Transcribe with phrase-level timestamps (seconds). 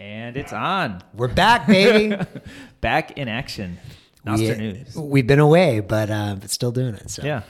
[0.00, 1.02] And it's on.
[1.12, 2.16] We're back, baby.
[2.80, 3.76] Back in action.
[4.26, 4.96] Nostr we, News.
[4.96, 7.10] We've been away, but uh, but still doing it.
[7.10, 7.42] So Yeah.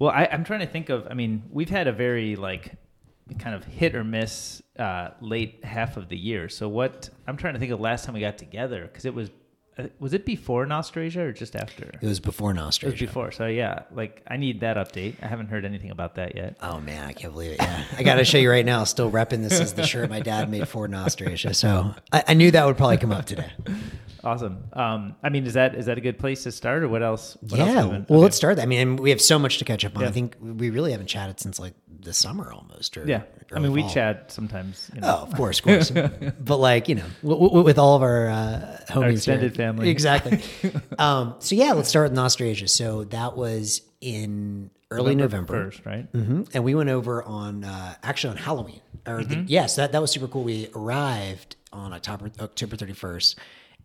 [0.00, 1.06] Well, I, I'm trying to think of.
[1.08, 2.72] I mean, we've had a very like
[3.38, 6.48] kind of hit or miss uh, late half of the year.
[6.48, 7.08] So what?
[7.28, 9.30] I'm trying to think of last time we got together because it was.
[9.78, 11.84] Uh, Was it before Nostrasia or just after?
[12.00, 12.86] it was before Nostrasia.
[12.88, 13.32] It was before.
[13.32, 15.14] So yeah, like I need that update.
[15.22, 16.56] I haven't heard anything about that yet.
[16.60, 17.58] Oh man, I can't believe it.
[17.60, 18.84] Yeah, I got to show you right now.
[18.84, 21.54] Still repping this as the shirt my dad made for Nostrasia.
[21.54, 23.50] So I, I knew that would probably come up today.
[24.24, 24.62] Awesome.
[24.72, 27.36] Um, I mean, is that is that a good place to start, or what else?
[27.40, 27.64] What yeah.
[27.64, 28.14] have Well, okay.
[28.14, 28.54] let's start.
[28.54, 28.62] that.
[28.62, 30.02] I mean, we have so much to catch up on.
[30.02, 30.08] Yeah.
[30.10, 32.96] I think we really haven't chatted since like the summer almost.
[32.96, 33.90] Or Yeah, I early mean, we fall.
[33.90, 34.92] chat sometimes.
[34.94, 35.08] You know.
[35.08, 35.90] Oh, of course, of course.
[36.40, 39.61] but like you know, w- w- with all of our uh, homies, extended here.
[39.62, 39.88] Family.
[39.90, 40.40] exactly.
[40.98, 42.68] um, so yeah, let's start with Nostrasia.
[42.68, 46.06] So that was in early November, first, right?
[46.12, 48.80] hmm and we went over on uh, actually on Halloween.
[49.06, 50.44] Or the, yes, that that was super cool.
[50.44, 53.38] We arrived on October October thirty first,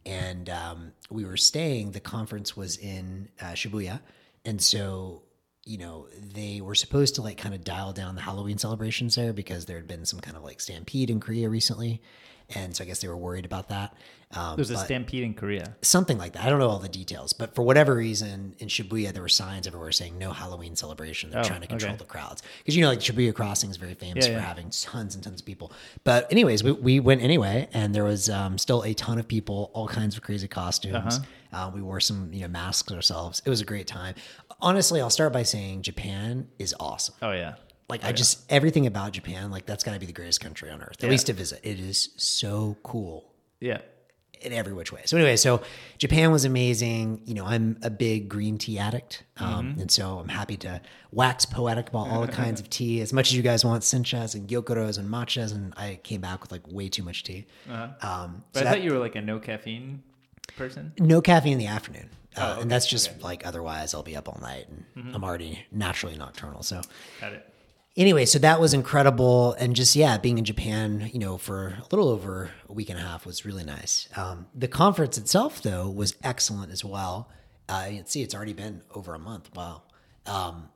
[0.05, 1.91] and um, we were staying.
[1.91, 4.00] The conference was in uh, Shibuya,
[4.45, 5.23] and so
[5.64, 9.34] you know they were supposed to like kind of dial down the Halloween celebrations there
[9.34, 12.02] because there had been some kind of like stampede in Korea recently,
[12.53, 13.95] and so I guess they were worried about that.
[14.36, 15.78] Um, There's a stampede in Korea.
[15.81, 16.44] something like that.
[16.44, 19.67] I don't know all the details, but for whatever reason, in Shibuya there were signs
[19.67, 21.30] everywhere saying no Halloween celebration.
[21.31, 22.00] They're Oh, trying to control okay.
[22.00, 24.45] the crowds because you know, like Shibuya Crossing is very famous Yeah, for yeah.
[24.45, 25.72] having tons and tons of people.
[26.03, 29.72] But anyways, we, we went anyway, and there was um, still a ton of people,
[29.73, 31.19] all kinds of crazy costumes.
[31.53, 31.67] Uh-huh.
[31.67, 33.41] Uh, we wore some you know masks ourselves.
[33.45, 34.16] It was a great time.
[34.59, 37.16] Honestly, I'll start by saying Japan is awesome.
[37.22, 37.56] Oh yeah.
[37.88, 40.81] Like I just everything about Japan, like that's got to be the greatest country on
[40.81, 41.62] earth, at least to visit.
[41.64, 43.31] It is so cool
[43.62, 43.78] Yeah.
[44.41, 45.02] In every which way.
[45.05, 45.61] So anyway, so
[45.97, 47.21] Japan was amazing.
[47.25, 49.81] You know, I'm a big green tea addict, um, Mm-hmm.
[49.81, 53.29] and so I'm happy to wax poetic about all the kinds of tea as much
[53.31, 56.63] as you guys want senchas and gyokuros and matchas, and I came back with like
[56.71, 57.45] way too much tea.
[57.69, 60.03] Um, But so I that- thought you were like a no caffeine
[60.55, 60.94] person.
[60.99, 62.09] no caffeine in the afternoon.
[62.35, 65.16] Uh, Oh, okay, and that's just like otherwise I'll be up all night and Mm-hmm.
[65.16, 66.62] I'm already naturally nocturnal.
[66.63, 66.81] So
[67.19, 67.53] Got it.
[67.97, 71.84] Anyway, so that was incredible, and just yeah, being in Japan, you know, for a
[71.90, 74.08] little over a week and a half was really nice.
[74.16, 77.31] Um, the conference itself, though, was excellent as well.
[77.68, 79.50] Uh, you can see it's already been over a month.
[79.56, 79.81] Wow.
[80.28, 80.69] Um,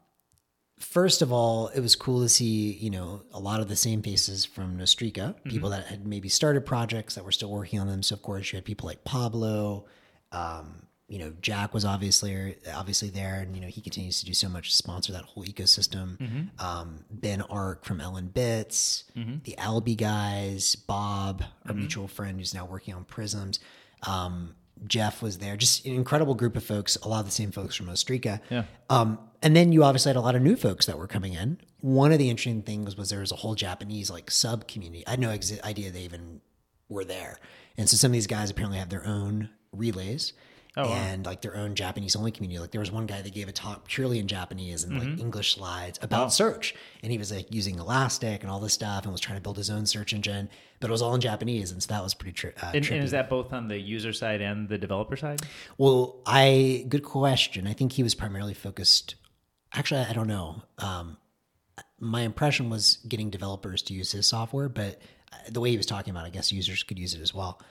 [0.79, 4.01] first of all, it was cool to see you know a lot of the same
[4.01, 8.01] faces from Nostrica, people that had maybe started projects that were still working on them.
[8.01, 9.85] So of course, you had people like Pablo.
[10.31, 14.33] Um, you know, Jack was obviously obviously there, and you know he continues to do
[14.33, 16.47] so much to sponsor that whole ecosystem.
[16.57, 19.03] Um, ben Arc from LNbits,
[19.43, 23.59] the Alby guys, Bob, our mutual friend who's now working on Prisms.
[24.07, 24.55] Um,
[24.87, 26.95] Jeff was there, just an incredible group of folks.
[26.95, 28.39] A lot of the same folks from Nostrica.
[28.49, 28.63] Yeah.
[28.89, 31.59] Um, and then you obviously had a lot of new folks that were coming in.
[31.81, 35.05] One of the interesting things was there was a whole Japanese like sub community.
[35.05, 36.39] I had no exi- idea they even
[36.87, 37.37] were there.
[37.77, 40.31] And so some of these guys apparently have their own relays
[40.77, 40.93] Oh, wow.
[40.95, 42.57] and like their own Japanese only community.
[42.57, 45.09] Like there was one guy that gave a talk purely in Japanese and Mm-hmm.
[45.11, 46.73] like English slides about search.
[47.03, 49.57] And he was like using Elastic and all this stuff and was trying to build
[49.57, 50.49] his own search engine,
[50.79, 51.71] but it was all in Japanese.
[51.71, 54.13] And so that was pretty tri- uh, And, and is that both on the user
[54.13, 55.41] side and the developer side?
[55.77, 57.67] Well, I good question.
[57.67, 59.15] I think he was primarily focused.
[59.73, 60.63] Actually, I don't know.
[60.77, 61.17] Um,
[61.99, 65.01] my impression was getting developers to use his software, but
[65.33, 67.33] uh, the way he was talking about, it, I guess users could use it as
[67.33, 67.61] well.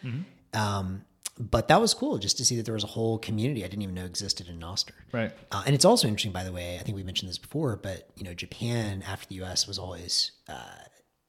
[0.55, 1.05] Um,
[1.39, 3.83] but that was cool just to see that there was a whole community I didn't
[3.83, 4.91] even know existed in Nostr.
[5.13, 5.33] Right.
[5.51, 6.77] Uh, and it's also interesting, by the way.
[6.79, 9.67] I think we mentioned this before, but you know, Japan after the U.S.
[9.67, 10.55] was always uh,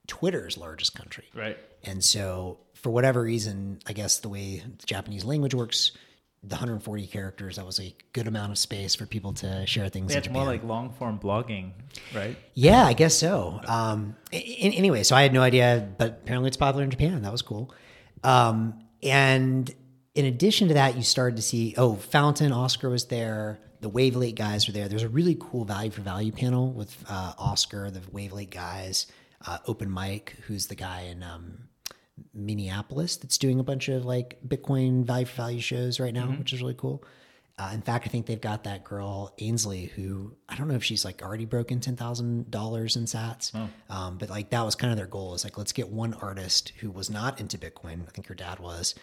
[0.06, 1.24] Twitter's largest country.
[1.34, 1.56] Right.
[1.84, 5.92] And so, for whatever reason, I guess the way the Japanese language works,
[6.42, 10.12] the 140 characters, that was a good amount of space for people to share things
[10.12, 11.70] Yeah, it's more like long form blogging,
[12.14, 12.36] right?
[12.54, 13.60] yeah, I guess so.
[13.66, 17.22] Um, anyway, so I had no idea, but apparently it's popular in Japan.
[17.22, 17.72] That was cool.
[18.24, 19.72] Um, and
[20.14, 23.60] in addition to that, you started to see, oh, Fountain, Oscar was there.
[23.80, 24.88] The Wavlake guys were there.
[24.88, 29.06] There's a really cool value for value panel with uh, Oscar, the Wavlake guys,
[29.46, 31.64] uh, Open Mike, who's the guy in um,
[32.34, 36.52] Minneapolis that's doing a bunch of like Bitcoin value for value shows right now, which
[36.52, 37.02] is really cool.
[37.58, 40.82] Uh, in fact, I think they've got that girl Ainsley, who I don't know if
[40.82, 43.54] she's like already broken ten thousand dollars in Sats,
[43.90, 45.34] um, but like that was kind of their goal.
[45.34, 48.02] Is like let's get one artist who was not into Bitcoin.
[48.06, 48.94] I think her dad was,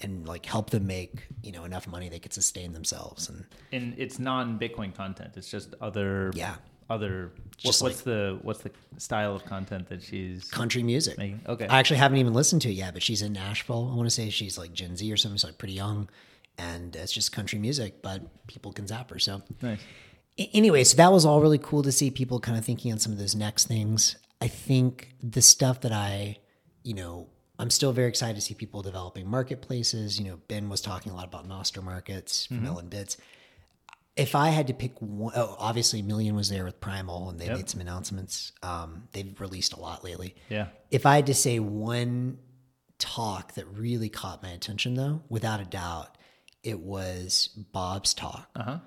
[0.00, 3.28] and like help them make you know enough money they could sustain themselves.
[3.28, 5.34] And And it's non Bitcoin content.
[5.36, 6.56] It's just other Yeah.
[6.90, 7.30] other
[7.62, 11.16] what, what's the what's the style of content that she's country music.
[11.18, 11.40] making?
[11.46, 11.68] Okay.
[11.68, 13.88] I actually haven't even listened to it yet, but she's in Nashville.
[13.92, 16.08] I want to say she's like Gen Z or something, so like pretty young,
[16.58, 19.18] and it's just country music, but people can zap her.
[19.18, 19.80] So nice.
[20.38, 23.12] Anyway, so that was all really cool to see people kind of thinking on some
[23.12, 24.16] of those next things.
[24.40, 26.38] I think the stuff that I,
[26.82, 27.28] you know,
[27.58, 30.18] I'm still very excited to see people developing marketplaces.
[30.18, 33.18] You know, Ben was talking a lot about Nostr markets from LNbits.
[34.16, 37.46] If I had to pick one, oh, obviously Miljan was there with Primal and they
[37.46, 37.56] Yep.
[37.56, 38.52] made some announcements.
[38.62, 40.34] Um, they've released a lot lately.
[40.48, 40.68] Yeah.
[40.90, 42.38] If I had to say one
[42.98, 46.16] talk that really caught my attention, though, without a doubt,
[46.62, 48.78] it was Bob's talk Uh-huh.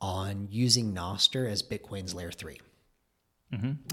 [0.00, 2.60] on using Nostr as Bitcoin's layer 3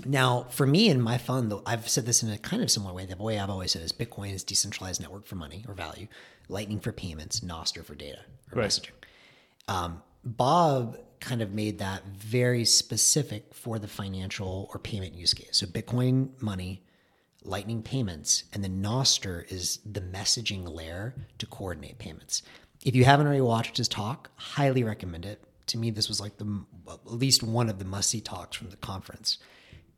[0.05, 2.93] Now, for me and my fund, though, I've said this in a kind of similar
[2.93, 3.05] way.
[3.05, 6.07] The way I've always said is Bitcoin is decentralized network for money or value,
[6.49, 8.19] Lightning for payments, Nostr for data
[8.51, 8.69] or Right.
[8.69, 8.91] messaging.
[9.67, 15.57] Um, Bob kind of made that very specific for the financial or payment use case.
[15.57, 16.83] So Bitcoin money,
[17.43, 22.41] Lightning payments, and then Nostr is the messaging layer to coordinate payments.
[22.85, 25.43] If you haven't already watched his talk, highly recommend it.
[25.67, 28.69] To me, this was like the at least one of the must see talks from
[28.69, 29.37] the conference.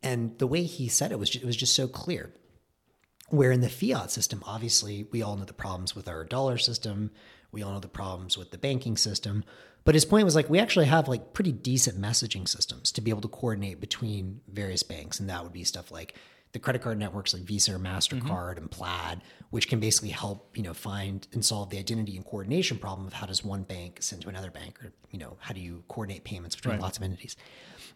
[0.02, 2.32] And the way he said it was just, it was just so clear.
[3.28, 7.10] Where in the fiat system, obviously, we all know the problems with our dollar system.
[7.50, 9.42] We all know the problems with the banking system.
[9.84, 13.10] But his point was like, we actually have like pretty decent messaging systems to be
[13.10, 15.18] able to coordinate between various banks.
[15.18, 16.14] And that would be stuff like
[16.52, 17.86] the credit card networks like Visa or mm-hmm.
[17.86, 19.20] MasterCard and Plaid,
[19.50, 23.12] which can basically help, you know, find and solve the identity and coordination problem of
[23.12, 26.24] how does one bank send to another bank or, you know, how do you coordinate
[26.24, 26.80] payments between Right.
[26.80, 27.36] lots of entities.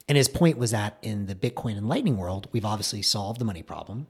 [0.09, 3.45] And his point was that in the Bitcoin and Lightning world, we've obviously solved the
[3.45, 4.07] money problem,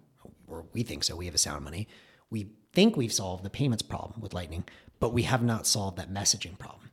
[0.46, 1.16] or we think so.
[1.16, 1.88] We have a sound money.
[2.31, 4.64] We think we've solved the payments problem with Lightning,
[4.98, 6.90] but we have not solved that messaging problem.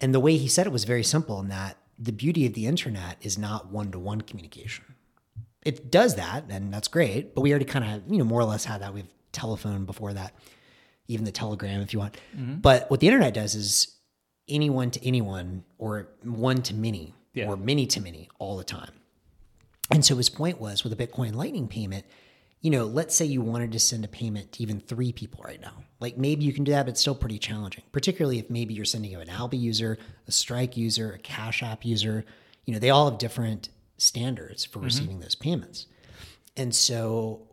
[0.00, 2.66] And the way he said it was very simple in that the beauty of the
[2.66, 4.84] internet is not one to one communication.
[5.66, 8.44] It does that, and that's great, but we already kind of, you know, more or
[8.44, 8.94] less had that.
[8.94, 10.32] We have telephone before that,
[11.08, 12.16] even the telegram if you want.
[12.36, 12.56] Mm-hmm.
[12.60, 13.96] But what the internet does is
[14.48, 17.48] anyone to anyone or one to many Yeah.
[17.48, 18.92] or many to many all the time.
[19.90, 22.04] And so his point was with a Bitcoin Lightning payment,
[22.60, 25.60] you know, let's say you wanted to send a payment to even three people right
[25.60, 25.74] now.
[26.00, 28.84] Like maybe you can do that, but it's still pretty challenging, particularly if maybe you're
[28.84, 32.24] sending to an Alby user, a Strike user, a Cash App user.
[32.64, 34.86] You know, they all have different standards for mm-hmm.
[34.86, 35.86] receiving those payments.
[36.56, 37.48] And so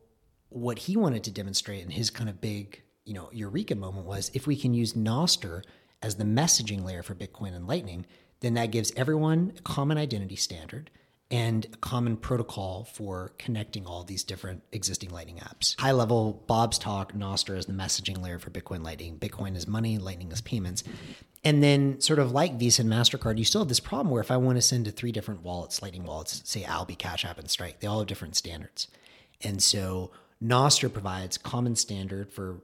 [0.50, 4.32] what he wanted to demonstrate in his kind of big, you know, eureka moment was
[4.34, 5.64] if we can use Nostr
[6.02, 8.06] as the messaging layer for Bitcoin and Lightning,
[8.42, 10.92] then that gives everyone a common identity standard
[11.34, 15.80] and a common protocol for connecting all these different existing Lightning apps.
[15.80, 19.18] High level, Bob's talk, Nostr is the messaging layer for Bitcoin Lightning.
[19.18, 20.84] Bitcoin is money, Lightning is payments.
[21.44, 24.30] And then, sort of like Visa and MasterCard, you still have this problem where if
[24.30, 27.50] I want to send to three different wallets, Lightning wallets, say Alby, Cash App, and
[27.50, 28.88] Strike, they all have different standards.
[29.42, 32.62] And so Nostr provides common standard for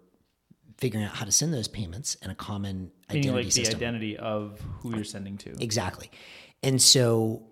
[0.78, 3.80] figuring out how to send those payments and a common Meaning identity like system.
[3.80, 5.56] the identity of who you're sending to.
[5.60, 6.12] Exactly.
[6.62, 7.49] And so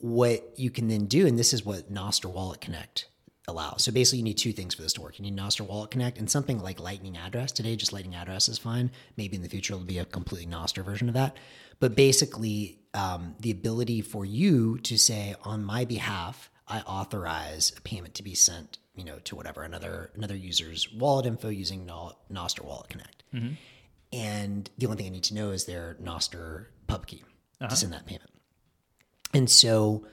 [0.00, 3.06] what you can then do, and this is what Nostr Wallet Connect
[3.46, 3.82] allows.
[3.84, 5.18] So basically you need two things for this to work.
[5.18, 7.52] You need Nostr Wallet Connect and something like Lightning Address.
[7.52, 8.90] Today, just Lightning Address is fine.
[9.16, 11.36] Maybe in the future it'll be a completely Nostr version of that.
[11.80, 17.80] But basically, um, the ability for you to say, on my behalf, I authorize a
[17.80, 22.12] payment to be sent, you know, to whatever another another user's wallet info using No-
[22.32, 23.22] Nostr Wallet Connect.
[24.12, 27.22] And the only thing I need to know is their Nostr pub key
[27.68, 28.29] to send that payment.
[29.34, 30.06] And so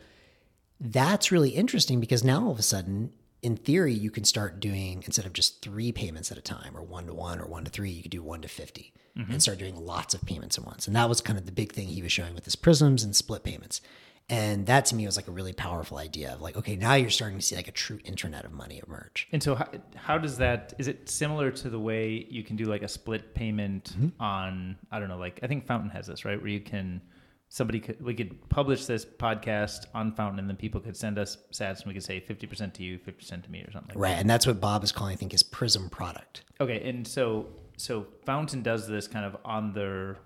[0.79, 3.11] that's really interesting because now all of a sudden,
[3.41, 6.81] in theory, you can start doing instead of just three payments at a time or
[6.83, 8.93] one to one or one to three, you could do one to 50
[9.31, 10.85] and start doing lots of payments at once.
[10.85, 13.15] And that was kind of the big thing he was showing with his prisms and
[13.15, 13.81] split payments.
[14.29, 17.09] And that to me was like a really powerful idea of like, okay, now you're
[17.09, 19.27] starting to see like a true internet of money emerge.
[19.31, 20.73] And so, how, how does that?
[20.77, 24.21] Is it similar to the way you can do like a split payment Mm-hmm.
[24.21, 24.75] on?
[24.91, 25.17] I don't know.
[25.17, 26.39] Like I think Fountain has this, right?
[26.39, 27.01] Where you can
[27.49, 31.37] somebody could we could publish this podcast on Fountain, and then people could send us
[31.51, 33.95] sats, and we could say fifty percent to you, fifty percent to me, or something.
[33.95, 34.17] like Right.
[34.17, 36.43] And that's what Bob is calling, I think, his prism product.
[36.59, 40.17] Okay, and so so Fountain does this kind of on their.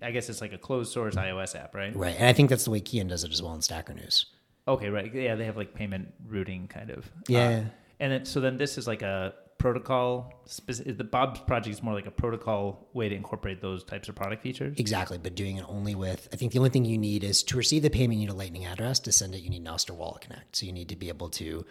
[0.00, 1.94] I guess it's like a closed source iOS app, right?
[1.94, 2.16] Right.
[2.18, 4.26] And I think that's the way Keyan does it as well in Stacker News.
[4.66, 5.12] Okay, right.
[5.14, 7.10] Yeah, they have like payment routing kind of.
[7.28, 7.48] Yeah.
[7.48, 7.64] Uh,
[8.00, 10.32] and then, so then this is like a protocol.
[10.46, 14.14] Speci- the Bob's project is more like a protocol way to incorporate those types of
[14.14, 14.74] product features.
[14.78, 17.56] Exactly, but doing it only with, I think the only thing you need is to
[17.56, 18.98] receive the payment, you need a Lightning address.
[19.00, 20.56] To send it, you need Nostr Wallet Connect.
[20.56, 21.64] So you need to be able to,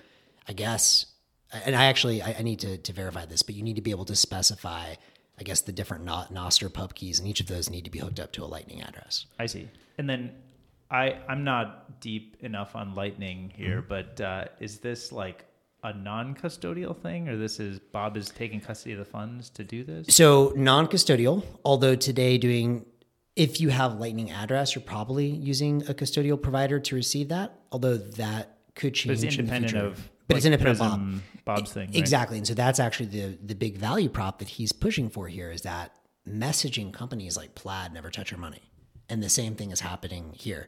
[0.47, 1.05] I guess,
[1.65, 3.91] and I actually, I, I need to, to verify this, but you need to be
[3.91, 4.95] able to specify,
[5.39, 7.99] I guess, the different No- Nostr pub keys, and each of those need to be
[7.99, 9.25] hooked up to a Lightning address.
[9.37, 9.69] I see.
[9.99, 10.31] And then
[10.89, 13.87] I I'm not deep enough on Lightning here, Mm-hmm.
[13.89, 15.45] but uh, is this like
[15.83, 19.83] a non-custodial thing, or this is Bob is taking custody of the funds to do
[19.83, 20.15] this?
[20.15, 22.85] So non custodial, although today doing,
[23.35, 27.97] if you have Lightning address, you're probably using a custodial provider to receive that, although
[27.97, 29.23] that could But change.
[29.23, 29.85] it's in the future.
[29.85, 31.21] of But it's independent of Bob.
[31.45, 31.89] Bob's thing.
[31.89, 31.97] right?
[31.97, 32.37] Exactly.
[32.37, 35.61] And so that's actually the the big value prop that he's pushing for here is
[35.63, 35.91] that
[36.27, 38.61] messaging companies like Plaid never touch your money.
[39.09, 40.67] And the same thing is happening here.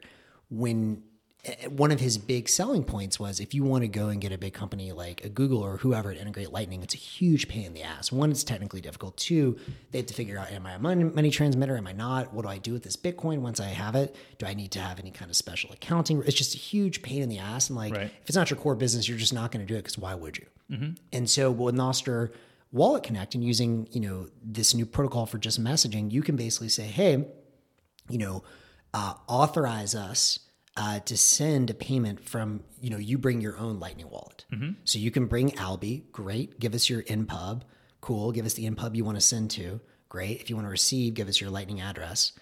[0.50, 1.02] When
[1.68, 4.38] one of his big selling points was if you want to go and get a
[4.38, 7.74] big company like a Google or whoever to integrate Lightning, it's a huge pain in
[7.74, 8.10] the ass.
[8.10, 9.16] One, it's technically difficult.
[9.16, 9.56] Two,
[9.92, 11.76] they have to figure out am I a money, money transmitter?
[11.76, 12.32] Am I not?
[12.34, 14.16] What do I do with this Bitcoin once I have it?
[14.38, 16.22] Do I need to have any kind of special accounting?
[16.26, 17.68] It's just a huge pain in the ass.
[17.70, 18.02] And like, Right.
[18.06, 20.14] if it's not your core business, you're just not going to do it because why
[20.14, 20.46] would you?
[21.12, 22.32] And so with Nostr
[22.72, 26.68] Wallet Connect and using, you know, this new protocol for just messaging, you can basically
[26.70, 27.28] say, hey,
[28.08, 28.42] you know,
[28.92, 30.40] uh, authorize us
[30.76, 34.44] uh, to send a payment from, you know, you bring your own Lightning wallet.
[34.52, 34.72] Mm-hmm.
[34.84, 36.60] So you can bring Alby, great.
[36.60, 37.62] Give us your npub,
[38.00, 38.32] cool.
[38.32, 40.40] Give us the npub you want to send to, great.
[40.40, 42.32] If you want to receive, give us your Lightning address.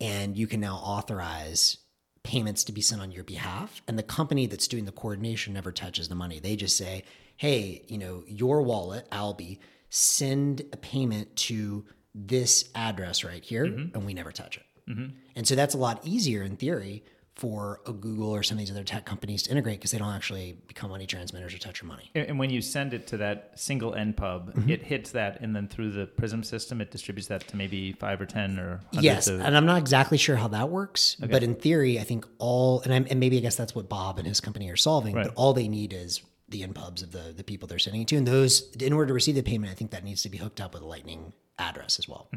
[0.00, 1.78] And you can now authorize
[2.22, 3.80] payments to be sent on your behalf.
[3.88, 6.38] And the company that's doing the coordination never touches the money.
[6.38, 7.04] They just say,
[7.36, 13.94] hey, you know, your wallet, Alby, send a payment to this address right here, mm-hmm.
[13.94, 14.90] and we never touch it.
[14.90, 15.16] Mm-hmm.
[15.36, 17.04] And so that's a lot easier in theory
[17.40, 20.12] for a Google or some of these other tech companies to integrate because they don't
[20.14, 22.10] actually become money transmitters or touch your money.
[22.14, 24.68] And when you send it to that single NPub, Mm-hmm.
[24.70, 28.20] it hits that, and then through the Prism system, it distributes that to maybe five
[28.20, 31.54] or ten or Yes, of- and I'm not exactly sure how that works, but in
[31.54, 34.40] theory, I think all and, I'm, and maybe I guess that's what Bob and his
[34.40, 35.14] company are solving.
[35.14, 35.24] Right.
[35.26, 38.16] But all they need is the npubs of the the people they're sending it to,
[38.16, 40.60] and those in order to receive the payment, I think that needs to be hooked
[40.60, 42.28] up with a Lightning address as well.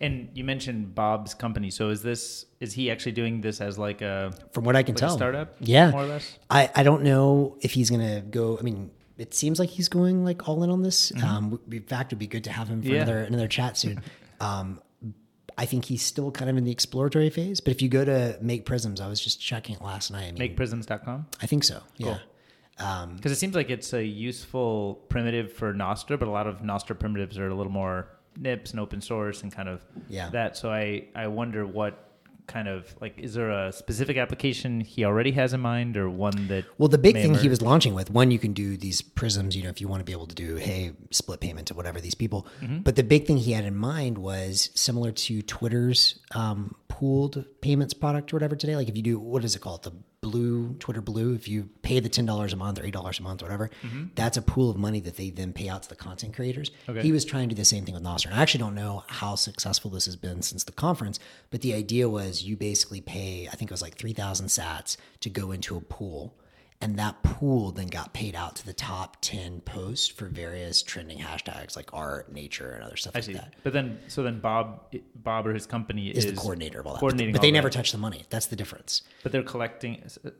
[0.00, 1.70] And you mentioned Bob's company.
[1.70, 4.94] So is this is he actually doing this as like a, From what I can
[4.94, 5.54] like tell, startup?
[5.60, 6.38] yeah, more or less.
[6.50, 8.58] I I don't know if he's gonna go.
[8.58, 8.90] I mean.
[9.18, 11.12] It seems like he's going like all in on this.
[11.22, 12.94] Um, in fact, it'd be good to have him for Mm-hmm.
[12.96, 13.02] Yeah.
[13.02, 14.02] another another chat soon.
[14.40, 14.80] Um,
[15.56, 17.60] I think he's still kind of in the exploratory phase.
[17.60, 20.28] But if you go to Make Prisms, I was just checking it last night.
[20.28, 21.26] I mean, MakePrisms.com.
[21.40, 21.82] I think so.
[21.98, 22.18] Yeah.
[23.16, 26.98] Because it seems like it's a useful primitive for Nostr, but a lot of Nostr
[26.98, 28.08] primitives are a little more
[28.38, 30.30] nips and open source and kind of Yeah.
[30.30, 30.56] that.
[30.56, 32.08] So I, I wonder what
[32.48, 36.48] kind of like is there a specific application he already has in mind or one
[36.48, 39.56] that Well, the big thing he was launching with one, you can do these prisms,
[39.56, 42.00] you know, if you want to be able to do, hey, split payment to whatever
[42.00, 42.46] these people.
[42.60, 42.78] Mm-hmm.
[42.80, 47.94] But the big thing he had in mind was similar to Twitter's um, pooled payments
[47.94, 48.74] product or whatever today.
[48.76, 49.84] Like if you do, what is it called?
[49.84, 53.42] The blue, Twitter blue, if you pay the $10 a month or $8 a month
[53.42, 53.70] or whatever,
[54.14, 56.70] that's a pool of money that they then pay out to the content creators.
[56.70, 56.90] Mm-hmm.
[56.92, 57.02] Okay.
[57.02, 58.26] He was trying to do the same thing with Nostr.
[58.26, 61.18] And I actually don't know how successful this has been since the conference,
[61.50, 65.28] but the idea was you basically pay, I think it was like 3,000 sats to
[65.28, 66.36] go into a pool.
[66.82, 71.18] And that pool then got paid out to the top 10 posts for various trending
[71.18, 73.32] hashtags like art, nature, and other stuff I like see.
[73.34, 73.54] that.
[73.62, 76.94] But then so then Bob Bob or his company Is is, the coordinator of all
[76.94, 76.96] that.
[76.96, 77.76] But, coordinating but they all never that.
[77.76, 78.24] touch the money.
[78.30, 79.02] That's the difference.
[79.22, 80.30] But they're collecting uh,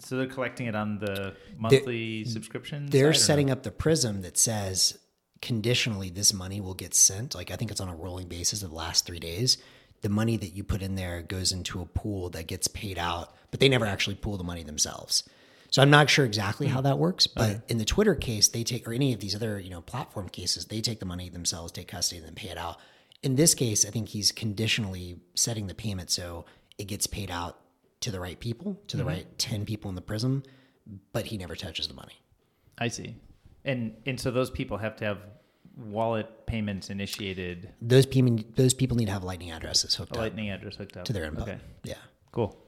[0.00, 2.86] so they're collecting it on the monthly subscription.
[2.86, 3.18] They're or no?
[3.18, 4.98] setting up the prism that says
[5.40, 7.36] conditionally this money will get sent.
[7.36, 9.56] Like I think it's on a rolling basis of the last three days.
[10.00, 13.36] The money that you put in there goes into a pool that gets paid out,
[13.52, 15.22] but they never actually pool the money themselves.
[15.72, 16.74] So I'm not sure exactly hmm.
[16.74, 19.58] how that works, but in the Twitter case, they take or any of these other
[19.58, 22.58] you know platform cases, they take the money themselves, take custody, and then pay it
[22.58, 22.78] out.
[23.22, 26.44] In this case, I think he's conditionally setting the payment so
[26.76, 27.58] it gets paid out
[28.00, 29.12] to the right people, to the mm-hmm.
[29.12, 30.42] right ten people in the prism,
[31.14, 32.20] but he never touches the money.
[32.76, 33.16] I see.
[33.64, 35.18] And and so those people have to have
[35.74, 40.20] wallet payments initiated, those people those people need to have lightning addresses hooked a up
[40.20, 41.48] lightning address hooked up to their input.
[41.48, 41.94] Okay, Yeah.
[42.30, 42.58] cool.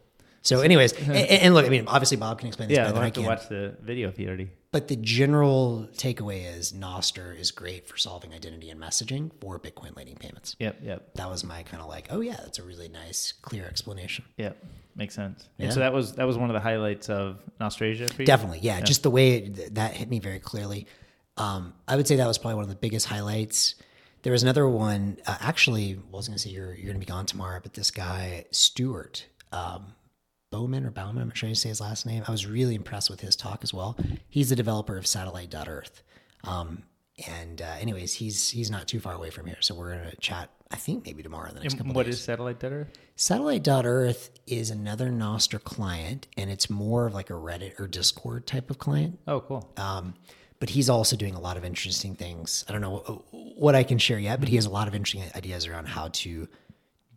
[0.45, 3.01] So, anyways, and, and look, I mean, obviously Bob can explain this Yeah, better we'll
[3.01, 3.29] than I have to can.
[3.29, 4.51] watch the video if you already.
[4.73, 9.97] But the general takeaway is Nostr is great for solving identity and messaging for Bitcoin
[9.97, 10.55] Lightning payments.
[10.59, 13.65] Yep, yep, That was my kind of like, oh yeah, that's a really nice, clear
[13.67, 14.25] explanation.
[14.37, 14.63] yep.
[14.97, 15.49] Makes sense.
[15.59, 15.65] Yeah.
[15.65, 18.27] And so that was that was one of the highlights of Nostrasia for you.
[18.27, 18.81] Definitely, yeah.
[18.81, 20.87] Just the way it, that hit me very clearly.
[21.37, 23.75] Um, I would say that was probably one of the biggest highlights.
[24.23, 25.17] There was another one.
[25.27, 27.75] Uh, actually, I was going to say you're you're going to be gone tomorrow, but
[27.75, 29.27] this guy Stuart.
[29.53, 29.95] um,
[30.55, 32.23] Bowman or Bauman, I'm not sure how you say his last name.
[32.29, 33.97] I was really impressed with his talk as well.
[34.29, 36.03] He's the developer of Satellite.Earth.
[36.45, 36.85] Um,
[37.27, 40.17] and uh, anyways, he's he's not too far away from here, so we're going to
[40.19, 40.51] chat.
[40.71, 41.49] I think maybe tomorrow.
[41.49, 42.15] in The next And couple what days.
[42.17, 42.87] is satellite data?
[43.17, 48.71] Satellite.Earth is another Nostr client, and it's more of like a Reddit or Discord type
[48.71, 49.19] of client.
[49.27, 49.69] Oh, cool.
[49.77, 50.15] Um,
[50.61, 52.65] but he's also doing a lot of interesting things.
[52.69, 55.29] I don't know what I can share yet, but he has a lot of interesting
[55.35, 56.49] ideas around how to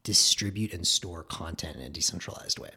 [0.04, 2.72] distribute and store content in a decentralized way.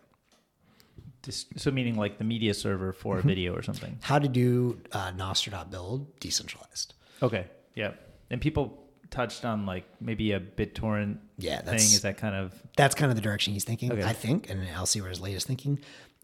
[1.22, 3.28] Dis- so meaning like the media server for Mm-hmm.
[3.28, 3.98] a video or something.
[4.02, 6.94] How to do uh, Nostr.build decentralized.
[7.22, 7.46] Okay.
[7.74, 7.92] Yeah.
[8.30, 8.78] And people
[9.10, 11.74] touched on like maybe a BitTorrent Yeah, thing.
[11.74, 14.04] Is that kind of That's kind of the direction he's thinking, Okay.
[14.04, 15.80] I think, and I'll see where his latest thinking.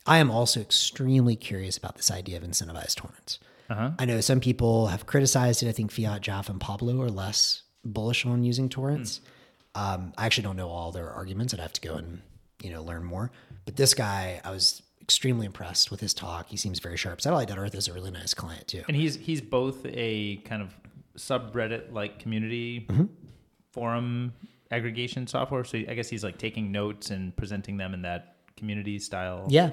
[0.07, 3.39] I am also extremely curious about this idea of incentivized torrents.
[3.69, 3.91] Uh-huh.
[3.99, 5.69] I know some people have criticized it.
[5.69, 9.21] I think fiatjaf, and Pablo are less bullish on using torrents.
[9.75, 11.53] Um, I actually don't know all their arguments.
[11.53, 12.23] I'd have to go and
[12.63, 13.33] you know learn more.
[13.65, 16.49] But this guy, I was extremely impressed with his talk.
[16.49, 17.21] He seems very sharp.
[17.21, 18.83] Satellite.earth is a really nice client too.
[18.89, 20.75] And he's he's both a kind of
[21.17, 23.05] subreddit like community Mm-hmm.
[23.73, 24.33] forum
[24.71, 25.63] aggregation software.
[25.65, 29.47] So I guess he's like taking notes and presenting them in that community style.
[29.49, 29.71] Yeah,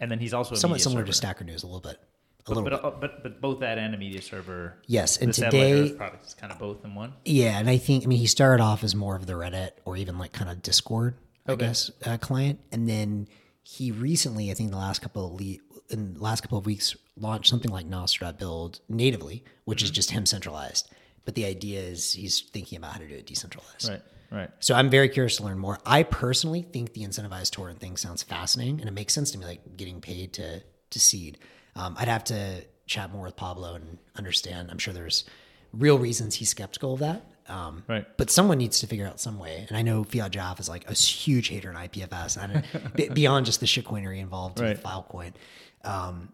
[0.00, 1.06] And then he's also a somewhat similar server.
[1.12, 1.96] to Stacker News a little bit.
[1.96, 2.84] A But, little but, bit.
[2.84, 4.78] uh, but but both that and a media server.
[4.88, 7.12] Yes, and today- product is kind of both in one.
[7.24, 9.96] Yeah, and I think I mean he started off as more of the Reddit or
[9.96, 11.14] even like kind of Discord,
[11.46, 13.28] I guess, uh, client, and then
[13.62, 15.56] he recently, I think, the last couple of le-
[15.90, 19.94] in the last couple of weeks, launched something like Nostr.build natively, which is Mm-hmm.
[19.94, 20.90] just him centralized.
[21.24, 23.88] But the idea is he's thinking about how to do it decentralized.
[23.88, 24.02] Right.
[24.30, 24.50] Right.
[24.60, 25.78] So I'm very curious to learn more.
[25.84, 29.44] I personally think the incentivized torrent thing sounds fascinating, and it makes sense to me,
[29.44, 31.38] like getting paid to to seed.
[31.76, 34.70] Um, I'd have to chat more with Pablo and understand.
[34.70, 35.24] I'm sure there's
[35.72, 37.24] real reasons he's skeptical of that.
[37.48, 38.06] Um, Right.
[38.16, 39.66] But someone needs to figure out some way.
[39.68, 43.60] And I know fiatjaf is like a huge hater in IPFS, and be- beyond just
[43.60, 44.70] the shitcoinery involved Right.
[44.70, 45.32] with Filecoin.
[45.84, 46.32] Um,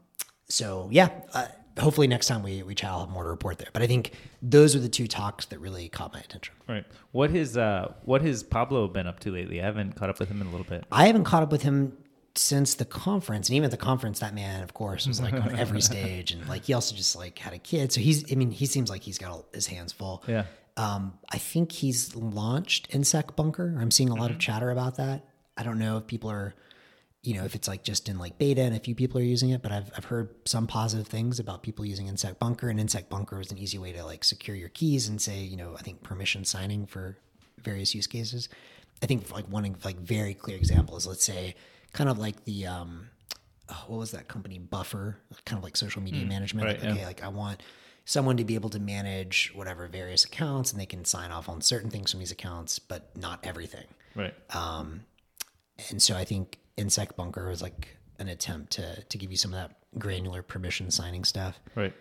[0.49, 1.47] so yeah, uh,
[1.79, 3.69] hopefully next time we we chat, I'll have more to report there.
[3.73, 4.13] But I think
[4.43, 6.55] those are the two talks that really caught my attention.
[6.69, 6.85] Right.
[7.13, 9.61] What has uh what has Pablo been up to lately?
[9.61, 10.85] I haven't caught up with him in a little bit.
[10.93, 11.97] I haven't caught up with him
[12.35, 15.57] since the conference, and even at the conference, that man, of course, was like on
[15.57, 18.31] every stage, and like he also just like had a kid, so he's.
[18.31, 20.23] I mean, he seems like he's got all- his hands full.
[20.29, 20.45] Yeah.
[20.79, 23.79] Um, I think he's launched nsecBunker.
[23.81, 24.35] I'm seeing a lot Mm-hmm.
[24.35, 25.25] of chatter about that.
[25.57, 26.55] I don't know if people are,
[27.23, 29.51] you know, if it's like just in like beta and a few people are using
[29.51, 33.51] it, but I've I've heard some positive things about people using nsecBunker, and nsecBunker is
[33.51, 36.45] an easy way to like secure your keys and say, you know, I think permission
[36.45, 37.19] signing for
[37.63, 38.49] various use cases.
[39.03, 41.57] I think like one like very clear example is let's say
[41.93, 43.09] kind of like the um
[43.69, 46.67] oh, what was that company Buffer, kind of like social media management.
[46.67, 47.07] right, like, okay, yeah.
[47.07, 47.63] like I want
[48.09, 51.61] someone to be able to manage whatever various accounts and they can sign off on
[51.61, 53.85] certain things from these accounts, but not everything.
[54.15, 54.33] Right.
[54.55, 59.61] And so I think nsecBunker was like an attempt to to give you some of
[59.61, 61.61] that granular permission signing stuff.
[61.75, 61.93] Right.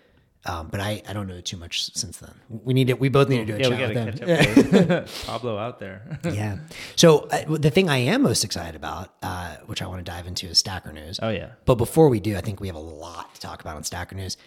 [0.46, 2.32] Um, but I, I don't know too much since then.
[2.64, 3.00] We need it.
[3.02, 4.92] We both need to do a Yeah, chat with catch them.
[4.92, 6.20] up Pablo out there.
[6.24, 6.60] yeah.
[6.96, 10.26] So uh, the thing I am most excited about, uh, which I want to dive
[10.26, 11.20] into, is Stacker News.
[11.22, 11.50] Oh yeah.
[11.66, 14.16] But before we do, I think we have a lot to talk about on Stacker
[14.16, 14.38] News.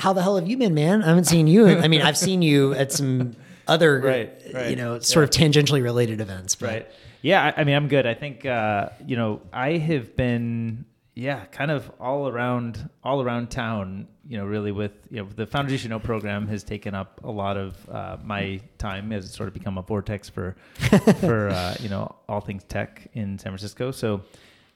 [0.00, 1.02] How the hell have you been, man?
[1.02, 1.68] I haven't seen you.
[1.68, 3.36] I mean, I've seen you at some
[3.68, 6.54] other, Right, you know, sort of tangentially related events.
[6.54, 6.90] But Right.
[7.22, 8.06] Yeah, I, I mean, I'm good.
[8.06, 13.50] I think uh, you know, I have been yeah, kind of all around all around
[13.50, 14.08] town.
[14.26, 17.58] You know, really with you know the Foundation O program has taken up a lot
[17.58, 20.56] of uh, my time as it's sort of become a vortex for
[21.20, 23.90] for uh, you know all things tech in San Francisco.
[23.90, 24.22] So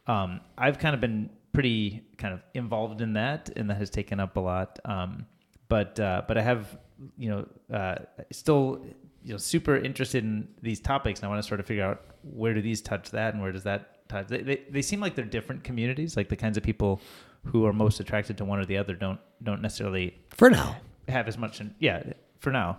[0.06, 4.20] um, I've kind of been pretty kind of involved in that, and that has taken
[4.20, 4.78] up a lot.
[4.84, 5.24] Um,
[5.68, 6.76] but uh, but I have
[7.16, 7.94] you know uh,
[8.30, 8.84] still
[9.22, 12.02] you know super interested in these topics, and I want to sort of figure out
[12.22, 14.26] where do these touch that, and where does that touch.
[14.28, 17.00] They, they, they seem like they're different communities, like the kinds of people
[17.44, 20.76] who are most attracted to one or the other don't don't necessarily for now,
[21.08, 21.60] have as much.
[21.60, 22.02] In, yeah,
[22.40, 22.76] for now.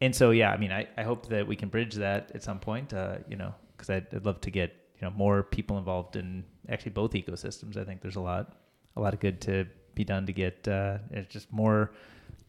[0.00, 2.60] And so yeah, I mean, I, I hope that we can bridge that at some
[2.60, 2.94] point.
[2.94, 6.44] Uh, you know, because I'd, I'd love to get you know more people involved in
[6.68, 7.76] actually both ecosystems.
[7.76, 8.56] I think there's a lot
[8.96, 11.90] a lot of good to be done to get uh, just more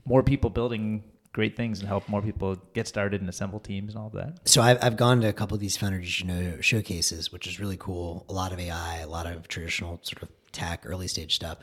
[0.05, 4.03] more people building great things and help more people get started and assemble teams and
[4.03, 4.47] all that.
[4.47, 7.59] so I've, I've gone to a couple of these founders you know showcases, which is
[7.59, 8.25] really cool.
[8.29, 11.57] A lot of AI, a lot of traditional sort of tech, early stage stuff.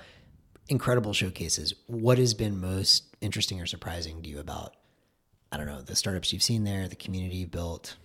[0.69, 1.75] Incredible showcases.
[1.87, 4.75] What has been most interesting or surprising to you about,
[5.53, 7.97] I don't know, the startups you've seen there, the community you've built,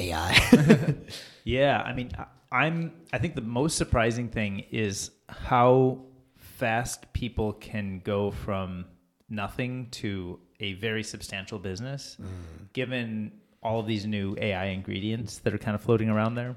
[0.00, 0.94] AI?
[1.44, 2.92] Yeah, I mean, I- I'm.
[3.12, 6.02] I think the most surprising thing is how
[6.36, 8.84] fast people can go from
[9.28, 12.26] nothing to a very substantial business, mm.
[12.72, 13.32] given
[13.62, 16.56] all of these new AI ingredients that are kind of floating around there,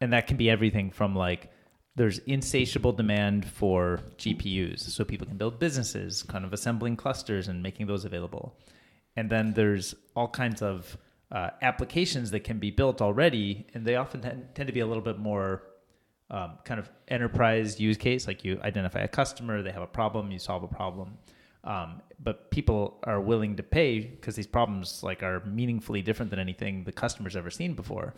[0.00, 1.50] and that can be everything from like
[1.94, 7.62] there's insatiable demand for GPUs, so people can build businesses, kind of assembling clusters and
[7.62, 8.56] making those available.
[9.16, 10.96] And then there's all kinds of
[11.30, 14.86] uh, applications that can be built already, and they often tend, tend to be a
[14.86, 15.62] little bit more
[16.30, 18.26] um, kind of enterprise use case.
[18.26, 21.18] Like you identify a customer, they have a problem, you solve a problem.
[21.64, 26.38] Um, but people are willing to pay because these problems like are meaningfully different than
[26.38, 28.14] anything the customer's ever seen before.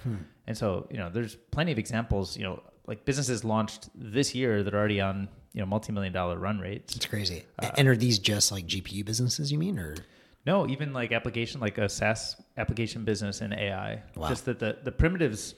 [0.47, 4.63] And so, you know, there's plenty of examples, you know, like businesses launched this year
[4.63, 6.95] that are already on, you know, multi-million dollar run rates.
[6.97, 7.45] it's crazy.
[7.59, 9.79] Uh, and are these just like GPU businesses, you mean?
[9.79, 9.97] Or
[10.47, 14.03] No, even like application, like a SaaS application business in AI.
[14.17, 14.29] Wow.
[14.29, 15.55] Just that the, the primitives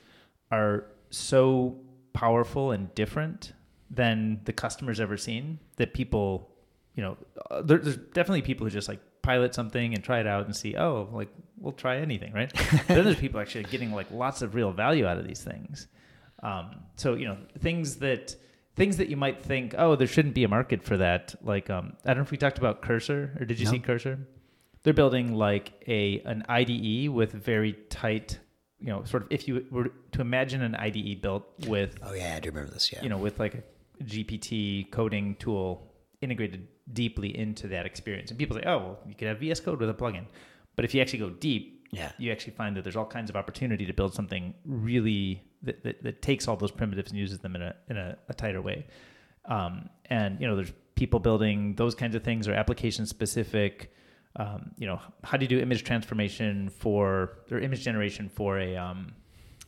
[0.50, 1.76] are so
[2.12, 3.52] powerful and different
[3.90, 6.48] than the customer's ever seen that people
[6.94, 7.16] you know,
[7.50, 10.54] uh, there, there's definitely people who just like pilot something and try it out and
[10.54, 12.52] see, oh, like we'll try anything, right?
[12.88, 15.86] then there's people actually getting like lots of real value out of these things.
[16.42, 18.34] Um, so you know, things that
[18.74, 21.34] things that you might think, oh, there shouldn't be a market for that.
[21.42, 23.72] Like, um, I don't know if we talked about Cursor or did you No.
[23.72, 24.18] see Cursor?
[24.82, 28.38] They're building like a an IDE with very tight,
[28.80, 32.34] you know, sort of if you were to imagine an IDE built with Oh yeah,
[32.36, 32.92] I do remember this.
[32.92, 33.02] Yeah.
[33.02, 33.62] you know, with like a
[34.04, 38.30] GPT coding tool integrated deeply into that experience.
[38.30, 40.24] And people say, oh, well, you could have VS Code with a plugin.
[40.76, 42.10] But if you actually go deep, Yeah.
[42.18, 46.02] you actually find that there's all kinds of opportunity to build something really that, that,
[46.02, 48.86] that takes all those primitives and uses them in a, in a, a tighter way.
[49.44, 53.92] Um, and, you know, there's people building those kinds of things or application specific.
[54.36, 58.76] Um, you know, how do you do image transformation for or image generation for a
[58.76, 59.12] um,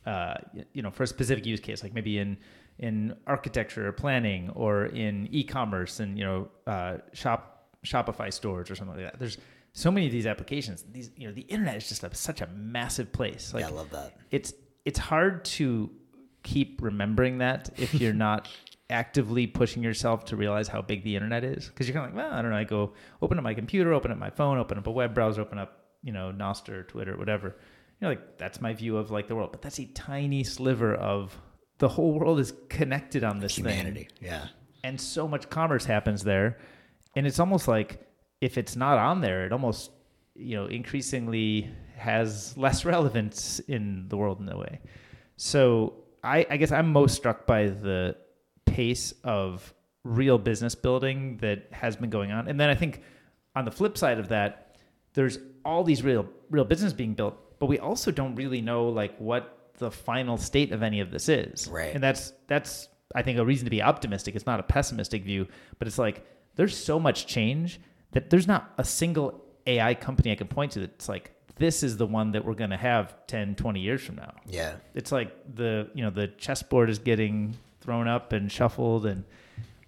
[0.07, 0.35] uh,
[0.73, 2.39] you know for a specific use case, like maybe in
[2.79, 8.75] in architecture or planning or in e-commerce and you know uh, shop Shopify stores or
[8.75, 9.19] something like that.
[9.19, 9.39] There's
[9.73, 10.85] so many of these applications.
[10.91, 13.53] These you know the internet is just a, such a massive place.
[13.53, 14.15] Like yeah, I love that.
[14.31, 15.91] it's it's hard to
[16.43, 18.49] keep remembering that if you're not
[18.91, 21.69] actively pushing yourself to realize how big the internet is?
[21.69, 22.93] Because you're kind of like well i don't know i go
[23.23, 25.85] open up my computer open up my phone open up a web browser open up
[26.03, 27.49] you know Nostr twitter whatever.
[28.01, 29.53] You know like that's my view of like the world.
[29.53, 31.37] But that's a tiny sliver of
[31.79, 33.65] the whole world is connected on this thing.
[33.65, 34.09] Humanity.
[34.21, 34.47] Yeah.
[34.83, 36.59] and so much commerce happens there.
[37.17, 38.07] And it's almost like
[38.41, 39.91] if it's not on there it almost
[40.35, 44.81] you know increasingly has less relevance in the world in a way.
[45.37, 48.17] So i i guess i'm most struck by the
[48.77, 49.73] pace of
[50.21, 52.93] real business building that has been going on and then i think
[53.57, 54.77] on the flip side of that
[55.15, 59.17] there's all these real real business being built but we also don't really know like
[59.19, 59.43] what
[59.79, 61.95] the final state of any of this is Right.
[61.95, 65.47] and that's that's i think a reason to be optimistic it's not a pessimistic view
[65.79, 67.81] but it's like there's so much change
[68.13, 71.97] that there's not a single ai company i can point to that's like this is
[71.97, 74.73] the one that we're going to have 10 20 years from now Yeah.
[74.95, 79.25] it's like the you know the chessboard is getting thrown up and shuffled and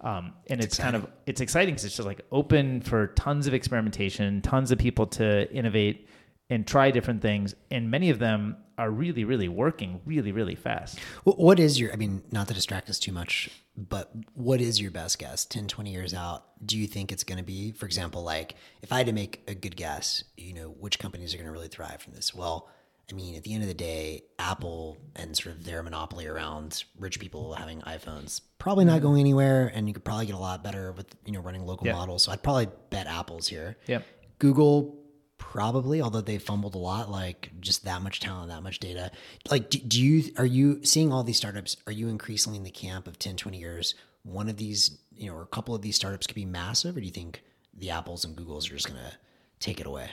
[0.01, 3.53] um, and it's, kind of it's exciting because it's just like open for tons of
[3.53, 6.07] experimentation tons of people to innovate
[6.49, 10.99] and try different things and many of them are really really working really really fast
[11.35, 14.91] What is your, I mean, not to distract us too much, but what is your
[14.91, 16.45] best guess 10, 20 years out?
[16.65, 19.43] Do you think it's going to be, for example, like if I had to make
[19.47, 22.33] a good guess, you know, which companies are going to really thrive from this?
[22.33, 22.69] Well,
[23.09, 26.83] I mean, at the end of the day, Apple and sort of their monopoly around
[26.99, 30.63] rich people having iPhones probably not going anywhere, and you could probably get a lot
[30.63, 31.93] better with you know running local Yeah.
[31.93, 32.23] models.
[32.23, 33.77] So I'd probably bet Apple's here.
[33.87, 34.05] Yep.
[34.39, 34.97] Google
[35.37, 39.11] probably, although they fumbled a lot, like just that much talent, that much data.
[39.49, 41.77] Like, do, do you, are you seeing all these startups?
[41.85, 43.95] Are you increasingly in the camp of 10, 20 years?
[44.23, 46.99] One of these, you know, or a couple of these startups could be massive, or
[46.99, 47.43] do you think
[47.73, 49.15] the Apples and Googles are just going to
[49.59, 50.09] take it away?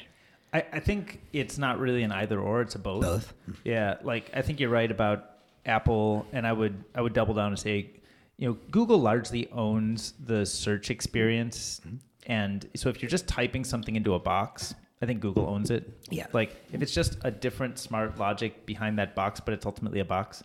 [0.55, 3.03] I, I think it's not really an either or it's a both.
[3.03, 3.35] Both?
[3.65, 5.33] yeah like i think you're right about
[5.67, 7.91] apple and i would i would double down and say
[8.37, 11.81] you know google largely owns the search experience.
[11.87, 11.97] Mm-hmm.
[12.27, 15.91] And so if you're just typing something into a box i think google owns it.
[16.11, 16.27] Yeah.
[16.33, 20.05] like if it's just a different smart logic behind that box but it's ultimately a
[20.05, 20.43] box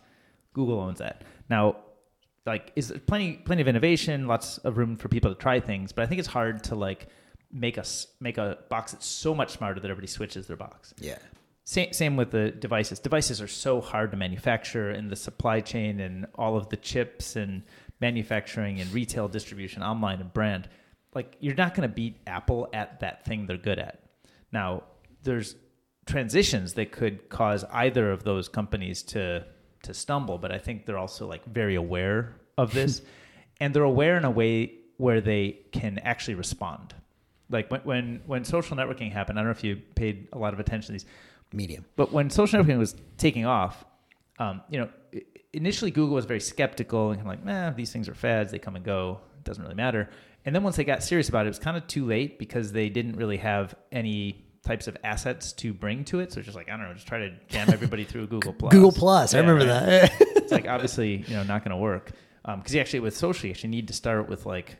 [0.52, 1.22] google owns that.
[1.48, 1.76] Now
[2.46, 6.02] like is plenty plenty of innovation lots of room for people to try things but
[6.02, 7.08] i think it's hard to like
[7.52, 11.18] make us make a box that's so much smarter that everybody switches their box Yeah.
[11.64, 12.98] same, same with the devices.
[13.00, 17.36] Devices are so hard to manufacture, and the supply chain, and all of the chips,
[17.36, 17.62] and
[18.00, 20.68] manufacturing, and retail distribution, online and brand.
[21.14, 24.00] Like you're not going to beat Apple at that thing they're good at.
[24.52, 24.84] Now,
[25.22, 25.54] there's
[26.06, 29.44] transitions that could cause either of those companies to
[29.82, 33.00] to stumble, but I think they're also like very aware of this,
[33.60, 36.94] and they're aware in a way where they can actually respond.
[37.50, 40.54] Like when when when social networking happened, I don't know if you paid a lot
[40.54, 41.06] of attention to these.
[41.52, 41.84] Medium.
[41.96, 43.84] But when social networking was taking off,
[44.38, 44.88] um, you know,
[45.52, 48.58] initially Google was very skeptical and kind of like, "Man, these things are fads; they
[48.58, 49.20] come and go.
[49.38, 50.08] It doesn't really matter."
[50.44, 52.72] And then once they got serious about it, it was kind of too late because
[52.72, 56.32] they didn't really have any types of assets to bring to it.
[56.32, 58.72] So it's just like I don't know, just try to jam everybody through Google Plus.
[58.72, 59.34] Google Plus.
[59.34, 60.08] I remember right?
[60.08, 60.12] that.
[60.36, 62.12] it's like obviously you know not going to work
[62.44, 64.76] because you actually with social you actually need to start with like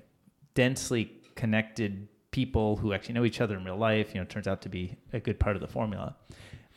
[0.54, 4.62] densely connected people who actually know each other in real life you know turns out
[4.62, 6.16] to be a good part of the formula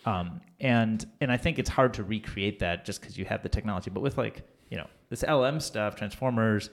[0.05, 3.49] um, and and i think it's hard to recreate that just because you have the
[3.49, 6.69] technology but with like you know this lm stuff transformers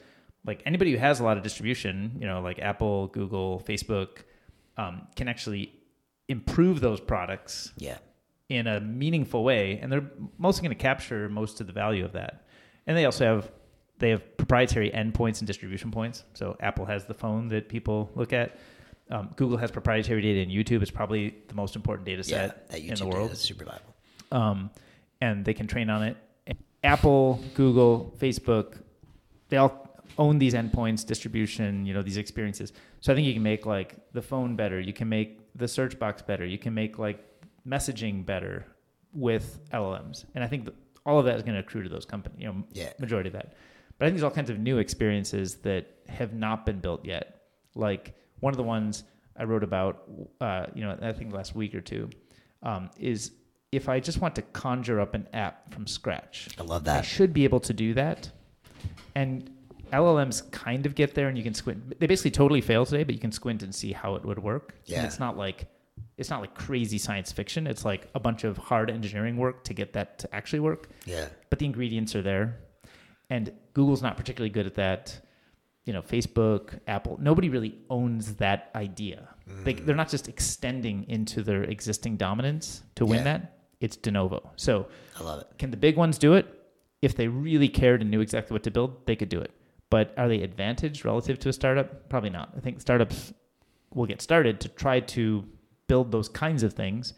[0.46, 4.22] like anybody who has a lot of distribution you know like apple google facebook
[4.76, 5.72] um, can actually
[6.30, 7.98] improve those products yeah.
[8.48, 12.12] in a meaningful way, and they're mostly going to capture most of the value of
[12.12, 12.46] that.
[12.86, 13.50] And they also have
[14.00, 16.24] they have proprietary endpoints and distribution points.
[16.34, 18.58] So Apple has the phone that people look at.
[19.10, 20.82] Um, Google has proprietary data in YouTube.
[20.82, 23.94] It's probably the most important data Yeah, set that in the world is super valuable.
[24.32, 24.70] um,
[25.20, 26.16] and they can train on it.
[26.82, 28.80] Apple, Google, Facebook,
[29.50, 32.72] they all own these endpoints, distribution, you know, these experiences.
[33.00, 34.80] So I think you can make like the phone better.
[34.80, 36.46] You can make the search box better.
[36.46, 37.22] You can make like
[37.68, 38.64] messaging better
[39.12, 40.24] with LLMs.
[40.34, 42.46] And I think that all of that is going to accrue to those companies, you
[42.48, 42.92] know, Yeah.
[42.98, 43.54] majority of that.
[44.00, 47.42] But I think there's all kinds of new experiences that have not been built yet.
[47.74, 49.04] Like one of the ones
[49.36, 50.04] I wrote about,
[50.40, 52.08] uh, you know, I think last week or two,
[52.62, 53.32] um, is
[53.72, 57.00] if I just want to conjure up an app from scratch, I love that.
[57.00, 58.30] I should be able to do that.
[59.14, 59.50] And
[59.92, 62.00] LLMs kind of get there, and you can squint.
[62.00, 64.76] They basically totally fail today, but you can squint and see how it would work.
[64.86, 65.04] And Yeah.
[65.04, 65.66] it's not like
[66.16, 67.66] it's not like crazy science fiction.
[67.66, 71.26] It's like a bunch of hard engineering work to get that to actually work Yeah.
[71.50, 72.60] but the ingredients are there.
[73.30, 75.20] And Google's not particularly good at that.
[75.84, 79.28] You know, Facebook, Apple, nobody really owns that idea.
[79.64, 79.86] They, Mm.
[79.86, 83.24] they're not just extending into their existing dominance to win Yeah.
[83.24, 83.58] that.
[83.80, 84.50] It's de novo.
[84.56, 84.88] So,
[85.18, 85.46] I love it.
[85.58, 86.46] can the big ones do it?
[87.02, 89.52] If they really cared and knew exactly what to build, they could do it.
[89.88, 92.08] But are they advantaged relative to a startup?
[92.10, 92.52] Probably not.
[92.56, 93.32] I think startups
[93.94, 95.44] will get started to try to
[95.88, 97.14] build those kinds of things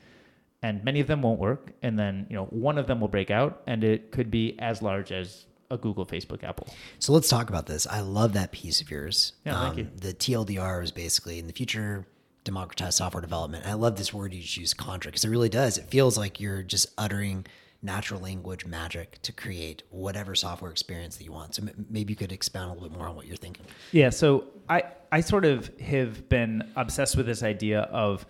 [0.63, 3.31] and many of them won't work and then you know one of them will break
[3.31, 6.67] out and it could be as large as a google facebook apple
[6.99, 7.87] So let's talk about this.
[7.87, 9.33] I love that piece of yours.
[9.47, 9.89] Um, Yeah, thank you.
[9.97, 12.07] The TLDR is basically in the future
[12.45, 13.67] democratize software development.
[13.67, 15.79] I love this word you choose, conjure, because it really does.
[15.79, 17.47] It feels like you're just uttering
[17.83, 21.55] natural language magic to create whatever software experience that you want.
[21.55, 23.65] So m- maybe you could expound a little bit more on what you're thinking.
[23.93, 28.25] yeah so i i sort of have been obsessed with this idea of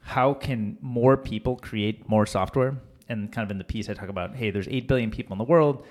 [0.00, 2.76] how can more people create more software
[3.08, 5.38] and kind of in the piece i talk about hey there's 8 billion people in
[5.38, 5.86] the world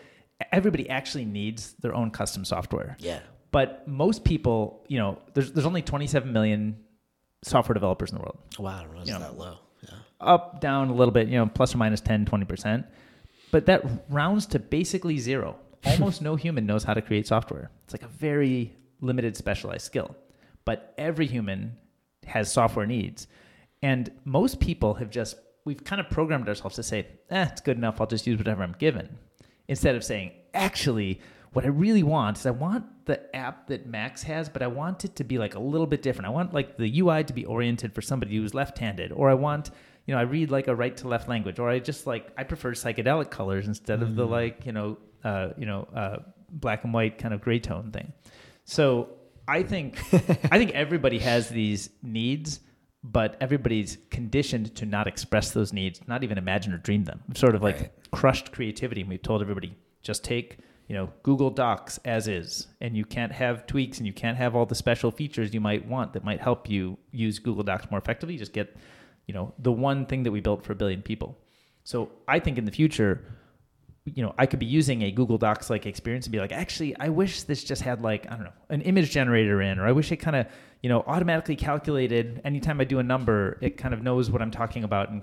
[0.52, 2.96] everybody actually needs their own custom software.
[3.00, 3.20] Yeah.
[3.52, 6.78] but most people you know there's there's only 27 million
[7.44, 8.38] software developers in the world.
[8.60, 9.58] Wow, I don't know that low.
[9.84, 9.90] Yeah.
[10.20, 12.86] up down a little bit you know plus or minus 10 20%
[13.52, 15.56] but that rounds to basically zero.
[15.86, 17.72] Almost no human knows how to create software.
[17.86, 20.16] It's like a very limited specialized skill.
[20.66, 21.78] But every human
[22.26, 23.28] has software needs.
[23.82, 27.76] And most people have just we've kind of programmed ourselves to say eh it's good
[27.78, 29.18] enough i'll just use whatever i'm given
[29.68, 31.20] instead of saying actually
[31.54, 35.06] what i really want is i want the app that max has but i want
[35.06, 36.28] it to be like a little bit different.
[36.28, 39.72] I want like the ui to be oriented for somebody who's left-handed or i want
[40.06, 42.44] you know i read like a right to left language or i just like i
[42.44, 46.18] prefer psychedelic colors instead of the like you know uh, you know uh,
[46.50, 48.14] black and white kind of gray tone thing.
[48.66, 49.10] So
[49.48, 49.98] i think
[50.52, 52.60] i think everybody has these needs
[53.04, 57.22] but everybody's conditioned to not express those needs, not even imagine or dream them.
[57.28, 57.92] We've sort of like Right.
[58.12, 60.58] crushed creativity, and we've told everybody just take
[60.88, 64.56] you know Google Docs as is, and you can't have tweaks, and you can't have
[64.56, 68.00] all the special features you might want that might help you use Google Docs more
[68.00, 68.38] effectively.
[68.38, 68.76] Just get
[69.26, 71.38] you know the one thing that we built for a billion people.
[71.84, 73.24] So I think in the future,
[74.16, 76.96] you know, I could be using a Google Docs like experience and be like, actually,
[77.00, 79.92] I wish this just had like, I don't know, an image generator in, or I
[79.92, 80.48] wish it kind of,
[80.82, 84.52] you know, automatically calculated anytime I do a number, it kind of knows what I'm
[84.52, 85.22] talking about and,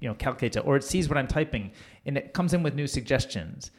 [0.00, 1.72] you know, calculates it, or it sees what I'm typing
[2.06, 3.72] and it comes in with new suggestions.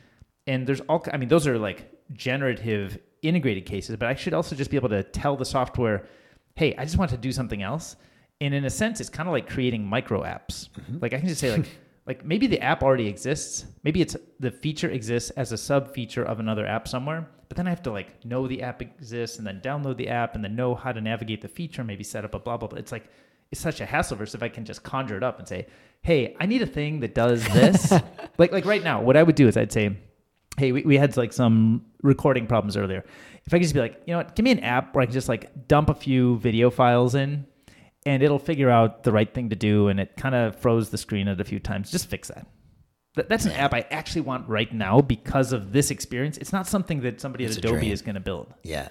[0.48, 4.56] And there's all, I mean, those are like generative integrated cases, but I should also
[4.56, 6.08] just be able to tell the software,
[6.56, 7.96] hey, I just want to do something else.
[8.42, 10.70] And in a sense, it's kind of like creating micro apps.
[10.70, 10.98] Mm-hmm.
[11.00, 11.68] Like I can just say like,
[12.08, 13.66] like maybe the app already exists.
[13.84, 17.28] Maybe it's the feature exists as a sub feature of another app somewhere.
[17.48, 20.36] But then I have to like know the app exists and then download the app
[20.36, 22.80] and then know how to navigate the feature, maybe set up a blah blah blah.
[22.80, 23.10] It's like
[23.52, 25.68] it's such a hassle versus if I can just conjure it up and say,
[26.02, 27.92] hey, I need a thing that does this.
[28.38, 29.96] like like right now, what I would do is I'd say,
[30.58, 33.06] hey, we, we had like some recording problems earlier.
[33.46, 35.06] If I could just be like, you know what, give me an app where I
[35.06, 37.46] can just like dump a few video files in
[38.06, 40.98] and it'll figure out the right thing to do and it kind of froze the
[40.98, 41.92] screen at a few times.
[41.92, 42.48] Just fix that.
[43.16, 46.38] Th- That's an app I actually want right now because of this experience.
[46.38, 48.90] It's not something that somebody It's at Adobe is going to build, Yeah.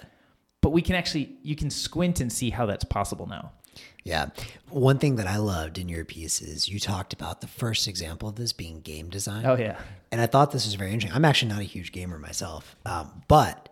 [0.61, 3.51] but we can actually you can squint and see how that's possible now.
[4.03, 4.29] Yeah.
[4.69, 8.27] One thing that I loved in your piece is you talked about the first example
[8.29, 9.45] of this being game design.
[9.45, 9.79] Oh yeah,
[10.11, 11.15] And I thought this was very interesting.
[11.15, 13.69] I'm actually not a huge gamer myself, um, but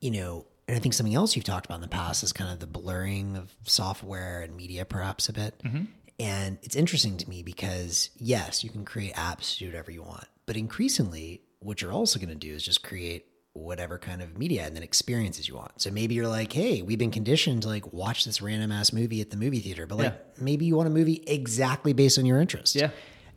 [0.00, 2.50] you know, and I think something else you've talked about in the past is kind
[2.50, 5.58] of the blurring of software and media, perhaps a bit.
[5.62, 5.84] Mm-hmm.
[6.20, 10.02] And it's interesting to me because yes, you can create apps to do whatever you
[10.02, 14.36] want, but increasingly, what you're also going to do is just create whatever kind of
[14.36, 15.80] media and then experiences you want.
[15.80, 19.20] So maybe you're like, hey, we've been conditioned to like watch this random ass movie
[19.20, 20.42] at the movie theater, but like Yeah.
[20.44, 22.74] maybe you want a movie exactly based on your interest.
[22.74, 22.90] Yeah.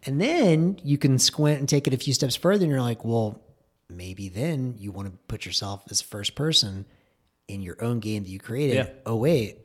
[0.03, 3.05] And then you can squint and take it a few steps further and you're like,
[3.05, 3.41] well,
[3.89, 6.85] maybe then you want to put yourself as first person
[7.47, 8.75] in your own game that you created.
[8.75, 8.89] Yeah.
[9.05, 9.59] Oh wait,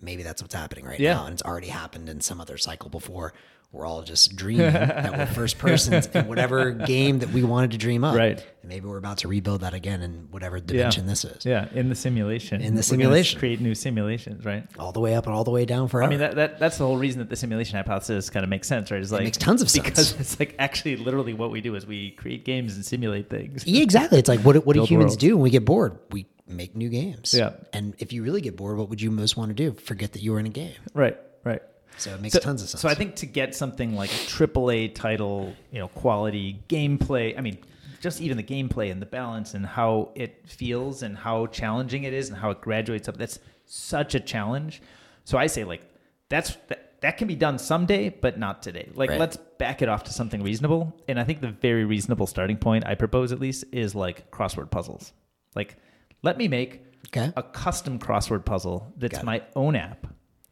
[0.00, 1.14] maybe that's what's happening right Yeah.
[1.14, 3.32] now, and it's already happened in some other cycle before.
[3.72, 7.76] We're all just dreaming that we're first persons in whatever game that we wanted to
[7.78, 8.14] dream up.
[8.14, 8.38] Right.
[8.62, 11.44] And maybe we're about to rebuild that again in whatever dimension this is.
[11.44, 12.60] Yeah, in the simulation.
[12.60, 13.40] In the simulation.
[13.40, 14.64] create new simulations, right?
[14.78, 16.06] All the way up and all the way down forever.
[16.06, 18.68] I mean, that, that that's the whole reason that the simulation hypothesis kind of makes
[18.68, 19.00] sense, right?
[19.02, 19.84] It's like makes tons of sense.
[19.88, 23.66] because it's like actually literally what we do is we create games and simulate things.
[23.66, 24.20] Yeah, exactly.
[24.20, 25.16] It's like what what do humans worlds.
[25.16, 25.98] do when we get bored?
[26.12, 27.34] We make new games.
[27.34, 27.52] Yeah.
[27.72, 29.72] And if you really get bored, what would you most want to do?
[29.72, 30.74] Forget that you were in a game.
[30.92, 31.62] Right, right.
[31.96, 32.80] So it makes So, tons of sense.
[32.82, 37.38] so I think to get something like a triple A title, you know, quality gameplay.
[37.38, 37.58] I mean,
[38.00, 42.12] just even the gameplay and the balance and how it feels and how challenging it
[42.12, 43.16] is and how it graduates up.
[43.16, 44.82] That's such a challenge.
[45.24, 45.82] So I say like
[46.28, 48.90] that's that, that can be done someday, but not today.
[48.94, 49.20] Like Right.
[49.20, 50.94] let's back it off to something reasonable.
[51.08, 54.70] And I think the very reasonable starting point I propose at least is like crossword
[54.70, 55.12] puzzles.
[55.54, 55.76] Like
[56.24, 57.32] let me make Okay.
[57.36, 60.06] a custom crossword puzzle that's my own app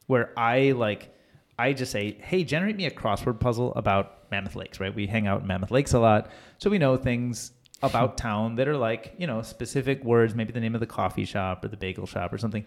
[0.06, 1.12] where I like
[1.58, 4.94] I just say, "Hey, generate me a crossword puzzle about Mammoth Lakes." Right?
[4.94, 8.68] We hang out in Mammoth Lakes a lot, so we know things about town that
[8.68, 11.76] are like you know specific words, maybe the name of the coffee shop or the
[11.76, 12.64] bagel shop or something,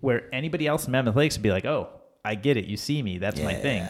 [0.00, 1.88] where anybody else in Mammoth Lakes would be like, "Oh,
[2.24, 2.66] I get it.
[2.66, 3.18] You see me.
[3.18, 3.86] That's my thing."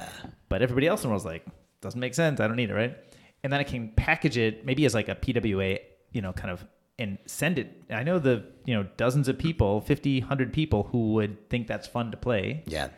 [0.49, 1.45] But everybody else in the world's like,
[1.81, 2.39] "Doesn't make sense.
[2.41, 2.97] I don't need it." Right?
[3.43, 5.79] And then I can package it maybe as like a PWA,
[6.13, 6.65] you know, kind of
[7.01, 7.83] and send it.
[7.91, 11.87] I know the, you know, dozens of people, 50, 100 people who would think that's
[11.89, 12.63] fun to play.
[12.67, 12.89] yeah.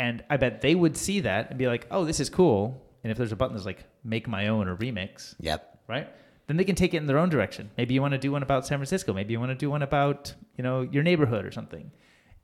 [0.00, 2.80] And I bet they would see that and be like, oh, this is cool.
[3.02, 5.80] And if there's a button that's like make my own or remix, Yep.
[5.88, 6.08] right?
[6.46, 7.70] Then they can take it in their own direction.
[7.76, 9.12] Maybe you want to do one about San Francisco.
[9.12, 11.90] Maybe you want to do one about, you know, your neighborhood or something.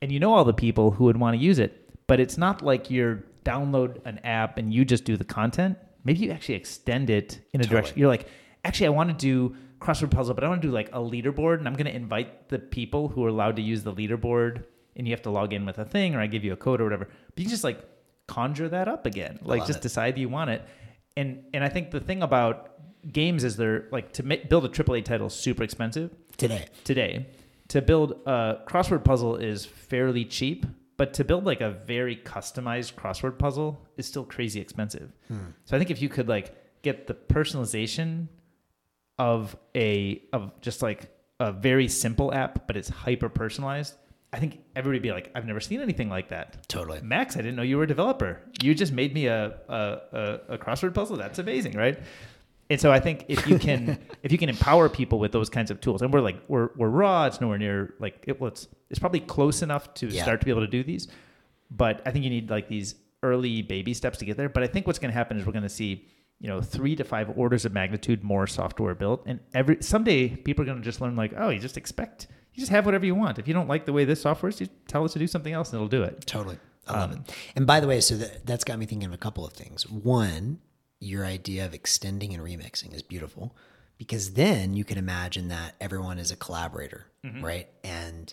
[0.02, 2.60] And you know all the people who would want to use it, but it's not
[2.62, 5.78] like you're download an app and you just do the content.
[6.04, 7.98] Maybe you actually extend it in a direction.
[7.98, 8.26] You're like,
[8.64, 11.58] actually, I want to do crossword puzzle, but I want to do like a leaderboard,
[11.58, 14.64] and I'm going to invite the people who are allowed to use the leaderboard,
[14.96, 16.80] and you have to log in with a thing, or I give you a code
[16.80, 17.04] or whatever.
[17.06, 17.80] But you can just like
[18.26, 19.82] conjure that up again, like love just it.
[19.82, 20.66] decide you want it.
[21.16, 22.70] And and I think the thing about
[23.12, 26.66] games is they're like to ma- build a AAA title is super expensive Today.
[26.84, 27.26] today.
[27.68, 30.66] To build a crossword puzzle is fairly cheap,
[30.96, 35.12] but to build like a very customized crossword puzzle is still crazy expensive.
[35.28, 35.38] Hmm.
[35.64, 38.28] So I think if you could like get the personalization
[39.18, 43.94] of a of just like a very simple app, but it's hyper personalized,
[44.32, 46.66] I think everybody would be like, I've never seen anything like that.
[46.68, 47.00] Totally.
[47.02, 48.40] Max, I didn't know you were a developer.
[48.62, 51.16] You just made me a a, a, a crossword puzzle.
[51.16, 51.98] That's amazing, right?
[52.70, 55.70] And so I think if you can if you can empower people with those kinds
[55.70, 58.68] of tools, and we're like we're we're raw, it's nowhere near like it, well, it's
[58.90, 60.22] it's probably close enough to Yeah.
[60.22, 61.08] start to be able to do these,
[61.70, 64.48] but I think you need like these early baby steps to get there.
[64.48, 66.06] But I think what's going to happen is we're going to see
[66.44, 70.62] you know three to five orders of magnitude more software built, and every someday people
[70.62, 73.14] are going to just learn like oh you just expect you just have whatever you
[73.14, 73.38] want.
[73.38, 75.52] If you don't like the way this software is, you tell it to do something
[75.52, 76.24] else and it'll do it.
[76.26, 76.58] Totally.
[76.86, 77.34] I love Um, it.
[77.56, 79.88] And by the way, so that, that's got me thinking of a couple of things.
[79.88, 80.60] One,
[81.00, 83.56] your idea of extending and remixing is beautiful
[83.98, 87.44] because then you can imagine that everyone is a collaborator, Mm-hmm.
[87.44, 87.68] right?
[87.82, 88.32] And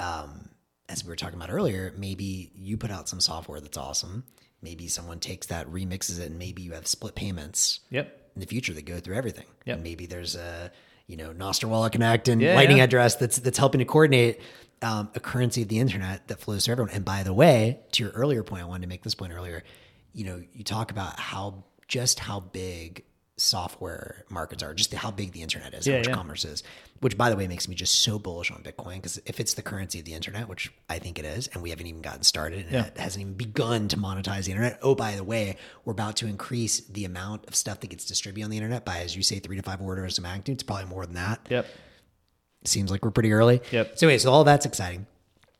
[0.00, 0.50] um,
[0.88, 4.24] as we were talking about earlier, maybe you put out some software that's awesome.
[4.66, 8.06] Maybe someone takes that, remixes it, and maybe you have split payments Yep.
[8.34, 9.46] in the future that go through everything.
[9.64, 9.74] Yep.
[9.76, 10.72] And maybe there's a
[11.06, 12.84] you know Nostr Wallet Connect and Yeah, Lightning yeah.
[12.84, 14.40] address that's that's helping to coordinate
[14.82, 16.92] um, a currency of the internet that flows to everyone.
[16.92, 19.62] And by the way, to your earlier point, I wanted to make this point earlier.
[20.12, 23.04] You know, you talk about how just how big
[23.38, 26.14] software markets are, just how big the internet is, Yeah, how much yeah.
[26.14, 26.62] commerce is.
[27.00, 29.62] Which, by the way, makes me just so bullish on Bitcoin because if it's the
[29.62, 32.60] currency of the internet, which I think it is, and we haven't even gotten started,
[32.64, 32.86] and Yeah.
[32.86, 34.78] it hasn't even begun to monetize the internet.
[34.80, 38.44] Oh, by the way, we're about to increase the amount of stuff that gets distributed
[38.46, 40.54] on the internet by, as you say, three to five orders of magnitude.
[40.54, 41.46] It's probably more than that.
[41.50, 41.66] Yep.
[42.64, 43.60] Seems like we're pretty early.
[43.70, 43.98] Yep.
[43.98, 45.06] So, anyway, so all that's exciting.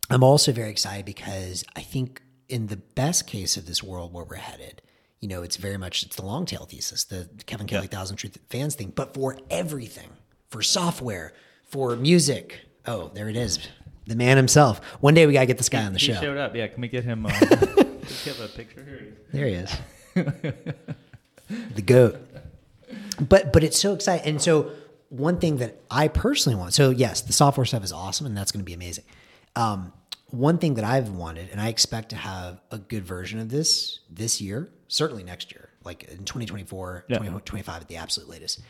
[0.08, 4.24] I'm also very excited because I think in the best case of this world where
[4.24, 4.80] we're headed,
[5.20, 8.30] you know, it's very much it's the long tail thesis, the Kevin Kelly Thousand True
[8.50, 10.10] Fans thing, but for everything,
[10.50, 11.32] for software,
[11.64, 12.60] for music.
[12.86, 13.58] Oh, there it is,
[14.06, 14.80] the man himself.
[15.00, 16.20] One day we gotta get this guy on the He show.
[16.20, 16.54] showed up.
[16.54, 17.26] Yeah, can we get him?
[17.26, 19.16] Uh, he have a picture here?
[19.32, 19.76] There he is.
[21.74, 22.16] the goat.
[23.20, 24.26] But but it's so exciting.
[24.26, 24.70] And so
[25.08, 28.52] one thing that I personally want, so yes, the software stuff is awesome and that's
[28.52, 29.04] going to be amazing.
[29.54, 29.92] Um,
[30.30, 34.00] one thing that I've wanted, and I expect to have a good version of this
[34.10, 37.16] this year, certainly next year, like in 2024, Yeah.
[37.18, 38.60] 2025 at the absolute latest.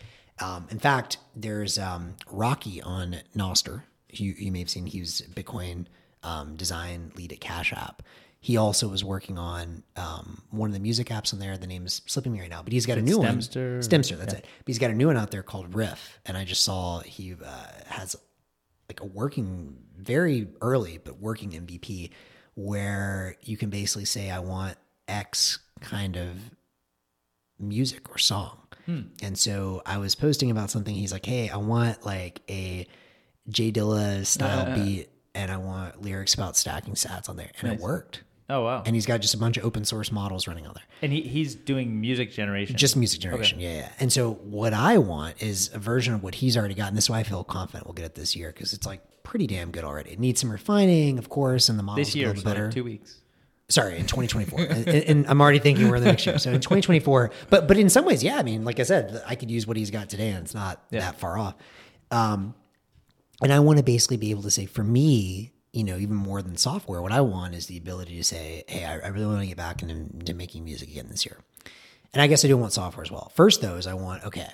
[0.41, 3.83] Um, in fact, there's um, Rocky on Nostr.
[4.11, 5.87] You, you may have seen he was Bitcoin
[6.23, 8.03] um, design lead at Cash App.
[8.41, 11.57] he also was working on um, one of the music apps on there.
[11.59, 13.73] The name is slipping me right now, but he's got a new Stemstr?
[13.73, 13.81] one.
[13.83, 14.43] Stemstr, that's it.
[14.43, 17.35] But he's got a new one out there called Riff, and I just saw he
[17.35, 18.15] uh, has
[18.89, 22.11] like a working, very early but working MVP
[22.55, 24.77] where you can basically say, "I want
[25.09, 26.51] X kind of
[27.59, 29.03] music or song." Hmm.
[29.23, 30.95] And so I was posting about something.
[30.95, 32.87] He's like, "Hey, I want like a
[33.49, 34.75] J Dilla style uh, uh, uh.
[34.75, 38.23] beat, and I want lyrics about stacking sats on there," and it worked.
[38.49, 38.83] Oh wow.
[38.87, 40.85] And he's got just a bunch of open source models running on there.
[41.03, 42.77] And he, he's doing music generation.
[42.77, 43.59] Just music generation.
[43.59, 43.89] Yeah, yeah.
[43.99, 46.89] And so what I want is a version of what he's already got.
[46.89, 49.01] And this is why I feel confident we'll get it this year because it's like
[49.25, 50.13] pretty damn good already.
[50.13, 52.65] It needs some refining, of course, and the models this a year, little so better.
[52.67, 53.21] like two weeks.
[53.69, 54.61] Sorry, in 2024.
[54.61, 56.39] and, and I'm already thinking we're in the next year.
[56.39, 58.37] So in 2024, but but in some ways, yeah.
[58.37, 60.83] I mean, like I said, I could use what he's got today, and it's not
[60.91, 61.01] Yeah.
[61.01, 61.55] that far off.
[62.13, 62.55] Um,
[63.43, 66.41] and I want to basically be able to say, for me, you know, even more
[66.43, 69.41] than software, what I want is the ability to say, hey, I, I really want
[69.41, 71.37] to get back into, into making music again this year.
[72.15, 73.31] And I guess I do want software as well.
[73.35, 74.49] First, though, is I want okay,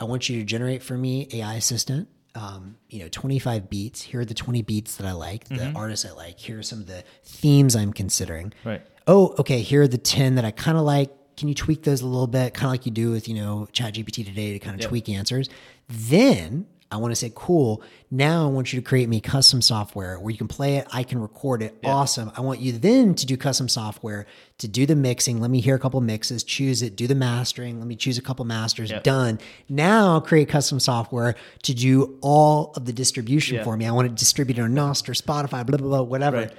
[0.00, 2.08] I want you to generate for me AI assistant.
[2.36, 4.02] Um, you know, 25 beats.
[4.02, 6.38] Here are the 20 beats that I like, the artists I like.
[6.38, 8.52] Here are some of the themes I'm considering.
[8.64, 8.82] Right.
[9.06, 9.60] Oh, okay.
[9.60, 11.10] Here are the 10 that I kind of like.
[11.36, 12.52] Can you tweak those a little bit?
[12.54, 14.88] Kind of like you do with, you know, ChatGPT today to kind of Yep.
[14.88, 15.48] tweak answers.
[15.88, 17.82] Then I want to say, cool.
[18.10, 20.86] Now I want you to create me custom software where you can play it.
[20.92, 21.76] I can record it.
[21.82, 22.30] Awesome.
[22.36, 24.26] I want you then to do custom software
[24.58, 25.40] to do the mixing.
[25.40, 27.78] Let me hear a couple mixes, choose it, do the mastering.
[27.80, 28.90] Let me choose a couple masters.
[28.90, 29.02] Yep.
[29.02, 29.40] Done.
[29.68, 33.64] Now create custom software to do all of the distribution Yeah.
[33.64, 33.86] for me.
[33.86, 36.36] I want to distribute it on Nostr, Spotify, blah, blah, blah, whatever.
[36.36, 36.52] Right.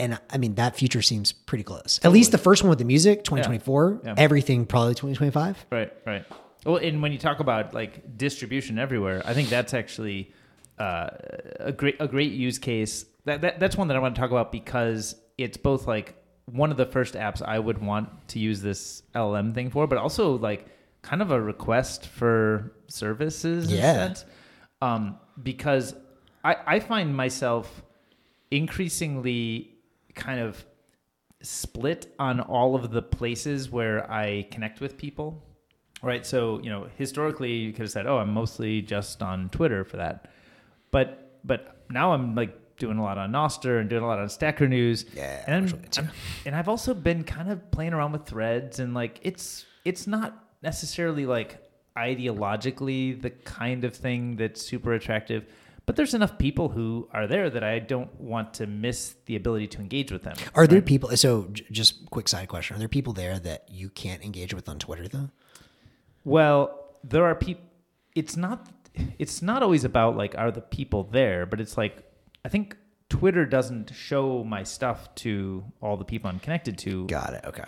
[0.00, 2.00] And I mean, that future seems pretty close.
[2.02, 4.14] At least the first one with the music, 2024, Yeah.
[4.16, 5.66] everything probably 2025.
[5.70, 6.24] Right, right.
[6.64, 10.32] Well, and when you talk about like distribution everywhere, I think that's actually
[10.78, 11.10] uh,
[11.60, 13.04] a great a great use case.
[13.26, 16.70] That, that that's one that I want to talk about because it's both like one
[16.70, 20.38] of the first apps I would want to use this LLM thing for, but also
[20.38, 20.66] like
[21.02, 23.70] kind of a request for services.
[23.70, 24.14] Yeah.
[24.80, 25.94] Um, because
[26.42, 27.82] I I find myself
[28.50, 29.74] increasingly
[30.14, 30.64] kind of
[31.42, 35.42] split on all of the places where I connect with people.
[36.04, 36.24] Right.
[36.26, 39.96] So, you know, historically you could have said, Oh, I'm mostly just on Twitter for
[39.96, 40.30] that.
[40.90, 44.28] But but now I'm like doing a lot on Nostr and doing a lot on
[44.28, 45.06] Stacker News.
[45.14, 46.02] Yeah, And too.
[46.02, 46.10] I'm,
[46.46, 50.44] and I've also been kind of playing around with threads and like it's it's not
[50.62, 51.58] necessarily like
[51.96, 55.46] ideologically the kind of thing that's super attractive.
[55.86, 59.66] But there's enough people who are there that I don't want to miss the ability
[59.68, 60.34] to engage with them.
[60.54, 61.14] Are there people?
[61.16, 64.66] So, j- just quick side question: Are there people there that you can't engage with
[64.66, 65.28] on Twitter though?
[66.24, 67.64] Well, there are people.
[68.14, 68.68] It's not.
[69.18, 72.04] It's not always about like are the people there, but it's like
[72.44, 72.76] I think
[73.08, 77.44] Twitter doesn't show my stuff to all the people I'm connected to, Got it.
[77.44, 77.64] Okay.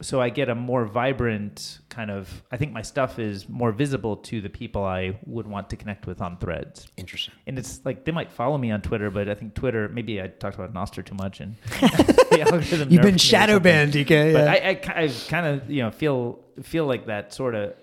[0.00, 2.42] so I get a more vibrant kind of.
[2.52, 6.06] I think my stuff is more visible to the people I would want to connect
[6.06, 6.86] with on Threads.
[6.96, 7.34] Interesting.
[7.48, 9.88] And it's like they might follow me on Twitter, but I think Twitter.
[9.88, 14.32] Maybe I talked about Nostr too much, and the algorithm You've been shadow banned, DK.
[14.32, 14.46] but.
[14.46, 17.74] I, I, I kind of you know feel feel like that sort of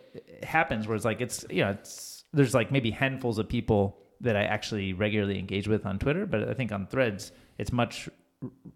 [0.43, 4.36] happens where it's like it's you know it's there's like maybe handfuls of people that
[4.36, 8.09] I actually regularly engage with on Twitter, but I think on Threads it's much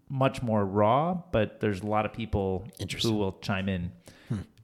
[0.08, 1.18] much more raw.
[1.32, 2.66] But there's a lot of people
[3.02, 3.92] who will chime in,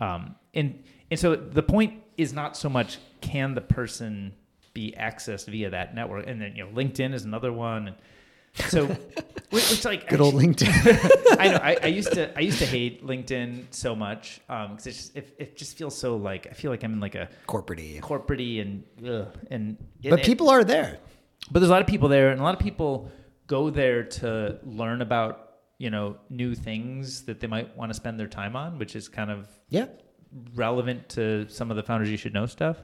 [0.01, 4.35] um, and and so the point is not so much can the person
[4.75, 7.97] be accessed via that network, and then you know LinkedIn is another one, and
[8.69, 8.87] so
[9.51, 10.69] which, which like Good old LinkedIn.
[11.39, 11.57] I know.
[11.63, 12.37] I, I used to.
[12.37, 16.17] I used to hate LinkedIn so much because it just it, it just feels so
[16.17, 20.21] like I feel like I'm in like a Corporate corporate and ugh, and it- But
[20.21, 20.99] it- people are there.
[21.51, 23.11] but there's a lot of people there, and a lot of people
[23.47, 25.43] go there to learn about
[25.79, 29.09] you know new things that they might want to spend their time on, which is
[29.09, 29.87] kind of Yeah.
[30.55, 32.83] relevant to some of the founders you should know stuff.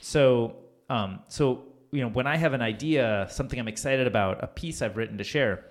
[0.00, 0.56] So,
[0.88, 4.82] um, so you know, when I have an idea, something I'm excited about, a piece
[4.82, 5.64] I've written to share,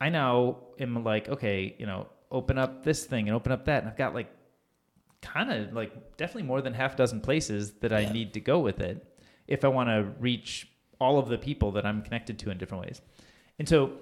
[0.00, 3.82] I now am like, okay, you know, open up this thing and open up that,
[3.82, 4.30] and I've got like
[5.20, 8.12] kind of like definitely more than half a dozen places that I Yeah.
[8.12, 9.06] need to go with it
[9.46, 10.68] if I want to reach
[11.00, 13.00] all of the people that I'm connected to in different ways.
[13.58, 13.92] And so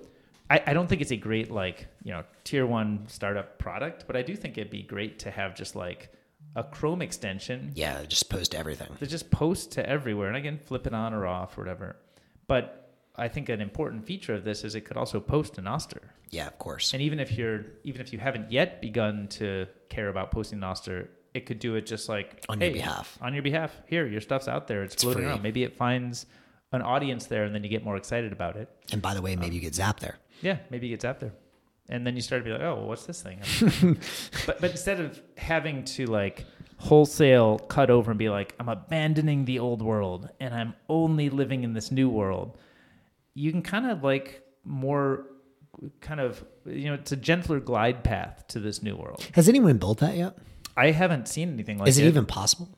[0.48, 4.16] I, I don't think it's a great like, you know, tier one startup product, but
[4.16, 6.10] I do think it'd be great to have just like
[6.56, 8.04] a Chrome extension Yeah.
[8.04, 8.88] Just post everything.
[8.98, 11.96] that just posts to everywhere and I can flip it on or off or whatever.
[12.46, 15.98] But I think an important feature of this is it could also post to Nostr.
[16.30, 16.46] Yeah.
[16.46, 16.92] Of course.
[16.92, 21.08] And even if you're even if you haven't yet begun to care about posting Nostr,
[21.34, 23.18] it could do it just like On your behalf.
[23.20, 23.76] On your behalf.
[23.86, 24.82] Here, your stuff's out there.
[24.82, 25.30] It's, floating free.
[25.30, 25.42] around.
[25.42, 26.26] Maybe it finds
[26.72, 28.68] an audience there and then you get more excited about it.
[28.92, 30.18] And by the way, maybe you get zapped there.
[30.42, 31.32] Yeah, maybe you get out there.
[31.90, 33.40] And then you start to be like, oh, well, what's this thing?
[34.46, 36.44] but but instead of having to like
[36.78, 41.62] wholesale cut over and be like, I'm abandoning the old world and I'm only living
[41.64, 42.56] in this new world,
[43.34, 45.26] you can kind of like more
[46.00, 49.26] kind of you know it's a gentler glide path to this new world.
[49.32, 50.36] Has anyone built that yet?
[50.76, 52.08] I haven't seen anything like Is it it.
[52.08, 52.68] even possible?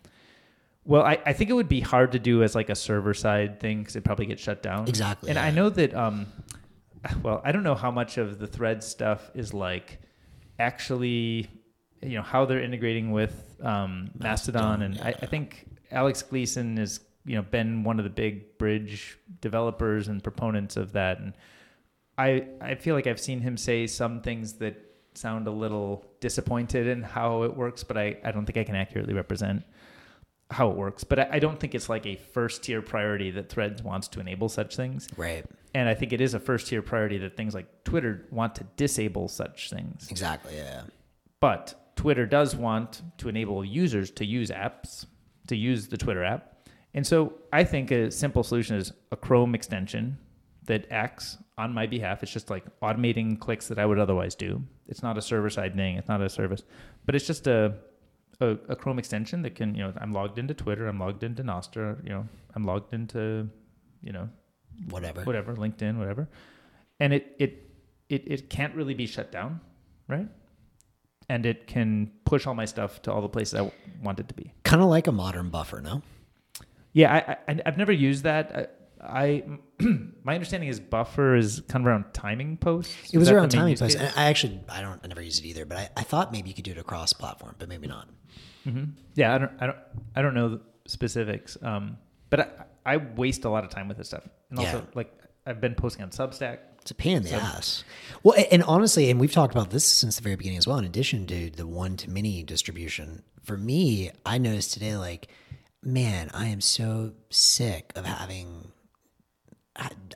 [0.85, 3.61] Well, I, I think it would be hard to do as like a server side
[3.61, 4.89] thing because it probably gets shut down.
[4.89, 5.45] Exactly, And yeah.
[5.45, 5.95] I know that.
[5.95, 6.27] Um,
[7.23, 10.01] well, I don't know how much of the thread stuff is like
[10.59, 11.51] actually,
[12.01, 17.01] you know, how they're integrating with um, Mastodon, and I, I think Alex Gleason has
[17.25, 21.35] you know been one of the big bridge developers and proponents of that, and
[22.19, 24.77] I I feel like I've seen him say some things that
[25.15, 28.77] sound a little disappointed in how it works, but I, I don't think I can
[28.77, 29.63] accurately represent
[30.51, 31.05] how it works.
[31.05, 34.21] But I, I don't think it's like a first tier priority that Threads wants to
[34.21, 35.09] enable such things.
[35.17, 35.45] Right.
[35.75, 38.65] And I think it is a first tier priority that things like Twitter want to
[38.77, 40.09] disable such things.
[40.11, 40.57] Exactly.
[40.57, 40.83] Yeah.
[41.41, 45.07] But Twitter does want to enable users to use apps,
[45.47, 46.69] to use the Twitter app.
[46.95, 50.19] And so I think a simple solution is a Chrome extension
[50.65, 52.23] that acts on my behalf.
[52.23, 54.63] It's just like automating clicks that I would otherwise do.
[54.89, 56.63] It's not a server side thing, it's not a service,
[57.07, 57.75] but it's just a,
[58.41, 61.43] a, a Chrome extension that can, you know, I'm logged into Twitter, I'm logged into
[61.43, 63.49] Nostr, you know, I'm logged into,
[64.03, 64.29] you know,
[64.89, 65.23] Whatever.
[65.23, 66.29] whatever, LinkedIn, whatever.
[67.01, 67.71] And it it
[68.09, 69.61] it it can't really be shut down,
[70.09, 70.29] right?
[71.29, 74.29] And it can push all my stuff to all the places I w- want it
[74.29, 74.53] to be.
[74.65, 76.03] Kind of like a modern buffer, no?
[76.93, 78.77] Yeah, I, I I've never used that.
[79.03, 79.45] I, I
[80.25, 83.13] my understanding is Buffer is kind of around timing posts.
[83.15, 83.99] It was around timing posts.
[83.99, 84.13] case?
[84.17, 86.55] I actually, I don't, I never use it either, but I, I thought maybe you
[86.55, 88.09] could do it across platform, but maybe not.
[89.15, 89.79] Yeah, I don't, I don't,
[90.17, 91.57] I don't know the specifics.
[91.63, 91.97] Um,
[92.31, 92.49] but I,
[92.85, 94.85] I waste a lot of time with this stuff, and also Yeah.
[94.95, 95.13] like
[95.47, 96.59] I've been posting on Substack.
[96.81, 97.85] It's a pain in the ass.
[98.25, 100.79] Well, a- and honestly, and we've talked about this since the very beginning as well.
[100.79, 105.29] In addition to the one to many distribution, for me, I noticed today, like,
[105.83, 108.72] man, I am so sick of having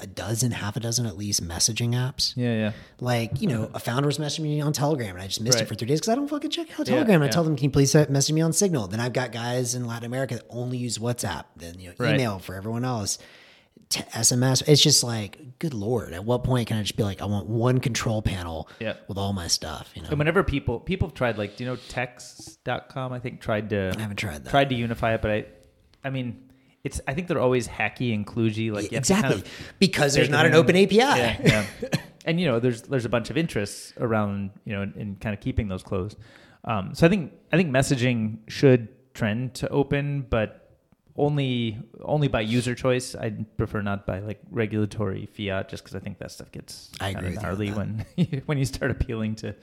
[0.01, 2.35] a dozen, half a dozen at least messaging apps.
[2.37, 2.73] Yeah, yeah.
[3.01, 5.67] Like, you know, a founder was messaging me on Telegram and I just missed it
[5.67, 7.23] for three days because I don't fucking check out Yeah, Telegram.
[7.23, 7.31] I yeah.
[7.31, 8.87] tell them, can you please message me on Signal?
[8.89, 12.15] Then I've got guys in Latin America that only use WhatsApp, then, you know, Right.
[12.15, 13.19] email for everyone else,
[13.89, 14.63] t- SMS.
[14.69, 17.47] It's just like, good Lord, at what point can I just be like, I want
[17.47, 18.95] one control panel Yeah.
[19.09, 20.09] with all my stuff, you know?
[20.11, 23.93] And whenever people people have tried like do you know texts.com I think tried to
[23.97, 24.51] I haven't tried that.
[24.51, 25.47] tried to unify it but I
[26.05, 26.46] I mean
[26.87, 29.31] it's I think they're always hacky and kludgy like exactly.
[29.31, 30.97] kind of because there's not an open API.
[30.97, 31.67] yeah, yeah.
[32.25, 35.35] and you know there's there's a bunch of interests around you know in, in kind
[35.35, 36.17] of keeping those closed
[36.65, 40.63] um, so I think I think messaging should trend to open but
[41.17, 46.01] only only by user choice I prefer not by like regulatory fiat just because I
[46.01, 49.35] think that stuff gets I agree with you on gnarly when when you start appealing
[49.37, 49.55] to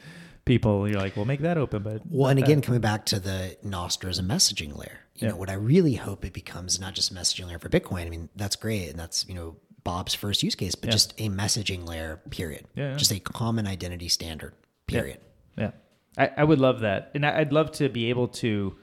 [0.46, 2.46] people you're like well make that open but Well, and that.
[2.46, 5.94] again, coming back to the Nostr as a messaging layer, you know, what I really
[5.96, 8.06] hope it becomes not just a messaging layer for Bitcoin.
[8.06, 10.92] I mean, that's great, and that's you know Bob's first use case, but Yeah.
[10.92, 12.22] just a messaging layer.
[12.30, 12.66] Period.
[12.76, 12.96] Yeah, yeah.
[12.98, 14.54] Just a common identity standard.
[14.88, 15.20] Period.
[15.58, 15.72] Yeah,
[16.18, 18.76] I, I would love that, and I, I'd love to be able to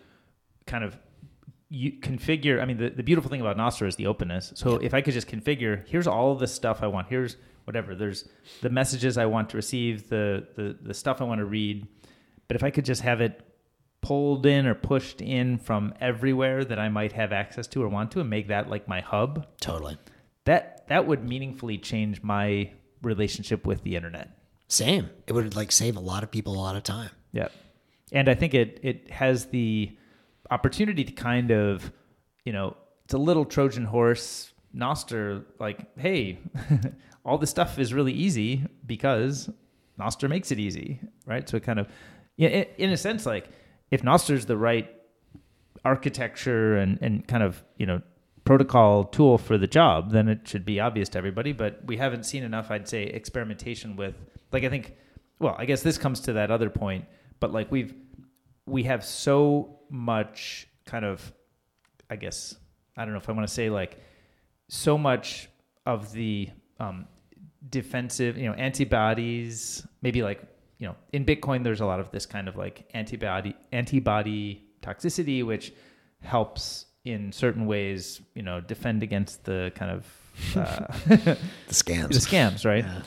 [0.67, 0.97] kind of
[1.69, 2.61] you configure.
[2.61, 4.53] I mean, the, the beautiful thing about Nostr is the openness.
[4.57, 7.09] So if I could just configure, here's all of the stuff I want.
[7.09, 7.95] Here's whatever.
[7.95, 8.29] There's
[8.61, 11.87] the messages I want to receive, the the the stuff I want to read.
[12.49, 13.41] But if I could just have it
[14.03, 18.11] pulled in or pushed in from everywhere that I might have access to or want
[18.13, 19.99] to, and make that like my hub, Totally.
[20.45, 22.73] that that would meaningfully change my
[23.03, 24.31] relationship with the internet.
[24.69, 25.11] Same.
[25.27, 27.11] It would like save a lot of people a lot of time.
[27.33, 27.49] Yeah.
[28.13, 29.97] And I think it it has the
[30.51, 31.93] opportunity to kind of,
[32.45, 36.39] you know, it's a little Trojan horse Nostr like, hey,
[37.25, 39.51] all this stuff is really easy because
[39.99, 41.49] Nostr makes it easy, right?
[41.49, 41.89] So it kind of
[42.37, 43.49] yeah, in, in a sense like
[43.91, 44.91] if Nostr's the right
[45.85, 48.03] architecture and and kind of, you know,
[48.45, 51.53] protocol tool for the job, then it should be obvious to everybody.
[51.53, 54.15] But we haven't seen enough, I'd say, experimentation with
[54.53, 54.97] like I think
[55.39, 57.07] well, I guess this comes to that other point,
[57.39, 57.95] but like we've
[58.67, 61.33] we have so much kind of
[62.09, 62.55] I guess
[62.97, 63.99] I don't know if I want to say like
[64.69, 65.49] so much
[65.85, 67.07] of the um,
[67.69, 70.43] defensive, you know, antibodies, maybe like,
[70.81, 75.45] you know, in Bitcoin, there's a lot of this kind of like antibody, antibody toxicity,
[75.45, 75.73] which
[76.23, 80.07] helps in certain ways, you know, defend against the kind of,
[80.57, 81.37] uh, The
[81.69, 82.09] scams.
[82.09, 82.85] the scams, right?
[82.85, 83.03] Yeah.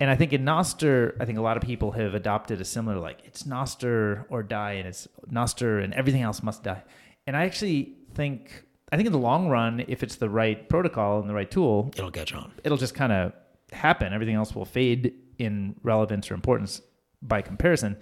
[0.00, 2.98] And I think in Nostr, I think a lot of people have adopted a similar
[2.98, 6.82] like it's Nostr or die, and it's Nostr and everything else must die.
[7.26, 11.20] And I actually think I think in the long run, if it's the right protocol
[11.20, 12.52] and the right tool, It'll catch on.
[12.64, 13.32] it'll just kind of
[13.70, 14.12] happen.
[14.12, 16.80] Everything else will fade in relevance or importance
[17.22, 17.96] by comparison.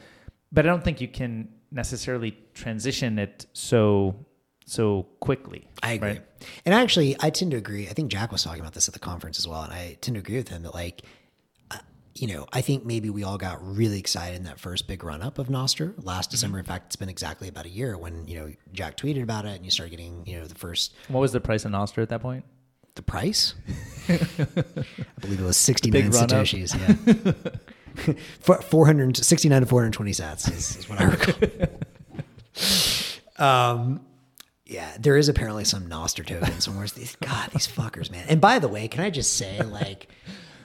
[0.52, 4.26] But I don't think you can necessarily transition it so
[4.66, 5.68] so quickly.
[5.82, 6.08] I agree.
[6.10, 6.22] right?
[6.64, 7.88] And actually, I tend to agree.
[7.88, 9.62] I think Jack was talking about this at the conference as well.
[9.62, 11.02] And I tend to agree with him that, like,
[11.72, 11.78] uh,
[12.14, 15.22] you know, I think maybe we all got really excited in that first big run
[15.22, 16.58] up of Nostr last December.
[16.60, 19.56] In fact, it's been exactly about a year when, you know, Jack tweeted about it
[19.56, 22.08] and you started getting, you know, the first, What was the price of Nostr at
[22.10, 22.44] that point?
[22.96, 23.54] the price.
[24.08, 24.18] I
[25.20, 26.28] believe it was 69 Big up.
[26.28, 26.76] Satoshis.
[26.76, 27.32] Yeah.
[28.40, 31.34] For 469 to 420 sats is, is what I recall.
[33.76, 34.00] um,
[34.66, 36.86] yeah, there is apparently some Nostr token somewhere.
[36.86, 38.24] These God, these fuckers, man.
[38.28, 40.08] And by the way, can I just say, like,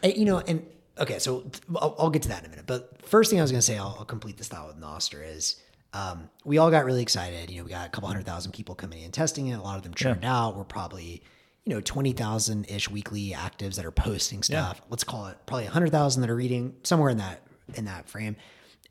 [0.03, 0.65] eh, you know, and
[0.99, 2.67] okay, so I'll, I'll get to that in a minute.
[2.67, 5.27] But first thing I was going to say, I'll, I'll complete this thought with Nostr
[5.27, 5.61] is.
[5.93, 7.49] Um, we all got really excited.
[7.49, 9.53] You know, we got a couple hundred thousand people coming in testing it.
[9.53, 10.57] A lot of them churned out.
[10.57, 11.23] We're probably,
[11.65, 14.81] you know, 20,000 ish weekly actives that are posting stuff.
[14.89, 17.41] Let's call it probably 100,000 that are reading somewhere in that,
[17.73, 18.35] in that frame.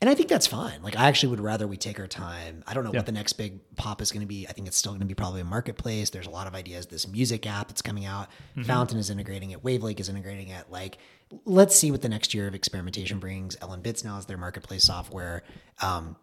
[0.01, 0.83] And I think that's fine.
[0.83, 2.65] Like, I actually would rather we take our time.
[2.67, 2.99] I don't know Yeah.
[2.99, 4.45] what the next big pop is going to be.
[4.45, 6.09] I think it's still going to be probably a marketplace.
[6.09, 6.87] There's a lot of ideas.
[6.87, 8.27] This music app that's coming out,
[8.65, 10.65] Fountain is integrating it, Wavlake is integrating it.
[10.69, 10.97] Like,
[11.45, 13.55] let's see what the next year of experimentation brings.
[13.55, 15.43] LNbits now is their marketplace software.
[15.81, 16.17] Um,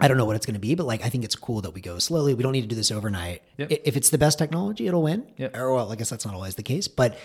[0.00, 1.72] I don't know what it's going to be, but like I think it's cool that
[1.72, 2.34] we go slowly.
[2.34, 3.42] We don't need to do this overnight.
[3.58, 3.68] Yep.
[3.84, 5.26] If it's the best technology, it'll win.
[5.36, 5.56] Yep.
[5.56, 7.18] Or well, I guess that's not always the case, but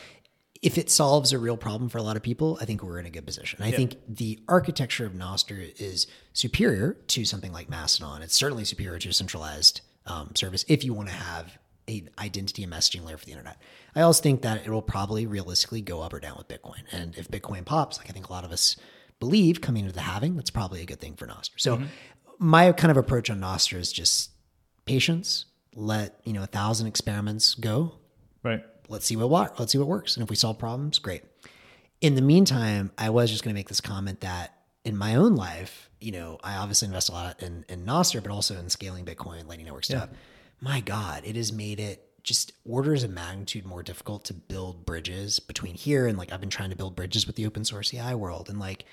[0.62, 3.06] if it solves a real problem for a lot of people, I think we're in
[3.06, 3.62] a good position.
[3.62, 8.22] I think the architecture of Nostr is superior to something like Mastodon.
[8.22, 11.58] It's certainly superior to a centralized um, service if you want to have
[11.88, 13.62] an identity and messaging layer for the internet.
[13.96, 16.82] I also think that it will probably realistically go up or down with Bitcoin.
[16.92, 18.76] And if Bitcoin pops, like I think a lot of us
[19.20, 21.52] believe coming into the halving, that's probably a good thing for Nostr.
[21.58, 21.82] So
[22.40, 24.32] my kind of approach on Nostr is just
[24.86, 25.46] patience.
[25.76, 27.96] Let you know a thousand experiments go.
[28.44, 28.64] Right.
[28.88, 31.24] Let's see what let's see what works, and if we solve problems, great.
[32.02, 35.36] In the meantime, I was just going to make this comment that in my own
[35.36, 39.06] life, you know, I obviously invest a lot in in Nostr, but also in scaling
[39.06, 40.10] Bitcoin, Lightning Network stuff.
[40.62, 45.40] My God, it has made it just orders of magnitude more difficult to build bridges
[45.40, 48.16] between here and like I've been trying to build bridges with the open source AI
[48.16, 48.86] world, and like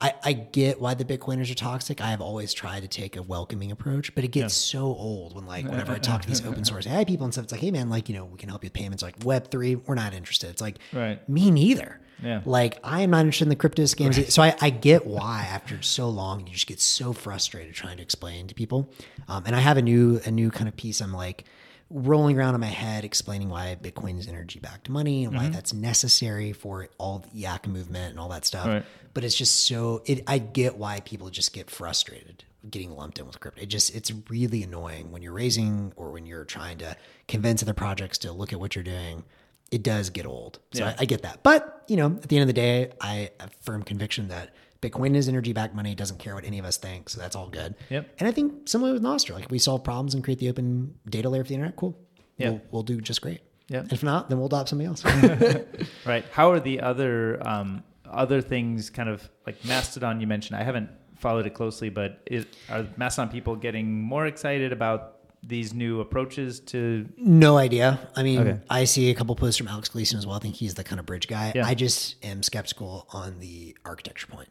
[0.00, 2.00] I, I get why the Bitcoiners are toxic.
[2.00, 5.44] I have always tried to take a welcoming approach, but it gets so old when
[5.46, 7.72] like whenever I talk to these open source AI people and stuff, it's like, hey
[7.72, 10.14] man, like, you know, we can help you with payments like Web three, we're not
[10.14, 10.50] interested.
[10.50, 11.26] It's like Right.
[11.28, 12.00] me neither.
[12.22, 12.42] Yeah.
[12.44, 14.30] Like I am not interested in the crypto scams.
[14.30, 18.02] So I, I get why after so long you just get so frustrated trying to
[18.02, 18.90] explain to people.
[19.28, 21.44] Um, and I have a new a new kind of piece I'm like
[21.90, 25.72] rolling around in my head explaining why Bitcoin is energy backed money and why that's
[25.72, 28.66] necessary for all the yak movement and all that stuff.
[28.66, 28.84] Right.
[29.18, 33.26] But it's just so it I get why people just get frustrated getting lumped in
[33.26, 33.62] with crypto.
[33.62, 36.96] It just it's really annoying when you're raising or when you're trying to
[37.26, 39.24] convince other projects to look at what you're doing.
[39.72, 40.60] It does get old.
[40.72, 40.90] So Yeah.
[40.90, 41.42] I, I get that.
[41.42, 45.16] But, you know, at the end of the day, I have firm conviction that Bitcoin
[45.16, 47.08] is energy backed money, doesn't care what any of us think.
[47.08, 47.74] So that's all good.
[47.90, 48.08] Yep.
[48.20, 51.28] And I think similarly with Nostr, like we solve problems and create the open data
[51.28, 51.98] layer for the internet, cool.
[52.36, 52.50] Yeah.
[52.50, 53.40] We'll, we'll do just great.
[53.66, 53.82] Yeah.
[53.90, 55.04] If not, then we'll adopt something else.
[56.06, 56.24] Right.
[56.30, 60.20] How are the other um, other things kind of like Mastodon?
[60.20, 64.72] You mentioned I haven't followed it closely, but is, are Mastodon people getting more excited
[64.72, 67.08] about these new approaches to?
[67.16, 67.98] No idea.
[68.16, 68.60] I mean, Okay.
[68.68, 70.36] I see a couple posts from Alex Gleason as well.
[70.36, 71.52] I think he's the kind of bridge guy.
[71.54, 71.66] Yeah.
[71.66, 74.48] I just am skeptical on the architecture point.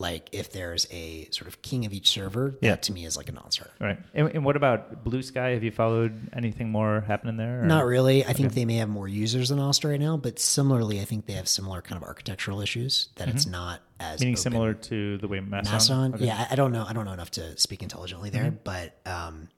[0.00, 2.64] Like, if there's a sort of king of each server, that Mm-hmm.
[2.66, 2.74] Yeah.
[2.76, 3.70] to me is like a non-starter.
[3.80, 4.00] Right.
[4.14, 5.50] And, and what about Blue Sky?
[5.50, 7.62] Have you followed anything more happening there?
[7.62, 8.24] or- Not really.
[8.24, 11.26] I think they may have more users than Nostr right now, but similarly, I think
[11.26, 14.24] they have similar kind of architectural issues that it's not as Mm-hmm.
[14.24, 14.42] Meaning open.
[14.42, 15.72] similar to the way Mastodon.
[15.72, 16.14] Mastodon.
[16.14, 16.16] Okay.
[16.16, 16.24] Mm-hmm.
[16.24, 16.84] Yeah, I I don't know.
[16.88, 19.48] I don't know enough to speak intelligently there, but um,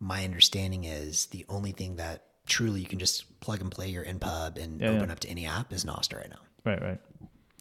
[0.00, 4.04] my understanding is the only thing that truly you can just plug and play your
[4.04, 5.12] NPub and Yeah, open yeah.
[5.12, 6.40] up to any app is Nostr right now.
[6.64, 6.80] Right.
[6.82, 7.00] Right.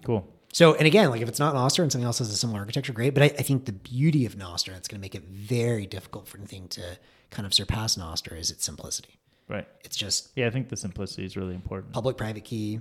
[0.03, 0.27] Cool.
[0.51, 2.93] So, and again, like if it's not Nostr and something else has a similar architecture,
[2.93, 3.13] great.
[3.13, 6.27] But I, I think the beauty of Nostr, that's going to make it very difficult
[6.27, 6.97] for anything to
[7.29, 9.19] kind of surpass Nostr, is its simplicity.
[9.47, 9.67] Right.
[9.83, 11.93] It's just Yeah, I think the simplicity is really important.
[11.93, 12.79] public private key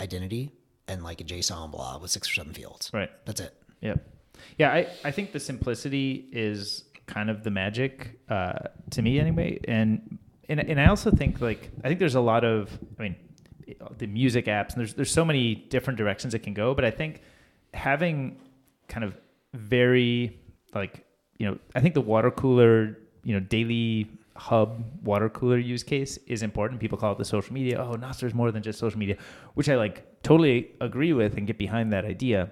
[0.00, 0.52] identity
[0.88, 2.90] and like a JSON blob with six or seven fields.
[2.92, 3.10] Right.
[3.24, 3.54] That's it.
[3.80, 3.94] Yeah.
[4.58, 8.58] Yeah, I, I think the simplicity is kind of the magic uh,
[8.90, 9.58] to me anyway.
[9.66, 13.16] And, and and I also think like I think there's a lot of I mean
[13.98, 16.90] the music apps and there's there's so many different directions it can go, but I
[16.90, 17.22] think
[17.74, 18.38] having
[18.88, 19.16] kind of
[19.54, 20.38] very
[20.74, 21.04] like
[21.38, 26.18] you know I think the water cooler you know daily hub water cooler use case
[26.26, 26.80] is important.
[26.80, 27.78] People call it the social media.
[27.78, 29.16] Oh, Nostr is more than just social media,
[29.54, 32.50] which I like totally agree with and get behind that idea.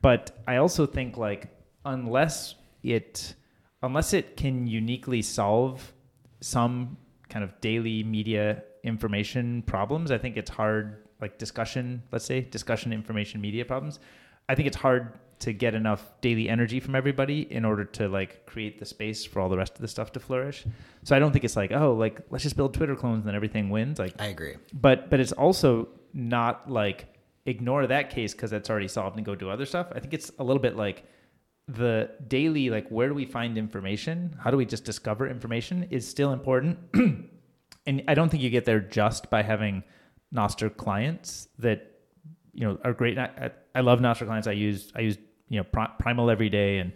[0.00, 1.48] But I also think like
[1.84, 3.34] unless it
[3.82, 5.92] unless it can uniquely solve
[6.40, 6.96] some
[7.28, 12.92] kind of daily media information problems, I think it's hard like discussion, let's say discussion
[12.92, 13.98] information media problems.
[14.48, 18.44] I think it's hard to get enough daily energy from everybody in order to like
[18.46, 20.64] create the space for all the rest of the stuff to flourish.
[21.04, 23.34] So I don't think it's like, oh, like let's just build Twitter clones and then
[23.34, 23.98] everything wins.
[23.98, 24.56] Like I agree.
[24.72, 27.06] but but it's also not like
[27.46, 29.88] ignore that case because that's already solved and go do other stuff.
[29.92, 31.04] I think it's a little bit like
[31.68, 34.34] the daily like where do we find information?
[34.40, 36.78] How do we just discover information is still important.
[37.86, 39.84] and I don't think you get there just by having
[40.34, 41.92] Nostr clients that
[42.54, 43.18] you know are great.
[43.18, 44.48] I, I love Nostr clients.
[44.48, 46.92] I use I use you know Pri- Primal every day and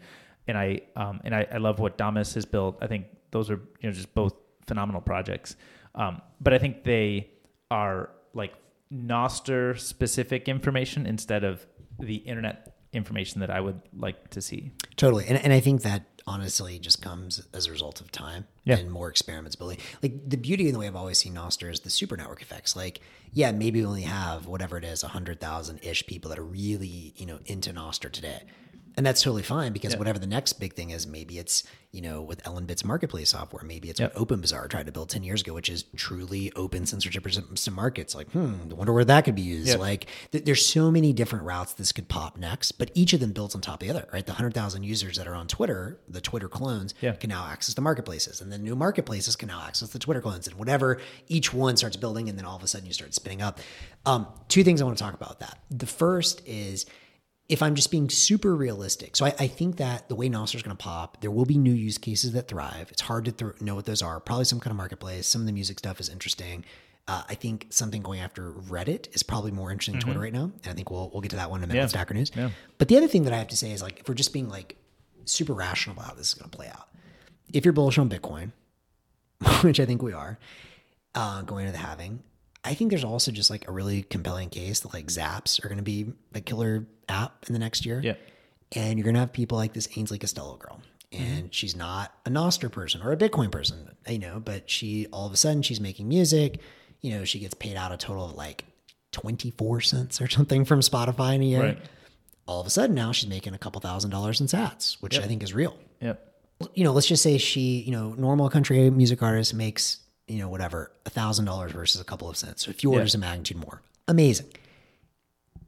[0.49, 2.79] and I um and I, I love what Damus has built.
[2.81, 4.35] I think those are you know just both
[4.67, 5.57] phenomenal projects.
[5.95, 7.31] Um, but I think they
[7.71, 8.55] are like
[8.91, 11.67] Nostr specific information instead of
[11.99, 14.73] the internet information that I would like to see.
[14.97, 15.27] Totally.
[15.27, 18.77] And, and I think that honestly just comes as a result of time Yeah.
[18.77, 19.79] and more experiments building.
[20.03, 22.77] Like the beauty and the way I've always seen Nostr is the super network effects.
[22.77, 23.01] Like,
[23.33, 27.27] yeah, maybe we only have whatever it is, 100,000 ish people that are really, you
[27.27, 28.43] know, into Nostr today.
[28.97, 29.99] And that's totally fine because Yeah.
[29.99, 33.89] whatever the next big thing is, maybe it's, you know, with LNbits' marketplace software, maybe
[33.89, 34.15] it's Yep.
[34.19, 38.15] what OpenBazaar tried to build 10 years ago, which is truly open censorship resistant markets.
[38.15, 39.69] Like, hmm, I wonder where that could be used.
[39.69, 39.79] Yep.
[39.79, 43.33] Like, th- there's so many different routes this could pop next, but each of them
[43.33, 44.27] builds on top of the other, right?
[44.27, 47.13] The 100,000 users that are on Twitter, the Twitter clones, Yeah.
[47.13, 50.47] can now access the marketplaces, and then new marketplaces can now access the Twitter clones,
[50.47, 53.41] and whatever each one starts building, and then all of a sudden you start spinning
[53.41, 53.59] up.
[54.05, 55.59] Um, two things I want to talk about that.
[55.71, 56.85] The first is
[57.49, 59.17] if I'm just being super realistic.
[59.17, 61.59] So I, I think that the way Nostr is going to pop, there will be
[61.59, 62.89] new use cases that thrive.
[62.91, 64.21] It's hard to th- know what those are.
[64.21, 65.27] Probably some kind of marketplace.
[65.27, 66.65] Some of the music stuff is interesting.
[67.09, 70.45] Uh, I think something going after Reddit is probably more interesting than Twitter right now.
[70.63, 71.85] And I think we'll we'll get to that one in a minute Yeah.
[71.85, 72.31] with Stacker News.
[72.35, 72.51] Yeah.
[72.79, 74.49] But the other thing that I have to say is like if we're just being
[74.49, 74.77] like
[75.25, 76.89] super rational about how this is going to play out.
[77.53, 78.53] If you're bullish on Bitcoin,
[79.63, 80.39] which I think we are,
[81.15, 82.23] uh, going into the halving,
[82.65, 85.79] I think there's also just like a really compelling case that like Zaps are going
[85.79, 88.01] to be the killer app in the next year.
[88.03, 88.15] Yeah.
[88.73, 90.81] And you're going to have people like this Ainsley Costello girl.
[91.11, 91.47] And mm-hmm.
[91.51, 95.33] she's not a Nostr person or a Bitcoin person, you know, but she all of
[95.33, 96.61] a sudden she's making music.
[97.01, 98.65] You know, she gets paid out a total of like
[99.11, 101.61] 24 cents or something from Spotify in a year.
[101.61, 101.79] Right.
[102.47, 105.23] All of a sudden now she's making a couple thousand dollars in sats, which I
[105.23, 106.35] think is real Yep.
[106.75, 110.49] you know, let's just say she, you know, normal country music artist makes, you know,
[110.49, 112.65] whatever, a thousand dollars versus a couple of cents.
[112.65, 113.83] So a few orders of magnitude more.
[114.09, 114.47] Amazing.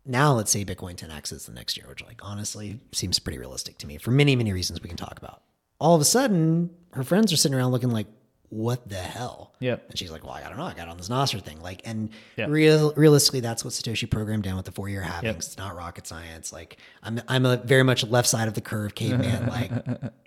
[0.06, 3.78] Now let's say Bitcoin 10x is the next year, which like honestly seems pretty realistic
[3.78, 5.42] to me for many, many reasons we can talk about.
[5.80, 8.06] All of a sudden, her friends are sitting around looking like,
[8.50, 9.52] what the hell?
[9.58, 9.86] Yep.
[9.90, 10.64] And she's like, well, I don't know.
[10.64, 11.60] I got on this Nostr thing.
[11.60, 12.46] Like, and Yeah.
[12.48, 15.22] real, realistically, that's what Satoshi programmed down with the four year halvings.
[15.24, 15.36] Yep.
[15.36, 16.52] It's not rocket science.
[16.52, 19.46] Like, I'm, I'm a very much left side of the curve caveman.
[19.48, 19.72] like,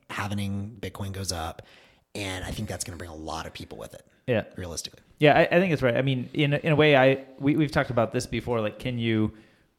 [0.09, 1.61] halving Bitcoin goes up.
[2.17, 4.43] And I think that's going to bring a lot of people with it, Yeah.
[4.57, 4.99] realistically.
[5.19, 5.95] Yeah, I, I think it's right.
[5.95, 8.59] I mean, in a, in a way, I we, we've talked about this before.
[8.61, 9.31] Like, can you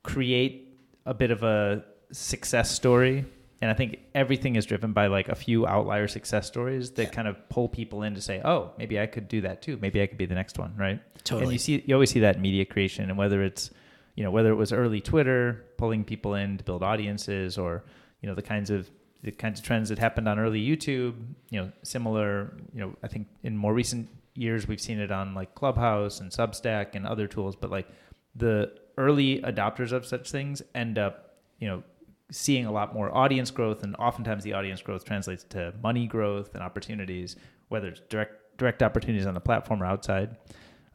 [0.02, 3.24] create a bit of a success story?
[3.60, 7.26] And I think everything is driven by like a few outlier success stories that kind
[7.26, 9.76] of pull people in to say, "Oh, maybe I could do that too.
[9.80, 11.00] Maybe I could be the next one." Right?
[11.24, 11.42] Totally.
[11.44, 13.70] And you see, you always see that in media creation, and whether it's
[14.14, 17.82] you know whether it was early Twitter pulling people in to build audiences, or
[18.22, 18.88] you know the kinds of
[19.22, 21.14] the kinds of trends that happened on early YouTube.
[21.50, 22.52] You know, similar.
[22.72, 26.30] You know, I think in more recent years we've seen it on like Clubhouse and
[26.30, 27.88] Substack and other tools, but like
[28.36, 31.82] the early adopters of such things end up, you know,
[32.30, 36.54] seeing a lot more audience growth, and oftentimes the audience growth translates to money growth
[36.54, 37.36] and opportunities,
[37.68, 40.36] whether it's direct direct opportunities on the platform or outside.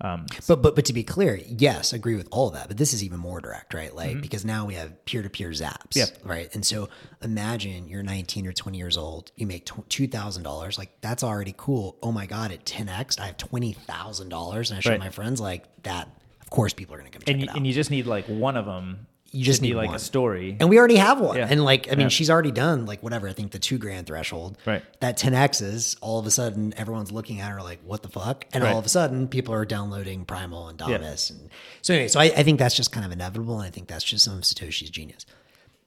[0.03, 2.67] Um, But, but, but to be clear, yes, agree with all of that.
[2.67, 3.95] But this is even more direct, right?
[3.95, 6.05] Like, because now we have peer to peer zaps, Yeah.
[6.23, 6.53] right?
[6.53, 6.89] And so
[7.21, 10.77] imagine you're 19 or 20 years old, you make $2,000.
[10.77, 11.97] Like, that's already cool.
[12.03, 14.69] Oh my God, at 10x, I have $20,000.
[14.69, 14.99] And I show Right.
[14.99, 16.09] my friends, like, that,
[16.41, 18.25] of course, people are going to come check and you, and you just need like
[18.27, 19.07] one of them.
[19.35, 19.95] You just need like one.
[19.95, 20.55] a story.
[20.59, 21.35] And we already have one.
[21.35, 21.47] Yeah.
[21.49, 22.07] And like, I mean, Yeah.
[22.09, 24.57] she's already done like whatever, I think the two grand threshold.
[24.65, 24.83] Right.
[24.99, 28.45] That 10X is all of a sudden everyone's looking at her like, what the fuck?
[28.53, 28.71] And Right.
[28.71, 31.31] all of a sudden people are downloading Primal and Damus.
[31.31, 31.49] And
[31.81, 33.57] so anyway, so I, I think that's just kind of inevitable.
[33.59, 35.25] And I think that's just some of Satoshi's genius.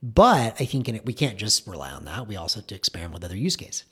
[0.03, 2.27] But I think in it, we can't just rely on that.
[2.27, 3.85] We also have to experiment with other use cases.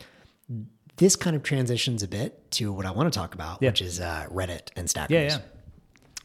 [0.96, 3.70] This kind of transitions a bit to what I want to talk about, Yeah.
[3.70, 5.38] which is uh, Reddit and Stack yeah, yeah.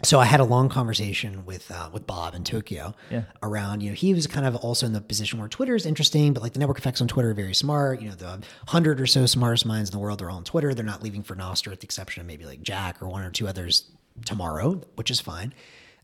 [0.03, 3.23] So I had a long conversation with uh, with Bob in Tokyo Yeah.
[3.43, 6.33] around you know he was kind of also in the position where Twitter is interesting,
[6.33, 8.01] but like the network effects on Twitter are very smart.
[8.01, 10.73] You know the hundred or so smartest minds in the world are all on Twitter.
[10.73, 13.31] They're not leaving for Nostr, with the exception of maybe like Jack or one or
[13.31, 13.91] two others
[14.25, 15.53] tomorrow, which is fine.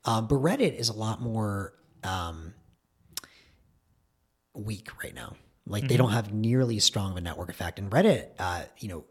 [0.05, 1.73] Um, but Reddit is a lot more
[2.03, 2.53] um,
[4.53, 5.35] weak right now.
[5.67, 7.79] Like they don't have nearly as strong of a network effect.
[7.79, 9.03] And Reddit, uh, you know,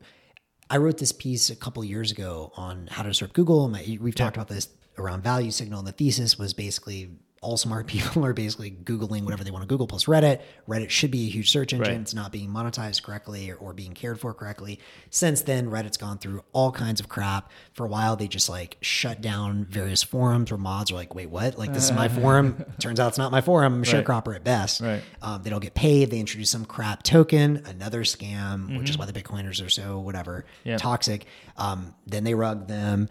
[0.71, 3.69] I wrote this piece a couple years ago on how to disrupt Google.
[3.69, 7.11] My, we've talked about this around value signal, and the thesis was basically
[7.45, 10.41] all smart people are basically Googling whatever they want to Google plus Reddit.
[10.69, 11.93] Reddit should be a huge search engine.
[11.93, 12.01] Right.
[12.01, 14.81] It's not being monetized correctly or, or being cared for correctly.
[15.11, 17.51] Since then, Reddit's gone through all kinds of crap.
[17.75, 21.29] For a while, they just like shut down various forums where mods are like, wait,
[21.31, 21.59] what?
[21.59, 22.65] Like, this is my forum.
[22.81, 23.75] Turns out it's not my forum.
[23.75, 24.05] I'm a Right.
[24.05, 24.81] sharecropper at best.
[24.81, 25.03] Right.
[25.23, 26.11] Um, they don't get paid.
[26.11, 28.85] They introduce some crap token, another scam, which Mm-hmm.
[28.87, 30.79] is why the Bitcoiners are so whatever Yeah.
[30.79, 31.27] toxic.
[31.57, 33.09] Um, then they rug them.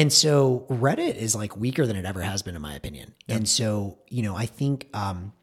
[0.00, 3.14] And so Reddit is like weaker than it ever has been, in my opinion.
[3.28, 5.34] And so, you know, I think, um,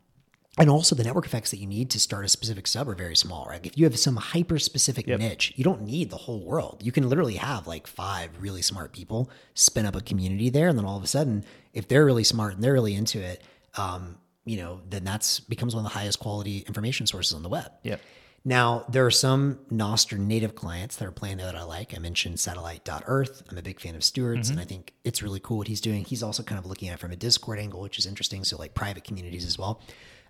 [0.58, 3.16] and also the network effects that you need to start a specific sub are very
[3.16, 3.64] small, right?
[3.64, 6.82] If you have some hyper specific niche, you don't need the whole world.
[6.84, 10.70] You can literally have like five really smart people spin up a community there.
[10.70, 13.44] And then all of a sudden, if they're really smart and they're really into it,
[13.76, 17.50] um, you know, then that's becomes one of the highest quality information sources on the
[17.50, 17.72] web.
[17.84, 18.02] Yep.
[18.48, 21.94] Now, there are some Nostr native clients that are playing there that I like.
[21.94, 23.44] I mentioned satellite.earth.
[23.52, 26.06] I'm a big fan of Stuart's, and I think it's really cool what he's doing.
[26.06, 28.46] He's also kind of looking at it from a Discord angle, which is interesting.
[28.46, 29.82] So, like private communities as well.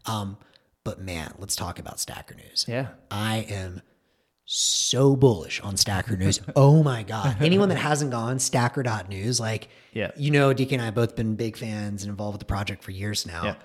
[0.07, 0.37] Um,
[0.83, 2.65] but man, let's talk about Stacker News.
[2.67, 2.87] Yeah.
[3.11, 3.83] I am
[4.45, 6.41] so bullish on Stacker News.
[6.55, 7.37] oh my God.
[7.39, 10.09] Anyone that hasn't gone, stacker.news, like, Yeah.
[10.17, 12.83] you know, DK and I have both been big fans and involved with the project
[12.83, 13.43] for years now.
[13.43, 13.55] Yeah.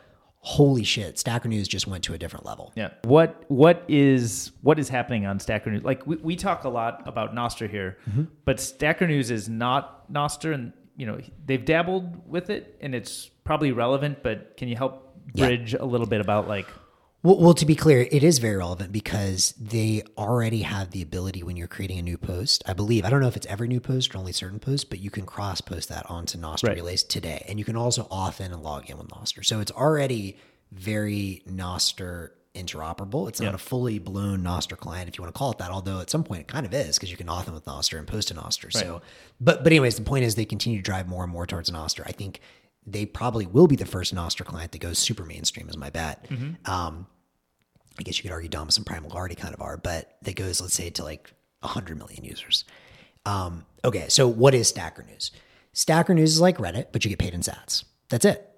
[0.44, 1.18] Holy shit.
[1.20, 2.72] Stacker News just went to a different level.
[2.74, 2.90] Yeah.
[3.04, 5.84] What what is what is happening on Stacker News?
[5.84, 8.24] Like we, we talk a lot about Nostr here, Mm-hmm.
[8.44, 13.30] but Stacker News is not Nostr, and you know they've dabbled with it, and it's
[13.44, 14.22] probably relevant.
[14.24, 15.46] But can you help Yeah.
[15.46, 16.66] bridge a little bit about like
[17.24, 21.44] Well, well, to be clear, it is very relevant because they already have the ability
[21.44, 22.64] when you're creating a new post.
[22.66, 24.98] I believe I don't know if it's every new post or only certain posts, but
[24.98, 26.76] you can cross post that onto Nostr Right.
[26.76, 29.44] Relays today, and you can also auth in and log in with Nostr.
[29.44, 30.36] So it's already
[30.72, 33.28] very Nostr interoperable.
[33.28, 35.70] It's not a fully blown Nostr client, if you want to call it that.
[35.70, 37.98] Although at some point it kind of is because you can auth in with Nostr
[37.98, 38.72] and post to Nostr.
[38.72, 39.00] So,
[39.40, 42.02] but but anyways, the point is they continue to drive more and more towards Nostr.
[42.04, 42.40] I think
[42.86, 46.26] they probably will be the first Nostr client that goes super mainstream, is my bet.
[46.66, 47.06] Um,
[47.98, 50.60] I guess you could argue Damus and Primal already kind of are, but that goes,
[50.60, 52.64] let's say, to like 100 million users.
[53.26, 55.30] Um, okay, so what is Stacker News?
[55.72, 57.84] Stacker News is like Reddit, but you get paid in sats.
[58.08, 58.48] That's it.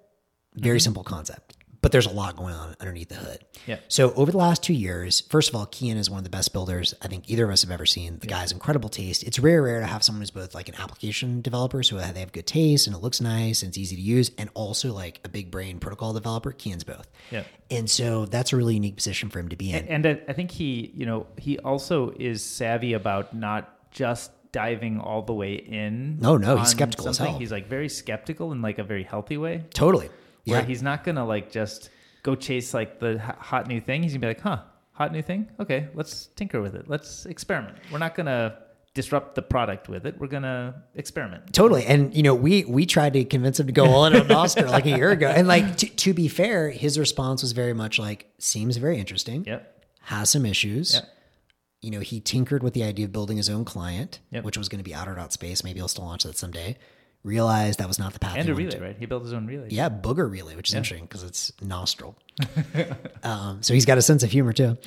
[0.55, 1.54] Very simple concept.
[1.85, 3.45] But there's a lot going on underneath the hood.
[3.67, 3.77] Yeah.
[3.89, 6.51] So over the last two years, first of all, Keyan is one of the best
[6.51, 8.17] builders I think either of us have ever seen.
[8.17, 9.21] The guy's incredible taste.
[9.21, 12.31] It's rare, rare to have someone who's both like an application developer, so they have
[12.31, 15.29] good taste and it looks nice and it's easy to use, and also like a
[15.29, 16.51] big brain protocol developer.
[16.51, 17.07] Keyan's both.
[17.29, 17.43] Yeah.
[17.69, 19.87] And so that's a really unique position for him to be in.
[19.87, 24.99] And I, I think he, you know, he also is savvy about not just diving
[24.99, 26.17] all the way in.
[26.19, 27.37] No, no, he's skeptical as hell.
[27.37, 29.65] He's like very skeptical in like a very healthy way.
[29.71, 30.09] Totally.
[30.45, 30.65] Where Yeah.
[30.65, 31.89] he's not gonna like just
[32.23, 34.03] go chase like the hot new thing.
[34.03, 34.59] He's gonna be like, huh,
[34.91, 35.47] hot new thing.
[35.59, 36.87] Okay, let's tinker with it.
[36.89, 37.77] Let's experiment.
[37.91, 38.57] We're not gonna
[38.93, 40.17] disrupt the product with it.
[40.19, 41.51] We're gonna experiment.
[41.53, 41.85] Totally.
[41.85, 44.69] And you know, we we tried to convince him to go all in on Nostr
[44.69, 45.27] like a year ago.
[45.27, 49.43] And like to, to be fair, his response was very much like, seems very interesting.
[49.45, 49.85] Yep.
[50.03, 50.93] Has some issues.
[50.95, 51.09] Yep.
[51.81, 54.43] You know, he tinkered with the idea of building his own client, Yep.
[54.43, 55.63] which was going to be outer dot space.
[55.63, 56.77] Maybe he'll still launch that someday.
[57.25, 58.35] Realized that was not the path.
[58.37, 58.95] And he a relay, to- right?
[58.99, 59.69] He built his own relay.
[59.71, 62.15] Yeah, booger relay, which is interesting because it's nostril.
[63.23, 64.77] um, so he's got a sense of humor too.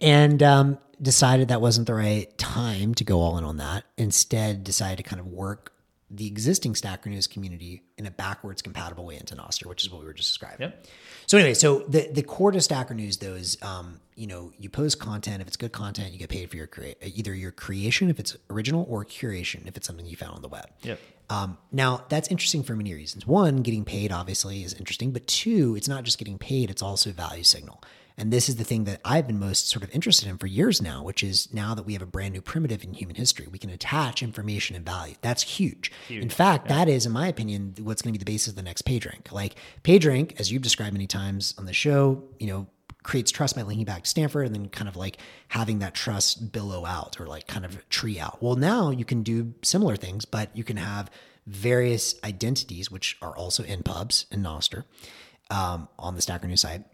[0.00, 3.84] And um, decided that wasn't the right time to go all in on that.
[3.98, 5.72] Instead, decided to kind of work
[6.10, 10.00] the existing Stacker News community in a backwards compatible way into Nostr, which is what
[10.00, 10.60] we were just describing.
[10.60, 10.86] Yep.
[11.26, 14.68] So anyway, so the the core to Stacker News though is, um, you know, you
[14.68, 15.40] post content.
[15.40, 18.36] If it's good content, you get paid for your create either your creation if it's
[18.50, 20.66] original or curation if it's something you found on the web.
[20.82, 21.00] Yep.
[21.32, 23.26] Um, now that's interesting for many reasons.
[23.26, 27.08] One, getting paid obviously is interesting, but two, it's not just getting paid; it's also
[27.08, 27.82] a value signal.
[28.18, 30.82] And this is the thing that I've been most sort of interested in for years
[30.82, 33.58] now, which is now that we have a brand new primitive in human history, we
[33.58, 35.14] can attach information and value.
[35.22, 35.90] That's huge.
[36.22, 38.62] In fact, that is, in my opinion, what's going to be the basis of the
[38.62, 39.32] next PageRank.
[39.32, 42.66] Like PageRank, as you've described many times on the show, you know,
[43.02, 46.52] creates trust by linking back to Stanford and then kind of like having that trust
[46.52, 48.42] billow out or like kind of tree out.
[48.42, 51.10] Well, now you can do similar things, but you can have
[51.46, 54.84] various identities, which are also npubs and Nostr
[55.50, 56.84] um, on the Stacker News site,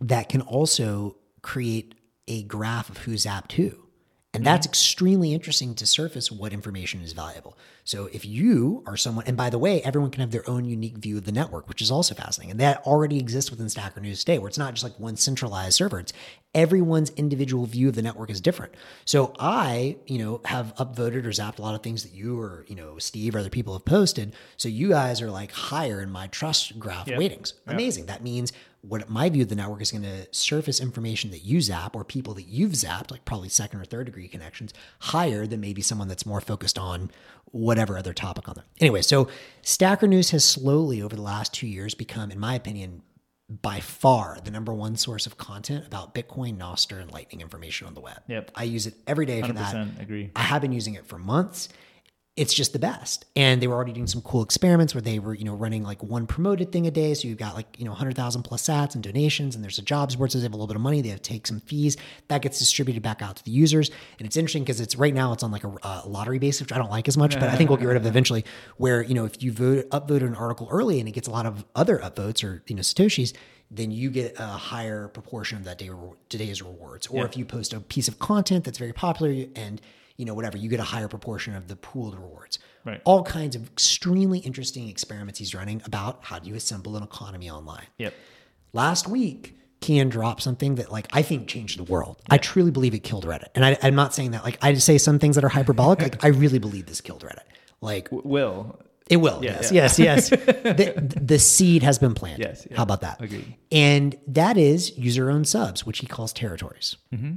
[0.00, 1.94] that can also create
[2.28, 3.86] a graph of who's apt who.
[4.32, 7.58] And that's extremely interesting to surface what information is valuable.
[7.84, 10.98] So if you are someone, and by the way, everyone can have their own unique
[10.98, 12.50] view of the network, which is also fascinating.
[12.52, 15.74] And that already exists within Stacker News today, where it's not just like one centralized
[15.74, 15.98] server.
[16.00, 16.12] It's
[16.54, 18.74] everyone's individual view of the network is different.
[19.04, 22.64] So I, you know, have upvoted or zapped a lot of things that you or,
[22.68, 24.34] you know, Steve or other people have posted.
[24.56, 27.18] So you guys are like higher in my trust graph Yep.
[27.18, 27.54] weightings.
[27.66, 28.06] Amazing.
[28.06, 28.52] That means
[28.82, 32.02] what my view of the network is going to surface information that you zap or
[32.02, 36.08] people that you've zapped, like probably second or third degree connections, higher than maybe someone
[36.08, 37.10] that's more focused on
[37.52, 38.64] whatever other topic on there.
[38.80, 39.28] Anyway, so
[39.62, 43.02] Stacker News has slowly over the last two years become, in my opinion,
[43.48, 47.94] by far the number one source of content about Bitcoin, Nostr, and Lightning information on
[47.94, 48.22] the web.
[48.28, 48.52] Yep.
[48.54, 49.74] I use it every day for that.
[49.74, 50.30] 100% agree.
[50.36, 51.68] I have been using it for months.
[52.40, 53.26] It's just the best.
[53.36, 56.02] And they were already doing some cool experiments where they were, you know, running like
[56.02, 57.12] one promoted thing a day.
[57.12, 60.16] So you've got like, you know, 100,000 plus sats and donations, and there's a jobs
[60.16, 60.32] board.
[60.32, 61.02] So they have a little bit of money.
[61.02, 61.98] They have to take some fees.
[62.28, 63.90] That gets distributed back out to the users.
[64.18, 66.72] And it's interesting because it's right now it's on like a, a lottery basis, which
[66.72, 68.46] I don't like as much, but I think we'll get rid of eventually.
[68.78, 71.44] Where, you know, if you vote, upvoted an article early and it gets a lot
[71.44, 73.34] of other upvotes or, you know, Satoshis,
[73.70, 75.90] then you get a higher proportion of that day
[76.30, 77.06] today's rewards.
[77.06, 77.24] Or Yeah.
[77.26, 79.80] if you post a piece of content that's very popular and
[80.20, 82.58] you know whatever, you get a higher proportion of the pooled rewards.
[82.84, 83.00] Right.
[83.04, 87.50] All kinds of extremely interesting experiments he's running about how do you assemble an economy
[87.50, 87.86] online.
[87.98, 88.14] Yep.
[88.74, 92.20] Last week, Keyan dropped something that like I think changed the world.
[92.28, 93.48] I truly believe it killed Reddit.
[93.54, 96.00] And I, I'm not saying that like I say some things that are hyperbolic.
[96.02, 97.46] like I really believe this killed Reddit.
[97.80, 98.78] Like W- Will.
[99.08, 99.40] it will.
[99.42, 99.82] Yeah, yes, yeah.
[99.82, 100.28] yes, yes.
[100.80, 102.44] the, the seed has been planted.
[102.44, 102.76] Yes, yeah.
[102.76, 103.22] How about that?
[103.22, 103.56] Agreed.
[103.72, 106.96] And that is user owned subs, which he calls territories.
[107.14, 107.36] Mm-hmm.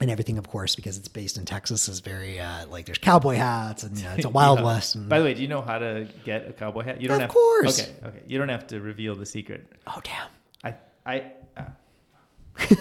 [0.00, 3.36] And everything, of course, because it's based in Texas, is very uh, like there's cowboy
[3.36, 4.64] hats and you know, it's a Wild Yeah.
[4.64, 4.94] West.
[4.96, 7.00] And, By the way, do you know how to get a cowboy hat?
[7.00, 7.80] You don't Of have course.
[7.80, 8.22] Okay, okay.
[8.26, 9.70] You don't have to reveal the secret.
[9.86, 10.28] oh damn!
[10.64, 10.74] I
[11.06, 11.64] I uh,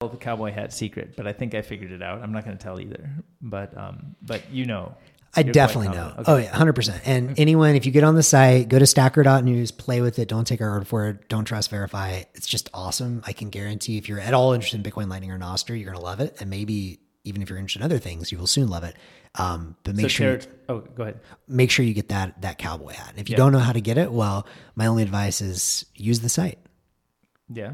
[0.00, 2.22] well, the cowboy hat secret, but I think I figured it out.
[2.22, 3.08] I'm not going to tell either.
[3.40, 4.94] But um but you know.
[5.36, 6.04] I You're definitely know.
[6.14, 6.28] confident.
[6.28, 7.02] Oh yeah, hundred percent.
[7.04, 10.28] And anyone, if you get on the site, go to stacker.news, play with it.
[10.28, 11.28] Don't take our word for it.
[11.28, 12.10] Don't trust verify.
[12.10, 12.28] it.
[12.34, 13.22] It's just awesome.
[13.26, 16.02] I can guarantee if you're at all interested in Bitcoin Lightning or Nostr, you're gonna
[16.04, 16.36] love it.
[16.40, 18.94] And maybe even if you're interested in other things, you will soon love it.
[19.34, 21.20] Um, but make So sure you, oh, go ahead.
[21.48, 23.10] make sure you get that that cowboy hat.
[23.10, 23.38] And if you Yeah.
[23.38, 26.58] don't know how to get it, well, my only advice is use the site.
[27.52, 27.72] Yeah.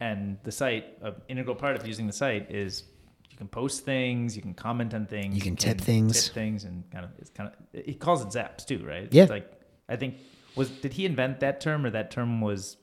[0.00, 2.84] And the site, an integral part of using the site is
[3.42, 6.24] can post things, you can comment on things, You can tip things.
[6.24, 9.08] tip things, and kind of it's kind of he calls it zaps too, right?
[9.10, 9.22] Yeah.
[9.24, 9.50] It's like
[9.88, 10.14] I think
[10.56, 12.76] was did he invent that term or that term was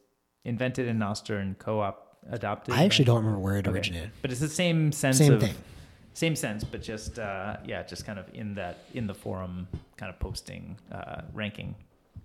[0.45, 2.73] invented in Nostr and co-op adopted?
[2.75, 3.75] I actually don't remember where it Okay.
[3.75, 4.11] originated.
[4.21, 5.55] but it's the same sense Same of thing.
[6.13, 10.09] same sense, but just uh, yeah, just kind of in that in the forum kind
[10.13, 11.75] of posting uh, ranking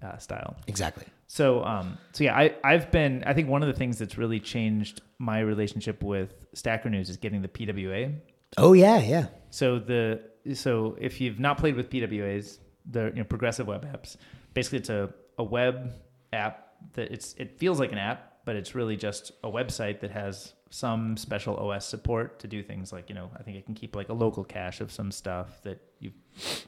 [0.05, 0.57] uh, style.
[0.66, 1.07] Exactly.
[1.26, 4.38] So, um, so yeah, I, I've been, I think one of the things that's really
[4.40, 8.14] changed my relationship with Stacker News is getting the PWA.
[8.57, 9.26] Oh yeah, yeah.
[9.50, 10.20] So the,
[10.55, 12.59] so if you've not played with PWAs,
[12.90, 14.16] the you know, progressive web apps,
[14.52, 15.92] basically it's a, a web
[16.32, 20.11] app that it's, it feels like an app, but it's really just a website that
[20.11, 23.74] has some special OS support to do things like, you know, I think it can
[23.74, 26.14] keep like a local cache of some stuff that you've,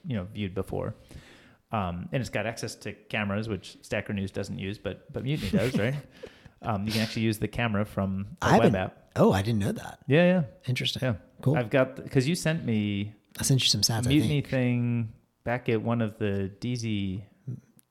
[0.06, 0.94] you know, viewed before.
[1.72, 5.50] Um, and it's got access to cameras, which Stacker News doesn't use, but but Mutiny
[5.50, 5.94] does, right?
[6.62, 9.10] Um, you can actually use the camera from the I web app.
[9.16, 9.98] Oh, I didn't know that.
[10.06, 11.02] Yeah, yeah, Interesting.
[11.02, 11.14] yeah.
[11.42, 11.56] Cool.
[11.56, 14.06] I've got because you sent me I sent you some stats.
[14.06, 15.12] I Mutiny thing
[15.44, 17.22] back at one of the DZ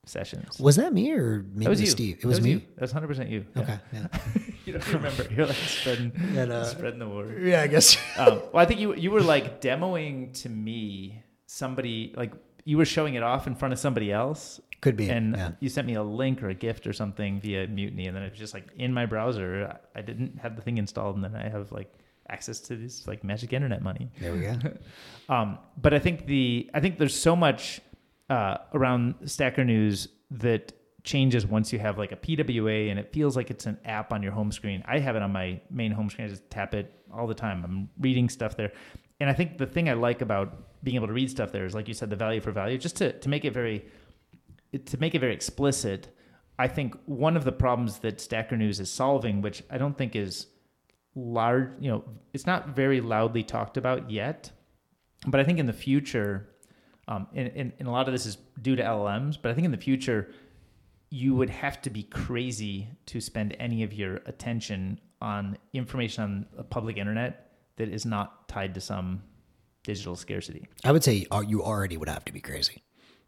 [0.06, 0.60] sessions.
[0.60, 2.18] Was that me or maybe was Steve?
[2.18, 2.52] It That was, me.
[2.52, 2.62] You.
[2.76, 3.46] That was hundred percent you.
[3.56, 3.62] Yeah.
[3.62, 3.80] Okay.
[3.94, 4.08] Yeah.
[4.66, 5.28] you don't remember?
[5.32, 7.42] You're like spreading, And, uh, spreading the word.
[7.44, 7.98] yeah, I guess.
[8.18, 12.34] um, well, I think you you were like demoing to me somebody like
[12.66, 15.10] you were showing it off in front of somebody else, Could be.
[15.10, 15.52] and yeah.
[15.60, 18.32] you sent me a link or a gift or something via Mutiny, and then it
[18.32, 19.80] was just like in my browser.
[19.96, 21.94] I didn't have the thing installed, and then I have like
[22.30, 24.12] access to this like magic internet money.
[24.20, 24.58] There we go.
[25.28, 27.82] Um, but I think the I think there's so much
[28.30, 33.36] uh, around Stacker News that changes once you have like a PWA and it feels
[33.36, 34.84] like it's an app on your home screen.
[34.88, 36.28] I have it on my main home screen.
[36.28, 37.64] I just tap it all the time.
[37.64, 38.72] I'm reading stuff there.
[39.20, 41.74] And I think the thing I like about being able to read stuff there is
[41.74, 43.86] like you said, the value for value, just to, to make it very
[44.86, 46.16] to make it very explicit,
[46.60, 50.16] I think one of the problems that Stacker News is solving, which I don't think
[50.16, 50.48] is
[51.16, 54.52] large, you know, it's not very loudly talked about yet,
[55.28, 56.50] but I think in the future,
[57.08, 59.66] um, and, and, and a lot of this is due to LLMs, but I think
[59.66, 60.30] in the future,
[61.10, 66.46] you would have to be crazy to spend any of your attention on information on
[66.58, 69.22] the public internet that is not tied to some
[69.86, 70.68] digital scarcity.
[70.84, 72.84] I would say uh, you already would have to be crazy.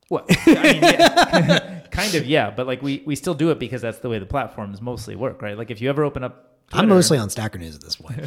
[0.10, 3.82] Well, I mean, yeah, kind of, yeah, but like we, we still do it because
[3.82, 5.58] that's the way the platforms mostly work, right?
[5.58, 8.20] Like if you ever open up, I'm mostly on Stacker News at this point.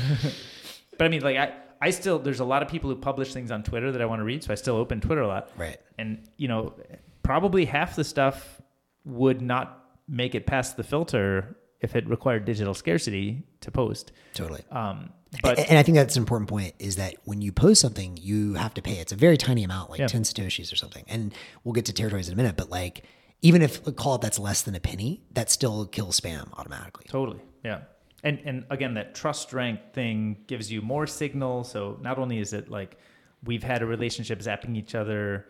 [0.98, 3.50] but I mean, like I, I still there's a lot of people who publish things
[3.50, 5.50] on Twitter that I want to read, so I still open Twitter a lot.
[5.56, 5.78] right.
[5.98, 6.74] And you know,
[7.22, 8.60] probably half the stuff
[9.04, 14.12] would not make it past the filter if it required digital scarcity to post.
[14.34, 14.62] Totally.
[14.70, 15.10] Um,
[15.42, 18.54] but and I think that's an important point is that when you post something, you
[18.54, 18.94] have to pay.
[18.94, 20.06] It's a very tiny amount, like Yeah.
[20.08, 21.04] 10 Satoshis or something.
[21.08, 23.04] And we'll get to territories in a minute, but like,
[23.42, 27.06] even if call it that's less than a penny, that still kills spam automatically.
[27.08, 27.82] totally, Yeah.
[28.22, 31.64] And and again, that trust rank thing gives you more signal.
[31.64, 32.98] So not only is it like
[33.44, 35.46] we've had a relationship zapping each other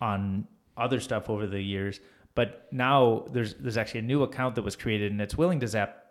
[0.00, 0.46] on
[0.78, 2.00] other stuff over the years,
[2.34, 5.66] but now there's there's actually a new account that was created and it's willing to
[5.68, 6.04] zap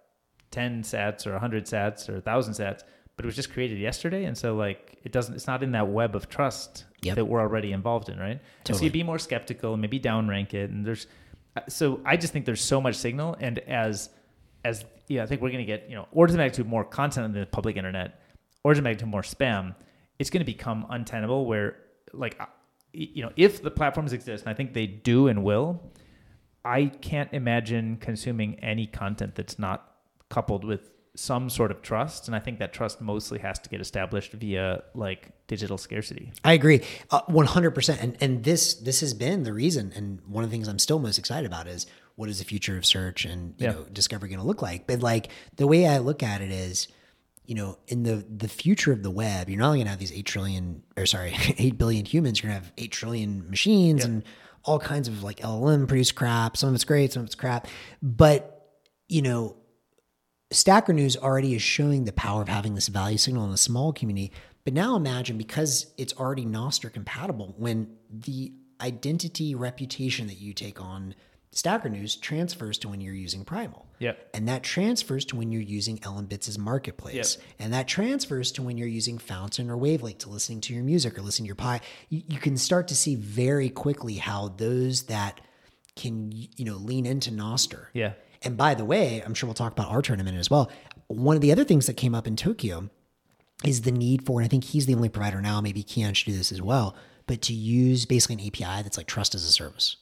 [0.52, 2.84] 10 sats or 100 sats or 1000 sats
[3.16, 5.88] but it was just created yesterday and so like it doesn't it's not in that
[5.88, 7.16] web of trust Yep.
[7.18, 8.86] that we're already involved in right And so Totally.
[8.88, 11.06] you be more skeptical and maybe downrank it and there's
[11.56, 14.10] uh, so i just think there's so much signal and as
[14.64, 17.26] as yeah i think we're going to get you know orders of magnitude more content
[17.26, 18.22] on the public internet
[18.64, 19.76] orders of magnitude more spam
[20.18, 21.78] it's going to become untenable where
[22.14, 22.46] like uh,
[22.92, 25.82] you know if the platforms exist and i think they do and will
[26.68, 29.94] I can't imagine consuming any content that's not
[30.32, 33.82] coupled with some sort of trust, and I think that trust mostly has to get
[33.82, 36.34] established via like digital scarcity.
[36.44, 38.02] I agree, uh, hundred percent.
[38.02, 39.94] And and this this has been the reason.
[39.96, 41.86] And one of the things I'm still most excited about is
[42.16, 43.72] what is the future of search and you Yeah.
[43.74, 44.88] know discovery going to look like.
[44.88, 46.88] But like the way I look at it is,
[47.46, 50.00] you know, in the the future of the web, you're not only going to have
[50.00, 52.42] these eight trillion or sorry, eight billion humans.
[52.42, 54.24] You're going to have eight trillion machines and
[54.64, 56.58] all kinds of like LLM produced crap.
[56.58, 57.68] Some of it's great, some of it's crap.
[58.02, 58.52] But
[59.08, 59.58] you know,
[60.52, 63.92] Stacker News already is showing the power of having this value signal in a small
[63.94, 64.32] community.
[64.64, 70.82] But now imagine because it's already Nostr compatible, when the identity reputation that you take
[70.82, 71.16] on
[71.52, 73.88] Stacker News transfers to when you're using Primal.
[74.00, 74.30] Yep.
[74.34, 77.38] And that transfers to when you're using LNbits' marketplace.
[77.60, 81.18] And that transfers to when you're using Fountain or Wavlake to listening to your music
[81.18, 81.80] or listening to your pie.
[82.10, 85.40] You, you can start to see very quickly how those that
[85.96, 87.86] can, you know, lean into Nostr.
[87.94, 88.14] Yeah.
[88.46, 90.72] And by the way, I'm sure we'll talk about our tournament as well.
[91.08, 92.90] One of the other things that came up in Tokyo
[93.64, 96.28] is the need for, and I think he's the only provider now, maybe Keyan should
[96.28, 99.52] do this as well, but to use basically an API that's like trust as a
[99.52, 99.98] service.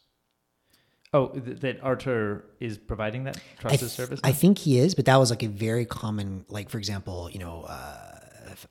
[1.13, 4.19] Oh, th- that Artur is providing that I, as a service.
[4.23, 7.39] I think he is, but that was like a very common, like for example, you
[7.39, 8.19] know, uh,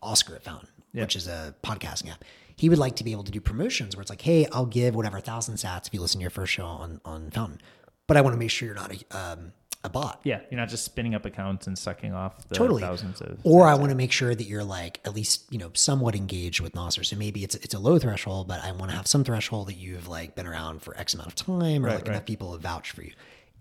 [0.03, 2.25] Oscar at Fountain, which is a podcasting app.
[2.57, 4.95] He would like to be able to do promotions where it's like, hey, I'll give
[4.95, 7.61] whatever thousand sats if you listen to your first show on on Fountain,
[8.07, 9.53] but I want to make sure you're not a um,
[9.85, 10.21] a bot.
[10.23, 13.39] yeah, you're not just spinning up accounts and sucking off the totally thousands of.
[13.43, 16.61] or i want to make sure that you're like at least you know somewhat engaged
[16.61, 17.05] with Nostr.
[17.05, 19.75] so maybe it's it's a low threshold but i want to have some threshold that
[19.75, 22.09] you've like been around for x amount of time or Right, like right.
[22.13, 23.13] enough people have vouched for you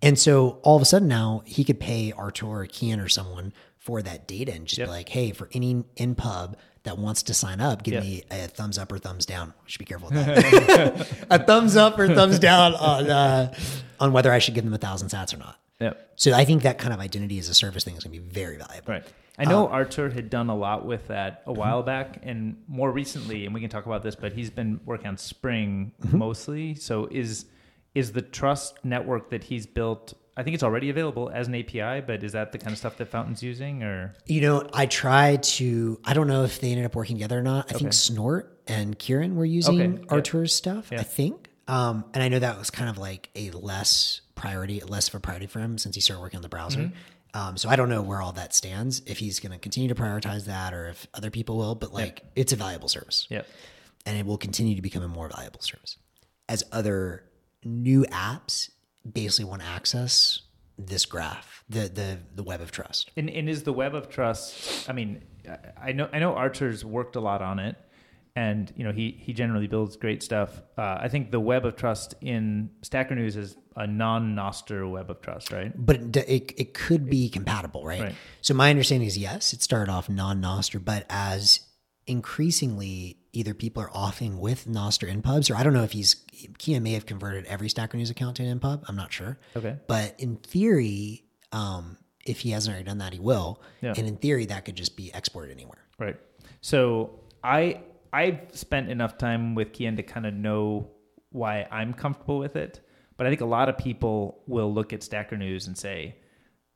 [0.03, 3.51] and so all of a sudden now he could pay artur or Keyan or someone
[3.79, 4.87] for that data and just Yep.
[4.87, 6.53] be like hey for any npub
[6.83, 8.03] that wants to sign up give Yep.
[8.03, 11.75] me a thumbs up or thumbs down I should be careful with that a thumbs
[11.75, 13.53] up or thumbs down on uh,
[13.99, 16.11] on whether i should give them a thousand sats or not Yep.
[16.15, 18.27] so i think that kind of identity as a service thing is going to be
[18.27, 19.05] very valuable Right.
[19.37, 21.59] I know um, Artur had done a lot with that a mm-hmm.
[21.59, 25.07] while back, and more recently, and we can talk about this, but he's been working
[25.07, 26.17] on Spring mm-hmm.
[26.17, 26.75] mostly.
[26.75, 27.45] So is
[27.95, 30.13] is the trust network that he's built?
[30.37, 32.97] I think it's already available as an API, but is that the kind of stuff
[32.97, 35.99] that Fountain's using, or You know, I tried to.
[36.03, 37.73] I don't know if they ended up working together or not.
[37.73, 40.13] I think Snort and Kieran were using Okay, yeah.
[40.13, 40.89] Artur's stuff.
[40.91, 40.99] Yeah.
[40.99, 45.07] I think, um, and I know that was kind of like a less priority, less
[45.07, 46.79] of a priority for him since he started working on the browser.
[46.79, 47.39] Mm-hmm.
[47.39, 49.01] Um, so I don't know where all that stands.
[49.05, 51.75] If he's going to continue to prioritize that, or if other people will.
[51.75, 53.43] But like, it's a valuable service, yeah,
[54.05, 55.97] and it will continue to become a more valuable service
[56.49, 57.23] as other
[57.63, 58.69] new apps
[59.09, 60.41] basically want to access
[60.77, 63.11] this graph, the the the web of trust.
[63.15, 64.89] And, and is the web of trust?
[64.89, 67.77] I mean, I- I know I know Artur's worked a lot on it,
[68.35, 70.61] and you know he he generally builds great stuff.
[70.77, 75.21] Uh, I think the web of trust in Stacker News is a non-Nostr web of
[75.21, 75.73] trust, right?
[75.75, 78.01] but it, it, it could be compatible, right?
[78.01, 78.15] Right.
[78.41, 81.61] So my understanding is yes, it started off non-Nostr, but as
[82.07, 86.15] increasingly either people are offing with Nostr npubs, or I don't know if he's
[86.57, 88.83] Kia may have converted every Stacker News account to an npub.
[88.87, 89.37] I'm not sure.
[89.55, 89.77] Okay.
[89.87, 93.61] But in theory, um, if he hasn't already done that, he will.
[93.81, 93.93] Yeah.
[93.97, 95.83] And in theory, that could just be exported anywhere.
[95.97, 96.17] Right.
[96.61, 97.81] So I
[98.13, 100.89] I've spent enough time with Keyan to kind of know
[101.31, 102.81] why I'm comfortable with it.
[103.17, 106.15] But I think a lot of people will look at Stacker News and say,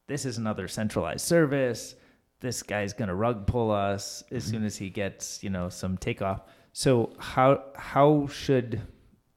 [0.07, 1.95] "This is another centralized service.
[2.39, 4.51] This guy's going to rug pull us as mm-hmm.
[4.51, 6.41] soon as he gets you know some takeoff."
[6.73, 8.81] So how how should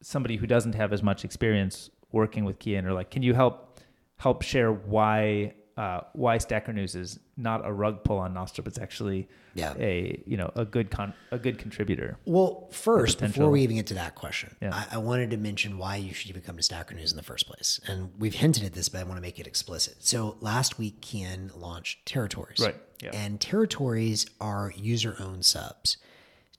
[0.03, 3.81] somebody who doesn't have as much experience working with Keyan or like, can you help
[4.17, 8.67] help share why uh, why Stacker News is not a rug pull on Nostr, but
[8.69, 9.75] it's actually Yeah.
[9.79, 12.19] a you know a good con- a good contributor.
[12.25, 14.75] Well, first, before we even get to that question, Yeah.
[14.75, 17.23] I, I wanted to mention why you should even come to Stacker News in the
[17.23, 17.79] first place.
[17.87, 19.95] And we've hinted at this, but I want to make it explicit.
[20.01, 22.59] So last week, Keyan launched Territories.
[22.59, 23.11] Right, yeah.
[23.15, 25.97] And Territories are user owned subs.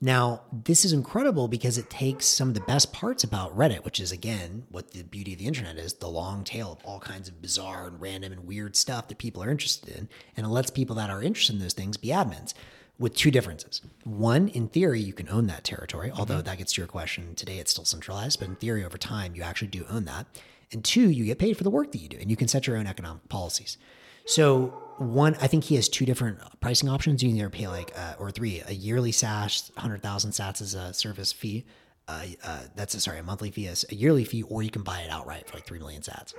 [0.02, 4.00] Now, this is incredible because it takes some of the best parts about Reddit, which
[4.00, 7.28] is again what the beauty of the internet is the long tail of all kinds
[7.28, 10.08] of bizarre and random and weird stuff that people are interested in.
[10.36, 12.54] And it lets people that are interested in those things be admins
[12.98, 13.82] with two differences.
[14.04, 16.18] One, in theory, you can own that territory, mm-hmm.
[16.18, 19.34] although that gets to your question today, it's still centralized, but in theory, over time,
[19.34, 20.26] you actually do own that.
[20.72, 22.66] And two, you get paid for the work that you do and you can set
[22.66, 23.76] your own economic policies.
[24.24, 27.22] So one, I think he has two different pricing options.
[27.22, 30.92] You can either pay like, uh, or three, a yearly SaaS, 100,000 sats as a
[30.92, 31.64] service fee.
[32.06, 34.82] Uh, uh, that's a, sorry, a monthly fee as a yearly fee, or you can
[34.82, 36.34] buy it outright for like 3 million sats.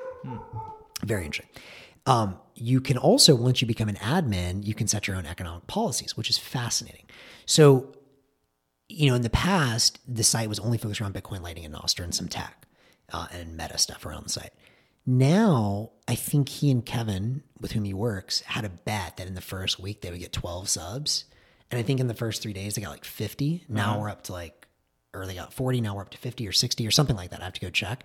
[1.04, 1.52] Very interesting.
[2.06, 5.66] Um, you can also, once you become an admin, you can set your own economic
[5.66, 7.06] policies, which is fascinating.
[7.48, 7.96] So,
[8.90, 12.04] you know, in the past, the site was only focused around Bitcoin, Lightning, and Nostr
[12.04, 12.68] and some tech
[13.12, 14.54] uh, and meta stuff around the site.
[15.06, 19.34] Now, I think he and Kevin, with whom he works, had a bet that in
[19.34, 21.26] the first week they would get 12 subs.
[21.70, 23.66] And I think in the first three days they got like 50.
[23.70, 24.00] Now uh-huh.
[24.02, 24.68] we're up to like,
[25.14, 25.82] or they got 40.
[25.82, 27.42] Now we're up to 50 or 60 or something like that.
[27.42, 28.04] I have to go check.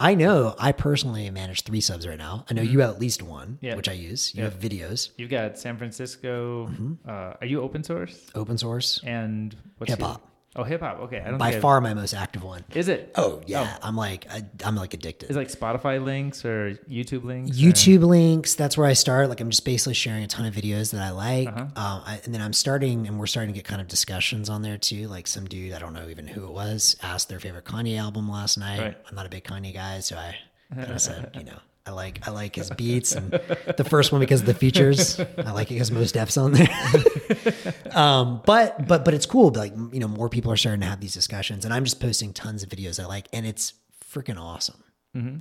[0.00, 2.44] I know I personally manage three subs right now.
[2.48, 2.72] I know mm-hmm.
[2.72, 3.74] you have at least one, Yeah.
[3.74, 4.34] which I use.
[4.34, 6.66] You have videos, You've got San Francisco.
[6.68, 6.92] Mm-hmm.
[7.08, 8.30] Uh, are you open source?
[8.34, 10.28] open source, And what's Hip hop.
[10.58, 10.98] Oh, hip hop.
[11.02, 12.64] Okay, I don't by far my most active one.
[12.74, 13.12] Is it?
[13.14, 15.30] Oh yeah, I'm like I, I'm like addicted.
[15.30, 17.52] Is it like Spotify links or YouTube links?
[17.56, 18.54] or- YouTube links.
[18.56, 19.28] That's where I start.
[19.28, 21.60] Like I'm just basically sharing a ton of videos that I like, Uh-huh.
[21.60, 24.62] um, I, and then I'm starting, and we're starting to get kind of discussions on
[24.62, 25.06] there too.
[25.08, 28.28] Like some dude I don't know even who it was asked their favorite Kanye album
[28.28, 28.80] last night.
[28.80, 28.96] Right.
[29.08, 30.34] I'm not a big Kanye guy, so I
[30.74, 31.58] kind of said, you know,
[31.88, 35.18] I like I like his beats, and the first one because of the features.
[35.18, 36.68] I like it because most F's on there.
[37.92, 39.50] um, but but but it's cool.
[39.50, 42.32] Like you know, more people are starting to have these discussions, and I'm just posting
[42.32, 43.72] tons of videos I like, and it's
[44.12, 44.82] freaking awesome.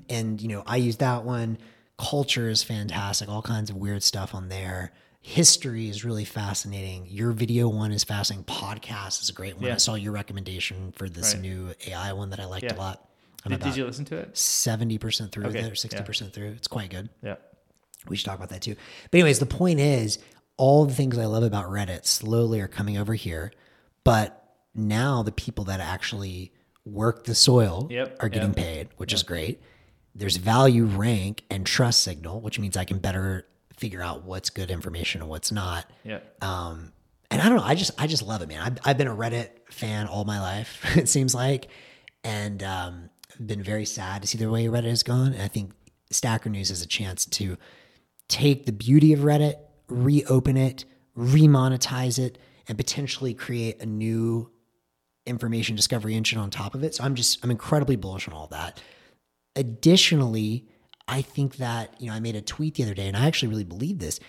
[0.10, 1.60] And you know, I use that one.
[2.00, 3.30] Culture is fantastic.
[3.30, 4.92] All kinds of weird stuff on there.
[5.22, 7.06] History is really fascinating.
[7.08, 8.46] Your video one is fascinating.
[8.46, 9.66] Podcast is a great one.
[9.66, 9.74] Yeah.
[9.76, 11.42] I saw your recommendation for this Right.
[11.44, 12.76] new AI one that I liked Yeah.
[12.76, 13.07] a lot.
[13.50, 14.38] Did, did you listen to it?
[14.38, 16.50] seventy percent through Okay, with it or sixty percent through.
[16.52, 17.10] It's quite good.
[17.24, 17.36] Yeah.
[18.08, 18.76] We should talk about that too.
[19.12, 20.20] But anyways, the point is,
[20.56, 23.52] all the things I love about Reddit slowly are coming over here.
[24.04, 24.44] But
[24.74, 26.54] now the people that actually
[26.86, 28.58] work the soil Yep, are getting yep.
[28.58, 29.62] paid, which is great.
[30.16, 33.46] There's value rank and trust signal, which means I can better
[33.76, 35.86] figure out what's good information and what's not.
[36.04, 36.20] Yeah.
[36.42, 36.94] Um,
[37.30, 37.64] and I don't know.
[37.64, 38.62] I just I just love it, man.
[38.62, 40.82] I've, I've been a Reddit fan all my life.
[40.98, 41.68] It seems like,
[42.24, 45.34] and um, been very sad to see the way Reddit has gone.
[45.34, 45.72] And I think
[46.12, 47.58] Stacker News has a chance to
[48.28, 49.56] take the beauty of Reddit,
[49.88, 50.86] reopen it,
[51.18, 52.38] remonetize it,
[52.68, 54.52] and potentially create a new
[55.26, 56.96] information discovery engine on top of it.
[56.96, 58.82] So I'm just I'm incredibly bullish on all that.
[59.56, 60.68] Additionally,
[61.08, 63.50] I think that, you know, I made a tweet the other day and I actually
[63.50, 64.20] really believe this.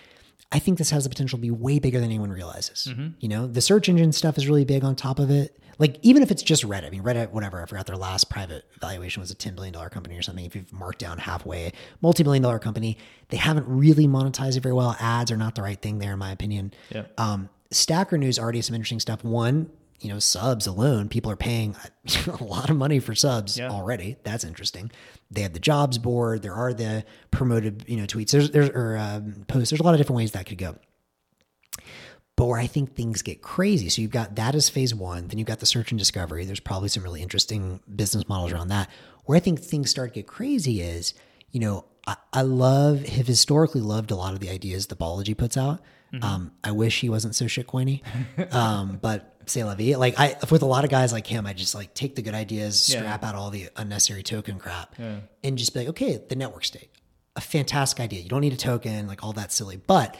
[0.51, 2.87] I think this has the potential to be way bigger than anyone realizes.
[2.89, 3.09] Mm-hmm.
[3.19, 5.61] You know, the search engine stuff is really big on top of it.
[5.79, 8.65] Like, even if it's just Reddit, I mean, Reddit, whatever, I forgot their last private
[8.79, 10.45] valuation was a $10 billion company or something.
[10.45, 12.97] If you've marked down halfway, multi billion dollar company,
[13.29, 14.95] they haven't really monetized it very well.
[14.99, 16.73] Ads are not the right thing there, in my opinion.
[16.89, 17.05] Yeah.
[17.17, 19.23] Um, Stacker News already has some interesting stuff.
[19.23, 19.69] One,
[20.01, 21.75] you know, subs alone, people are paying
[22.39, 23.69] a lot of money for subs Yeah.
[23.69, 24.17] already.
[24.23, 24.91] That's interesting.
[25.31, 26.41] They have the jobs board.
[26.41, 28.31] There are the promoted, you know, tweets.
[28.31, 29.69] There's there's or um, posts.
[29.69, 30.75] There's a lot of different ways that could go.
[32.39, 35.27] But where I think things get crazy, so you've got that as phase one.
[35.27, 36.45] Then you've got the search and discovery.
[36.45, 38.89] There's probably some really interesting business models around that.
[39.25, 41.13] Where I think things start to get crazy is,
[41.51, 45.37] you know, I, I love have historically loved a lot of the ideas that Balaji
[45.37, 45.81] puts out.
[46.21, 48.01] Um, I wish he wasn't so shitcoiny,
[48.53, 49.95] um, but say la vie.
[49.95, 52.33] Like I, with a lot of guys like him, I just like take the good
[52.33, 52.99] ideas, Yeah.
[53.01, 55.17] strap out all the unnecessary token crap, Yeah.
[55.43, 56.89] and just be like, okay, the network state,
[57.35, 58.21] a fantastic idea.
[58.21, 59.75] You don't need a token, like all that silly.
[59.77, 60.15] But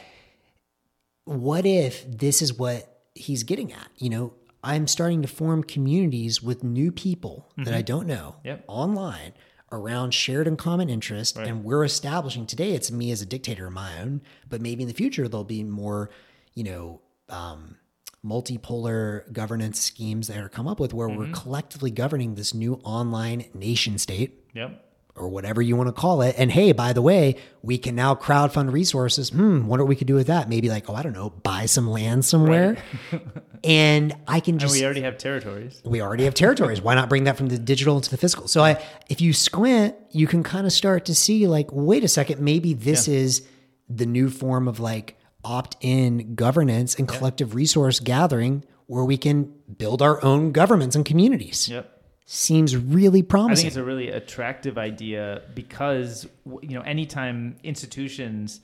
[1.24, 3.88] what if this is what he's getting at?
[3.98, 8.64] You know, I'm starting to form communities with new people that I don't know Yep.
[8.68, 9.32] online
[9.72, 11.36] around shared and common interest.
[11.36, 14.88] And we're establishing today, it's me as a dictator of my own, but maybe in
[14.88, 16.10] the future, there'll be more,
[16.54, 17.76] you know, um,
[18.24, 23.46] multipolar governance schemes that are come up with where we're collectively governing this new online
[23.54, 24.84] nation state Yep.
[25.16, 26.34] Or whatever you want to call it.
[26.38, 29.30] And hey, by the way, we can now crowdfund resources.
[29.30, 30.48] Hmm, wonder what we could do with that.
[30.48, 32.76] Maybe like, oh, I don't know, buy some land somewhere.
[33.64, 35.80] and I can And just we already have territories.
[35.84, 36.80] we already have territories.
[36.80, 38.48] Why not bring that from the digital into the physical?
[38.48, 42.08] So I if you squint, you can kind of start to see like, wait a
[42.08, 43.46] second, maybe this is
[43.88, 50.02] the new form of like opt-in governance and collective resource gathering where we can build
[50.02, 51.68] our own governments and communities.
[51.68, 51.99] Yep.
[52.32, 53.52] Seems really promising.
[53.52, 56.28] I think it's a really attractive idea because
[56.62, 58.60] you know anytime institutions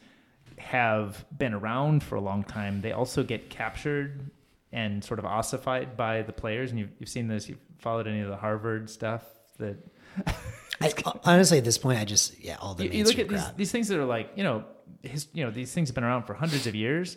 [0.57, 4.31] have been around for a long time, they also get captured
[4.71, 6.71] and sort of ossified by the players.
[6.71, 7.49] And you've, you've seen this.
[7.49, 9.25] You've followed any of the Harvard stuff
[9.59, 9.77] that.
[10.81, 10.93] I,
[11.25, 13.73] honestly, at this point, I just yeah, all the you, you look at these, these
[13.73, 14.63] things that are like you know,
[15.03, 17.17] his, you know, these things have been around for hundreds of years,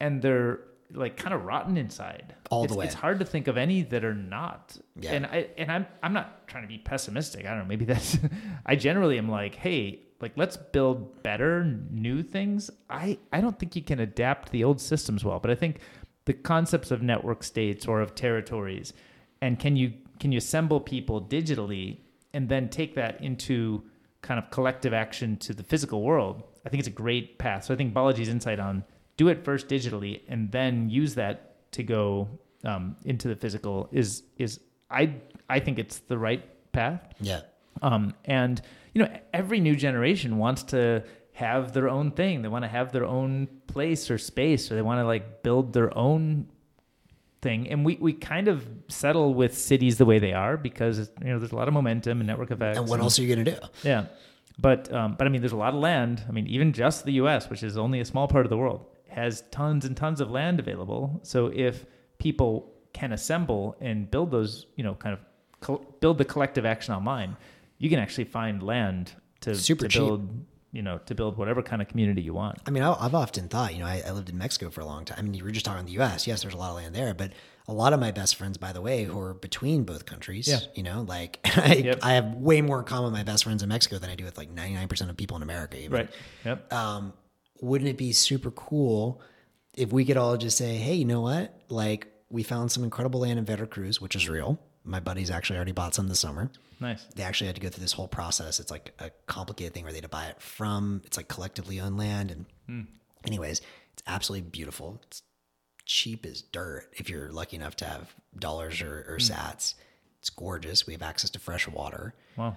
[0.00, 0.60] and they're
[0.94, 2.34] like kind of rotten inside.
[2.50, 2.86] All it's, the way.
[2.86, 4.76] It's hard to think of any that are not.
[4.96, 5.12] Yeah.
[5.12, 7.46] And I and I'm I'm not trying to be pessimistic.
[7.46, 7.64] I don't know.
[7.64, 8.18] Maybe that's.
[8.66, 12.70] I generally am like, hey, like let's build better new things.
[12.88, 15.78] I I don't think you can adapt the old systems well, but I think
[16.24, 18.92] the concepts of network states or of territories,
[19.40, 21.98] and can you can you assemble people digitally
[22.32, 23.82] and then take that into
[24.22, 26.44] kind of collective action to the physical world?
[26.64, 27.64] I think it's a great path.
[27.64, 28.84] So I think Balaji's insight on
[29.22, 31.36] do it first digitally and then use that
[31.72, 32.28] to go
[32.64, 35.14] um, into the physical is is I
[35.48, 37.02] I think it's the right path.
[37.20, 37.40] Yeah.
[37.80, 38.60] Um, and
[38.94, 42.42] you know every new generation wants to have their own thing.
[42.42, 45.72] They want to have their own place or space, or they want to like build
[45.72, 46.48] their own
[47.40, 47.68] thing.
[47.70, 51.38] And we, we kind of settle with cities the way they are because you know
[51.38, 52.78] there's a lot of momentum and network effects.
[52.78, 53.58] And what else are you going to do?
[53.82, 54.06] Yeah,
[54.58, 56.24] but um, but I mean, there's a lot of land.
[56.28, 58.86] I mean, even just the U.S., which is only a small part of the world,
[59.12, 61.20] has tons and tons of land available.
[61.22, 61.84] So if
[62.18, 65.20] people can assemble and build those, you know, kind of
[65.60, 67.36] co- build the collective action online,
[67.78, 71.82] you can actually find land to, Super to build, you know, to build whatever kind
[71.82, 72.58] of community you want.
[72.66, 74.86] I mean, I, I've often thought, you know, I, I lived in Mexico for a
[74.86, 75.16] long time.
[75.18, 76.26] I mean, you were just talking the U.S.
[76.26, 77.32] Yes, there's a lot of land there, but
[77.68, 80.58] a lot of my best friends, by the way, who are between both countries, Yeah.
[80.74, 81.98] you know, like I, Yep.
[82.02, 84.24] I have way more in common with my best friends in Mexico than I do
[84.24, 85.78] with like 99% of people in America.
[85.78, 85.92] Even.
[85.92, 86.10] Right.
[86.44, 86.72] Yep.
[86.72, 87.12] um,
[87.62, 89.22] wouldn't it be super cool
[89.74, 91.58] if we could all just say, hey, you know what?
[91.70, 94.58] Like, we found some incredible land in Veracruz, which is real.
[94.84, 96.50] My buddies actually already bought some this summer.
[96.80, 97.06] Nice.
[97.14, 98.58] They actually had to go through this whole process.
[98.58, 101.80] It's like a complicated thing where they had to buy it from, it's like collectively
[101.80, 102.30] owned land.
[102.32, 102.80] And, hmm.
[103.24, 103.60] anyways,
[103.92, 105.00] it's absolutely beautiful.
[105.06, 105.22] It's
[105.86, 109.32] cheap as dirt if you're lucky enough to have dollars or, or hmm.
[109.32, 109.74] sats.
[110.18, 110.86] It's gorgeous.
[110.86, 112.56] We have access to fresh water Wow.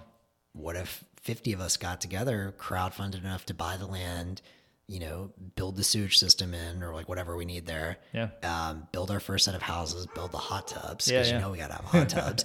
[0.52, 4.40] what if 50 of us got together, crowdfunded enough to buy the land,
[4.88, 7.96] you know, build the sewage system in or like whatever we need there.
[8.12, 8.28] Yeah.
[8.42, 11.34] Um, build our first set of houses, build the hot tubs Yeah, because yeah.
[11.36, 12.44] you know we got to have hot tubs.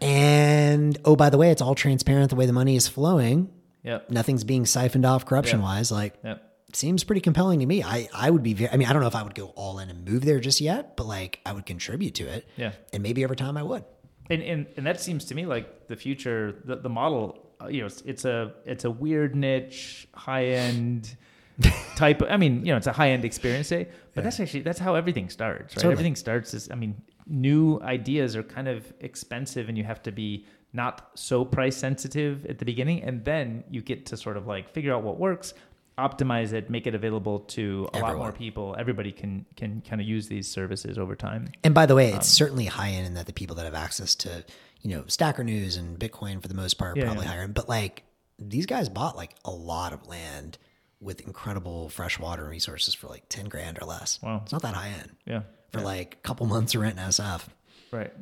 [0.00, 3.50] and oh, by the way, it's all transparent the way the money is flowing.
[3.82, 4.10] Yep.
[4.10, 5.92] Nothing's being siphoned off corruption wise.
[5.92, 6.42] Like, Yep.
[6.72, 7.82] seems pretty compelling to me.
[7.82, 9.78] I, I would be very, I mean, I don't know if I would go all
[9.78, 12.48] in and move there just yet, but like I would contribute to it.
[12.56, 12.72] Yeah.
[12.92, 13.84] And maybe over time I would.
[14.28, 17.80] and and and that seems to me like the future the, the model uh, you
[17.80, 21.16] know it's, it's a it's a weird niche high end
[21.96, 24.78] type i mean you know it's a high end experience day but that's actually that's
[24.78, 25.82] how everything starts right?
[25.82, 25.92] Totally.
[25.92, 30.12] everything starts is i mean new ideas are kind of expensive and you have to
[30.12, 33.02] be not so price sensitive at the beginning.
[33.02, 35.54] And then you get to sort of like figure out what works
[35.98, 38.76] optimize it make it available to a lot more people.
[38.78, 41.48] Everybody can can kind of use these services over time.
[41.64, 43.74] And by the way, Um, it's certainly high end in that the people that have
[43.74, 44.44] access to,
[44.82, 47.32] you know, Stacker News and Bitcoin for the most part, are Yeah, probably yeah.
[47.32, 47.54] higher end.
[47.54, 48.04] But like
[48.38, 50.58] these guys bought like a lot of land
[51.00, 54.18] with incredible fresh water resources for like 10 grand or less.
[54.22, 54.40] Wow.
[54.42, 55.42] It's not that high end yeah
[55.72, 57.42] for like a couple months of rent in SF.
[57.90, 58.12] right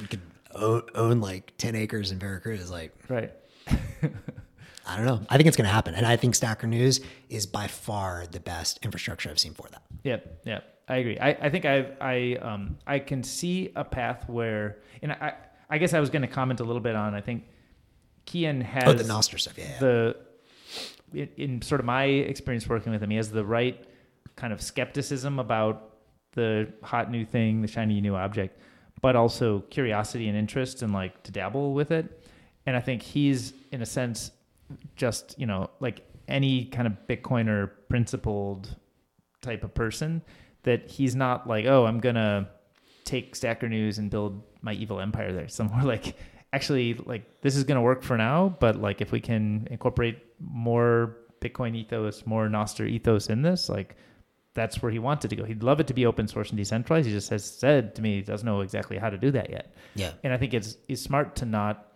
[0.00, 0.20] You could
[0.54, 2.70] own, own like 10 acres in Veracruz.
[2.70, 3.32] Like, right
[4.86, 5.20] I don't know.
[5.28, 5.94] I think it's going to happen.
[5.94, 9.82] And I think Stacker News is by far the best infrastructure I've seen for that.
[10.04, 10.64] Yep, yep.
[10.88, 11.18] I agree.
[11.18, 15.34] I, I think I I um I can see a path where and I
[15.68, 17.44] I guess I was going to comment a little bit on I think
[18.26, 19.58] Keyan has Oh, the Nostr stuff.
[19.58, 19.78] Yeah.
[19.80, 20.12] yeah.
[21.12, 23.84] In, sort of my experience working with him, he has the right
[24.36, 25.96] kind of skepticism about
[26.32, 28.60] the hot new thing, the shiny new object,
[29.00, 32.24] but also curiosity and interest and like to dabble with it.
[32.66, 34.30] And I think he's in a sense
[34.96, 38.76] just, you know, like any kind of Bitcoiner principled
[39.40, 40.22] type of person
[40.64, 42.50] that he's not like, oh, I'm gonna
[43.04, 45.48] take Stacker News and build my evil empire there.
[45.48, 46.16] So more like
[46.52, 51.16] actually like this is gonna work for now, but like if we can incorporate more
[51.40, 53.96] Bitcoin ethos, more Nostr ethos in this, like
[54.54, 55.44] that's where he wanted to go.
[55.44, 57.06] He'd love it to be open source and decentralized.
[57.06, 59.74] He just has said to me he doesn't know exactly how to do that yet.
[59.94, 60.12] yeah.
[60.24, 61.92] And I think it's it's smart to not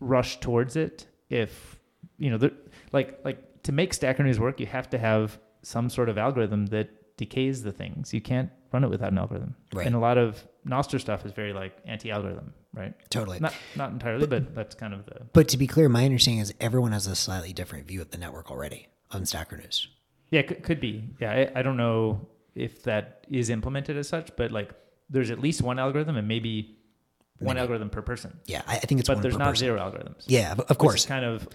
[0.00, 1.78] rush towards it if
[2.18, 2.52] you know the,
[2.92, 6.66] like like to make Stacker News work, you have to have some sort of algorithm
[6.66, 8.12] that decays the things.
[8.12, 9.54] You can't run it without an algorithm.
[9.72, 9.86] Right.
[9.86, 12.94] And a lot of Nostr stuff is very like anti-algorithm, right?
[13.10, 13.40] Totally.
[13.40, 16.52] Not not entirely, but that's kind of the But to be clear, my understanding is
[16.60, 19.88] everyone has a slightly different view of the network already on Stacker News.
[20.30, 21.04] yeah, could, could be.
[21.20, 24.70] Yeah, I, I don't know if that is implemented as such, but like
[25.08, 26.76] there's at least one algorithm and maybe
[27.38, 28.38] one algorithm per person.
[28.46, 29.60] Yeah, I, think it's But there's not person.
[29.60, 30.24] zero algorithms.
[30.26, 31.06] Yeah, of- course.
[31.06, 31.48] kind of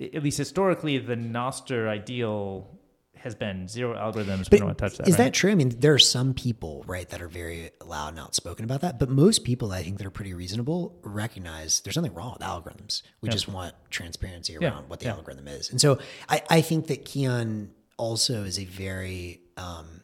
[0.00, 2.77] at least historically the Nostr ideal
[3.22, 4.38] has been zero algorithms.
[4.38, 5.08] we But don't want to touch that.
[5.08, 5.24] is right?
[5.26, 5.50] that true?
[5.50, 8.98] I mean, there are some people, right, that are very loud and outspoken about that.
[8.98, 13.02] But most people, I think, that are pretty reasonable, recognize there's nothing wrong with algorithms.
[13.20, 15.14] We just want transparency around Yeah, what the yeah.
[15.14, 15.70] algorithm is.
[15.70, 20.02] And so I, I think that Keyan also is a very um,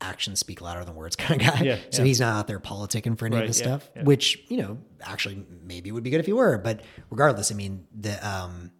[0.00, 1.62] actions speak louder than words kind of guy.
[1.62, 2.06] Yeah, so yeah.
[2.06, 4.02] he's not out there politicking for any Right, of this yeah, stuff, yeah.
[4.04, 6.58] which, you know, actually maybe would be good if he were.
[6.58, 8.26] But regardless, I mean, the.
[8.26, 8.70] Um,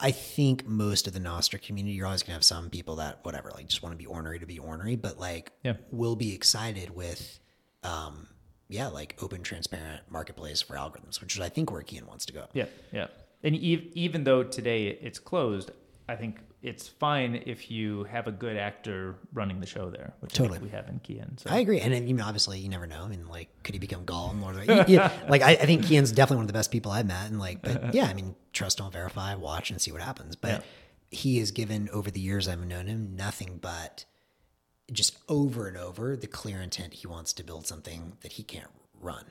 [0.00, 3.50] I think most of the Nostr community, you're always gonna have some people that whatever,
[3.54, 5.74] like just want to be ornery to be ornery, but like Yeah.
[5.90, 7.40] will be excited with
[7.82, 8.28] um
[8.70, 12.32] yeah, like open, transparent marketplace for algorithms, which is I think where Keyan wants to
[12.32, 12.46] go.
[12.52, 13.06] Yeah, yeah.
[13.42, 15.70] And ev- even though today it's closed,
[16.08, 20.32] I think it's fine if you have a good actor running the show there, which
[20.32, 20.58] Totally.
[20.58, 21.38] we have in Keyan.
[21.38, 23.04] So I agree, and you know, obviously, you never know.
[23.04, 24.40] I mean, like, could he become Gollum?
[24.42, 26.90] Lord of the yeah, like I, I think Keyan's definitely one of the best people
[26.90, 30.02] I've met, and like, but yeah, I mean, trust, don't verify, watch, and see what
[30.02, 30.34] happens.
[30.36, 30.60] But Yeah.
[31.10, 34.04] he has given over the years I've known him nothing but
[34.92, 38.70] just over and over the clear intent he wants to build something that he can't
[39.00, 39.24] run.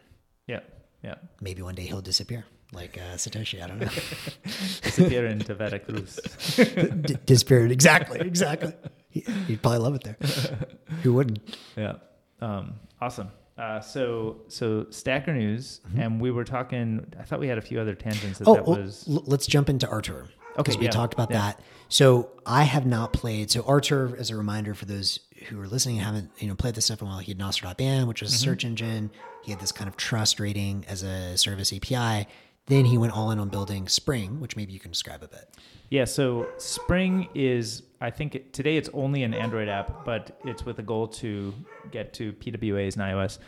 [0.47, 0.59] yeah,
[1.03, 1.15] yeah.
[1.41, 3.61] Maybe one day he'll disappear, like uh, Satoshi.
[3.63, 3.87] I don't know.
[4.81, 6.15] Disappear into Veracruz.
[6.55, 7.65] D- disappear.
[7.67, 8.19] Exactly.
[8.19, 8.73] Exactly.
[9.09, 10.17] He- He'd probably love it there.
[11.03, 11.57] Who wouldn't?
[11.75, 11.93] Yeah.
[12.41, 13.29] Um, awesome.
[13.57, 17.05] Uh, so so Stacker News, and we were talking.
[17.19, 18.37] I thought we had a few other tangents.
[18.39, 20.27] That Oh, that was let's jump into Artur.
[20.51, 21.37] Okay, Because we yeah, talked about yeah.
[21.39, 21.61] that.
[21.89, 23.49] So I have not played.
[23.49, 26.85] So Artur, as a reminder for those who are listening, haven't you know played this
[26.85, 27.19] stuff in a while.
[27.19, 28.35] He had Nostr.band, which was Mm-hmm.
[28.35, 29.11] a search engine.
[29.43, 32.27] He had this kind of trust rating as a service API.
[32.67, 35.55] Then he went all in on building Spring, which maybe you can describe a bit.
[35.89, 40.65] Yeah, so Spring is, I think it, today it's only an Android app, but it's
[40.65, 41.53] with a goal to
[41.91, 43.39] get to PWAs and iOS.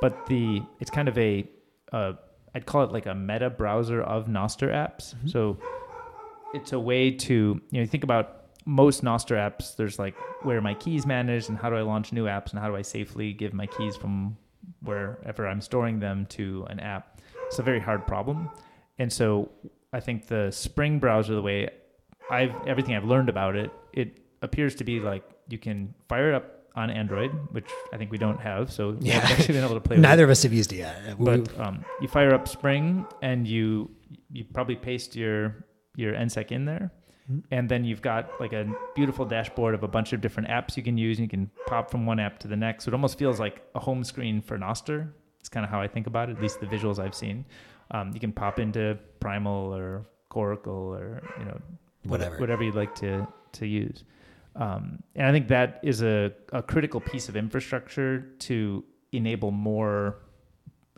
[0.00, 1.48] But the it's kind of a,
[1.92, 2.12] uh,
[2.54, 5.14] I'd call it like a meta browser of Nostr apps.
[5.28, 5.58] So
[6.54, 10.58] it's a way to, you know, you think about most Nostr apps, there's like where
[10.58, 12.82] are my keys managed and how do I launch new apps and how do I
[12.82, 14.36] safely give my keys from
[14.82, 17.20] wherever I'm storing them to an app.
[17.46, 18.50] It's a very hard problem.
[18.98, 19.50] And so
[19.92, 21.70] I think the Spring browser, the way
[22.30, 26.34] I've everything I've learned about it, it appears to be like you can fire it
[26.34, 29.14] up on Android, which I think we don't have, so we Yeah.
[29.14, 31.16] haven't actually been able to play with it Neither of us have used it yet.
[31.18, 33.90] But um, you fire up Spring and you
[34.30, 35.64] you probably paste your
[35.96, 36.92] your NSEC in there,
[37.50, 40.82] and then you've got like a beautiful dashboard of a bunch of different apps you
[40.82, 41.18] can use.
[41.18, 42.84] And you can pop from one app to the next.
[42.84, 45.10] So it almost feels like a home screen for Nostr.
[45.40, 47.44] It's kind of how I think about it, at least the visuals I've seen.
[47.90, 51.60] Um, you can pop into Primal or Coracle or you know
[52.04, 52.38] Whatever.
[52.38, 54.04] whatever you'd like to to use.
[54.56, 60.16] Um, and I think that is a, a critical piece of infrastructure to enable more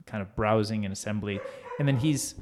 [0.07, 1.41] kind of browsing and assembly.
[1.79, 2.35] And then he's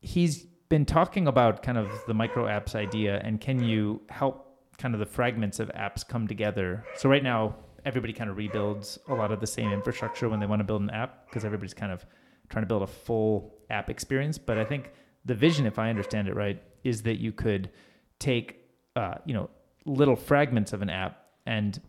[0.00, 4.94] he's been talking about kind of the micro apps idea and can you help kind
[4.94, 6.84] of the fragments of apps come together.
[6.96, 7.54] So right now
[7.84, 10.82] everybody kind of rebuilds a lot of the same infrastructure when they want to build
[10.82, 12.04] an app because everybody's kind of
[12.52, 14.38] trying to build a full app experience.
[14.38, 14.92] But I think
[15.24, 17.70] the vision, if I understand it right, is that you could
[18.18, 18.58] take
[18.94, 19.50] uh, you know
[19.84, 21.80] little fragments of an app and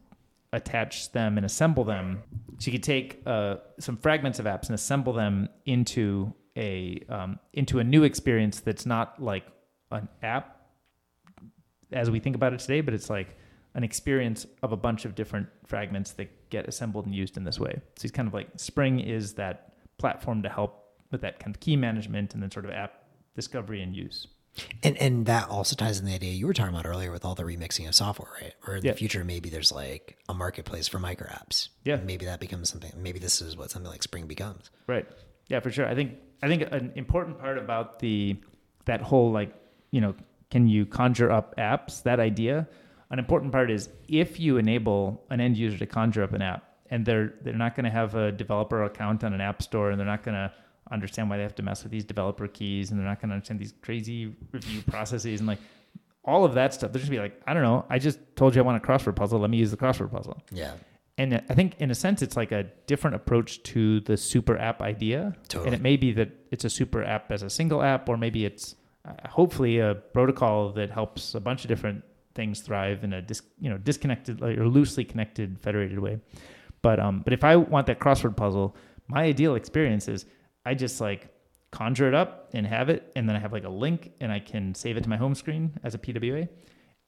[0.53, 2.23] attach them and assemble them.
[2.59, 7.39] So you could take uh, some fragments of apps and assemble them into a um,
[7.53, 9.45] into a new experience that's not like
[9.91, 10.61] an app
[11.91, 13.37] as we think about it today, but it's like
[13.75, 17.59] an experience of a bunch of different fragments that get assembled and used in this
[17.59, 17.73] way.
[17.95, 21.59] So he's kind of like Spring is that platform to help with that kind of
[21.59, 23.03] key management and then sort of app
[23.35, 24.27] discovery and use.
[24.83, 27.33] And and that also ties in the idea you were talking about earlier with all
[27.33, 28.53] the remixing of software, right?
[28.67, 28.91] Or in Yeah.
[28.91, 31.69] the future, maybe there's like a marketplace for micro apps.
[31.83, 31.95] Yeah.
[31.97, 32.91] Maybe that becomes something.
[32.95, 34.69] Maybe this is what something like Spring becomes.
[34.85, 35.07] Right.
[35.47, 35.87] Yeah, for sure.
[35.87, 36.13] I think
[36.43, 38.37] I think an important part about the
[38.85, 39.53] that whole like
[39.91, 40.13] you know
[40.51, 42.67] can you conjure up apps that idea.
[43.09, 46.72] An important part is if you enable an end user to conjure up an app,
[46.89, 49.99] and they're they're not going to have a developer account on an app store, and
[49.99, 50.51] they're not going to
[50.91, 53.35] understand why they have to mess with these developer keys, and they're not going to
[53.35, 55.59] understand these crazy review processes, and like
[56.25, 56.91] all of that stuff.
[56.91, 57.85] They're just gonna be like, I don't know.
[57.89, 59.39] I just told you I want a crossword puzzle.
[59.39, 60.41] Let me use the crossword puzzle.
[60.51, 60.73] Yeah.
[61.17, 64.81] And I think, in a sense, it's like a different approach to the super app
[64.81, 65.35] idea.
[65.47, 65.67] Totally.
[65.67, 68.45] And it may be that it's a super app as a single app, or maybe
[68.45, 68.75] it's
[69.07, 72.03] uh, hopefully a protocol that helps a bunch of different
[72.33, 76.19] things thrive in a dis, you know disconnected like, or loosely connected federated way.
[76.83, 78.75] But um, but if I want that crossword puzzle,
[79.07, 80.25] my ideal experience is
[80.65, 81.29] I just like
[81.71, 84.39] conjure it up and have it, and then I have like a link, and I
[84.39, 86.47] can save it to my home screen as a PWA,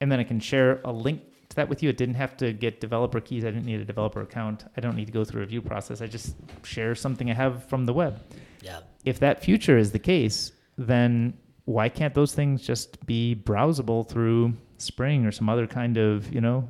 [0.00, 1.90] and then I can share a link to that with you.
[1.90, 3.44] It didn't have to get developer keys.
[3.44, 4.64] I didn't need a developer account.
[4.76, 6.00] I don't need to go through a review process.
[6.00, 6.34] I just
[6.64, 8.20] share something I have from the web.
[8.62, 8.80] Yeah.
[9.04, 11.34] If that future is the case, then
[11.66, 16.40] why can't those things just be browsable through Spring or some other kind of you
[16.40, 16.68] know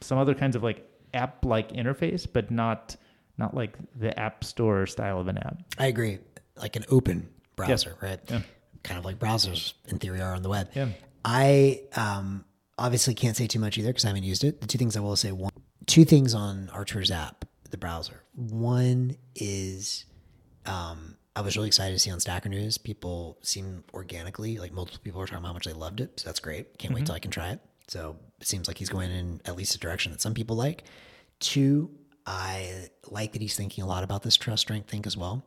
[0.00, 2.96] some other kinds of like app like interface, but not
[3.38, 5.58] not like the app store style of an app.
[5.78, 6.18] I agree.
[6.56, 8.20] Like an open browser, right?
[8.28, 8.42] Yeah.
[8.82, 10.70] Kind of like browsers in theory are on the web.
[10.74, 10.88] Yeah.
[11.24, 12.44] I um,
[12.78, 14.60] obviously can't say too much either because I haven't used it.
[14.60, 15.52] The two things I will say one,
[15.86, 18.22] two things on Artur's app, the browser.
[18.34, 20.04] One is
[20.66, 25.00] um, I was really excited to see on Stacker News people seem organically like multiple
[25.02, 26.20] people are talking about how much they loved it.
[26.20, 26.78] So that's great.
[26.78, 27.60] Can't wait till I can try it.
[27.88, 30.84] So it seems like he's going in at least a direction that some people like.
[31.40, 31.90] Two,
[32.26, 35.44] I like that he's thinking a lot about this trust strength thing as well.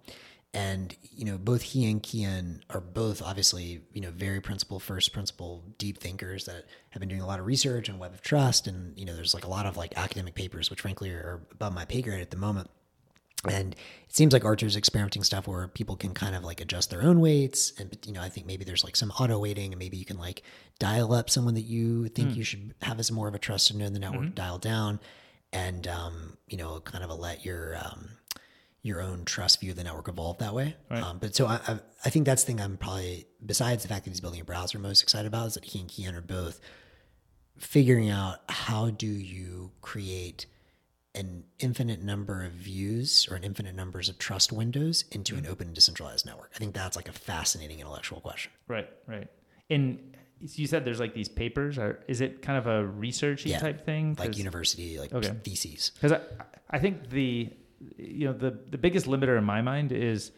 [0.54, 5.12] And, you know, both he and Keyan are both obviously, you know, very principle first
[5.12, 8.66] principle deep thinkers that have been doing a lot of research on web of trust.
[8.66, 11.74] And, you know, there's like a lot of like academic papers, which frankly are above
[11.74, 12.70] my pay grade at the moment.
[13.48, 17.04] And it seems like Artur's experimenting stuff where people can kind of like adjust their
[17.04, 17.74] own weights.
[17.80, 20.18] And, you know, I think maybe there's like some auto weighting and maybe you can
[20.18, 20.42] like
[20.80, 23.88] dial up someone that you think you should have as more of a trusted node
[23.88, 25.00] in the network, dial down
[25.54, 28.10] and, um, you know, kind of a let your, um,
[28.82, 30.76] your own trust view of the network evolve that way.
[31.04, 34.06] Um, but so I, I, I think that's the thing I'm probably, besides the fact
[34.06, 36.60] that he's building a browser, most excited about is that he and Keyan are both
[37.58, 40.46] figuring out how do you create
[41.16, 45.52] an infinite number of views or an infinite numbers of trust windows into an mm-hmm.
[45.52, 46.52] open decentralized network.
[46.56, 48.52] I think that's like a fascinating intellectual question.
[48.68, 49.28] Right, right.
[49.70, 51.78] And you said there's like these papers.
[51.78, 54.16] Or is it kind of a researchy Yeah, type thing?
[54.20, 55.34] Like university, like Okay.
[55.44, 55.92] theses.
[55.96, 56.22] Because I,
[56.70, 57.50] I think the
[57.98, 60.32] you know the the biggest limiter in my mind is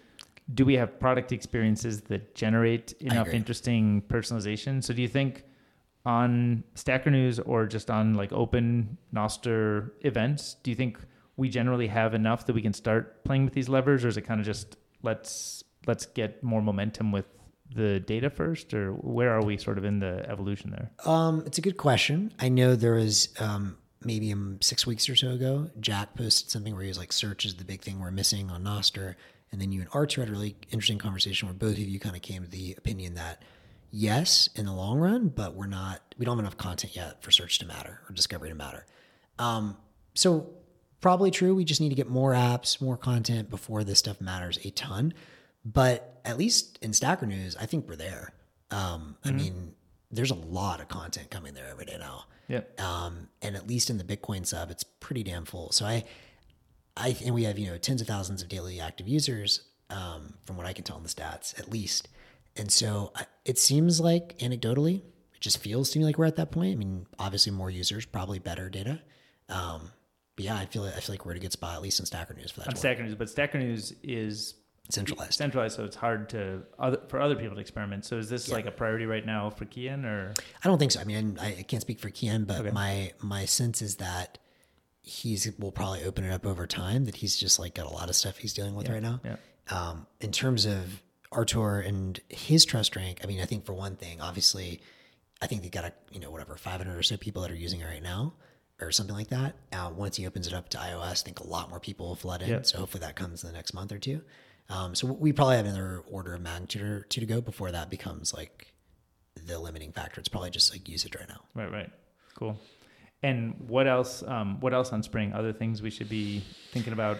[0.54, 4.84] do we have product experiences that generate enough interesting personalization?
[4.84, 5.44] So do you think
[6.08, 10.98] on Stacker News or just on like open Nostr events, do you think
[11.36, 14.22] we generally have enough that we can start playing with these levers, or is it
[14.22, 17.26] kind of just let's let's get more momentum with
[17.76, 20.90] the data first, or where are we sort of in the evolution there?
[21.06, 22.34] Um, it's a good question.
[22.40, 26.74] I know there was um, maybe um, six weeks or so ago, Jack posted something
[26.74, 29.16] where he was like, "Search is the big thing we're missing on Nostr,"
[29.52, 32.16] and then you and Artur had a really interesting conversation where both of you kind
[32.16, 33.44] of came to the opinion that
[33.92, 36.02] yes, in the long run, but we're not.
[36.18, 38.86] We don't have enough content yet for search to matter or discovery to matter.
[39.40, 39.78] Um,
[40.14, 40.50] so
[41.02, 41.54] probably true.
[41.54, 45.14] We just need to get more apps, more content before this stuff matters a ton.
[45.64, 48.34] But at least in Stacker News, I think we're there.
[48.72, 49.74] Um, I mean,
[50.12, 52.26] there's a lot of content coming there every day now.
[52.48, 52.80] Yep.
[52.82, 55.72] Um, and at least in the Bitcoin sub, it's pretty damn full.
[55.72, 56.06] So I,
[56.96, 60.58] I and we have you know tens of thousands of daily active users, um, from
[60.58, 62.08] what I can tell in the stats, at least.
[62.58, 63.14] And so
[63.46, 66.74] it seems like anecdotally, it just feels to me like we're at that point.
[66.74, 69.00] I mean, obviously more users, probably better data.
[69.50, 69.92] Um,
[70.36, 72.00] but yeah, I feel like, I feel like we're at a good spot, at least
[72.00, 72.70] in Stacker News for that.
[72.70, 72.76] On.
[72.76, 74.56] Stacker News, but Stacker News is
[74.90, 75.34] Centralized.
[75.34, 78.06] centralized, so it's hard to other, for other people to experiment.
[78.06, 81.02] So is this like a priority right now for Keyan, or I don't think so.
[81.02, 82.72] I mean, I, I can't speak for Keyan, but Okay.
[82.72, 84.38] my my sense is that
[85.02, 87.04] he's will probably open it up over time.
[87.04, 89.20] That he's just like got a lot of stuff he's dealing with right now.
[89.26, 89.36] yeah,
[89.70, 91.02] Um, in terms of
[91.32, 94.82] Artur and his trust rank, I mean, I think for one thing, obviously,
[95.41, 97.82] I think they got a you know whatever 500 or so people that are using
[97.82, 98.34] it right now,
[98.82, 99.56] or something like that.
[99.72, 102.16] Uh, once he opens it up to iOS, I think a lot more people will
[102.16, 102.49] flood in.
[102.49, 102.62] Yeah.
[102.62, 104.22] So hopefully that comes in the next month or two.
[104.70, 107.90] Um, so we probably have another order of magnitude or two to go before that
[107.90, 108.74] becomes like
[109.45, 110.20] the limiting factor.
[110.20, 111.41] It's probably just like usage right now.
[111.56, 111.90] right, right,
[112.36, 112.60] cool.
[113.24, 114.24] And what else?
[114.24, 115.34] Um, what else on Spring?
[115.34, 117.18] Other things we should be thinking about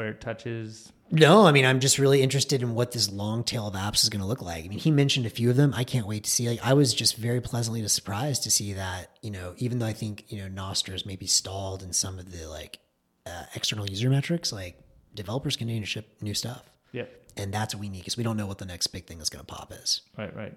[0.00, 0.90] where it touches.
[1.10, 4.08] No, I mean, I'm just really interested in what this long tail of apps is
[4.08, 4.64] going to look like.
[4.64, 5.74] I mean, he mentioned a few of them.
[5.76, 6.48] I can't wait to see.
[6.48, 9.92] Like, I was just very pleasantly surprised to see that, you know, even though I
[9.92, 12.78] think, you know, Nostr's maybe stalled in some of the like
[13.26, 14.78] uh, external user metrics, like
[15.14, 16.62] developers continue to ship new stuff.
[16.92, 17.04] Yeah,
[17.36, 19.28] And that's what we need because we don't know what the next big thing that's
[19.30, 20.00] going to pop is.
[20.16, 20.54] right, right.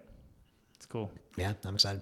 [0.78, 1.12] It's cool.
[1.36, 2.02] Yeah, I'm excited.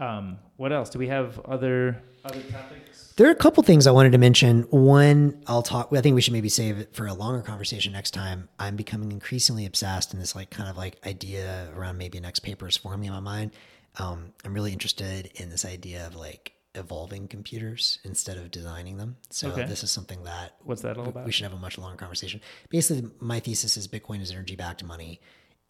[0.00, 0.90] Um, what else?
[0.90, 3.12] Do we have other other topics?
[3.16, 4.62] There are a couple things I wanted to mention.
[4.70, 5.90] One, I'll talk.
[5.92, 8.48] I think we should maybe save it for a longer conversation next time.
[8.58, 12.66] I'm becoming increasingly obsessed in this like kind of like idea around maybe next paper
[12.66, 13.50] is forming in my mind.
[13.98, 19.16] Um, I'm really interested in this idea of like evolving computers instead of designing them.
[19.28, 19.64] So Okay.
[19.66, 21.26] this is something that What's that all about?
[21.26, 22.40] we should have a much longer conversation.
[22.70, 25.20] Basically, my thesis is Bitcoin is energy backed money,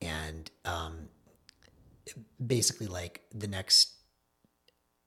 [0.03, 1.09] and um,
[2.45, 3.95] basically like the next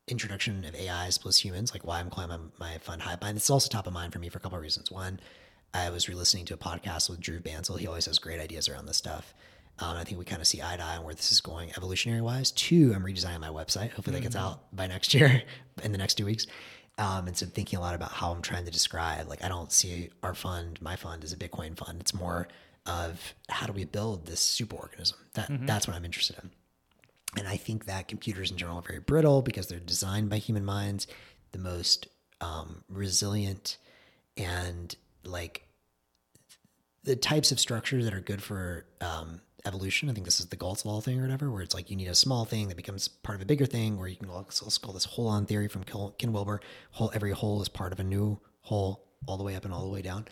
[0.07, 3.35] introduction of AIs plus humans, like why I'm climbing my fund Hivemind.
[3.35, 4.91] It's also top of mind for me for a couple of reasons.
[4.91, 5.19] One,
[5.73, 7.79] I was re-listening to a podcast with Drew Bansel.
[7.79, 9.33] He always has great ideas around this stuff.
[9.79, 11.71] Um, I think we kind of see eye to eye on where this is going
[11.71, 12.51] evolutionary wise.
[12.51, 13.91] Two, I'm redesigning my website.
[13.91, 15.41] Hopefully that gets out by next year,
[15.83, 16.45] in the next two weeks.
[16.99, 19.47] Um, and so I'm thinking a lot about how I'm trying to describe, like I
[19.47, 21.99] don't see our fund, my fund, as a Bitcoin fund.
[22.01, 22.47] It's more
[22.85, 25.17] of how do we build this super organism.
[25.33, 26.51] That that's what I'm interested in.
[27.37, 30.65] And I think that computers in general are very brittle because they're designed by human
[30.65, 31.07] minds,
[31.51, 32.07] the most
[32.41, 33.77] um, resilient
[34.37, 35.67] and like
[37.03, 40.09] the types of structures that are good for um, evolution.
[40.09, 42.07] I think this is the Gall's law thing or whatever, where it's like you need
[42.07, 44.93] a small thing that becomes part of a bigger thing, where you can also call
[44.93, 46.61] this holon theory from Ken Wilber.
[46.91, 49.83] Whole, every whole is part of a new whole all the way up and all
[49.83, 50.25] the way down.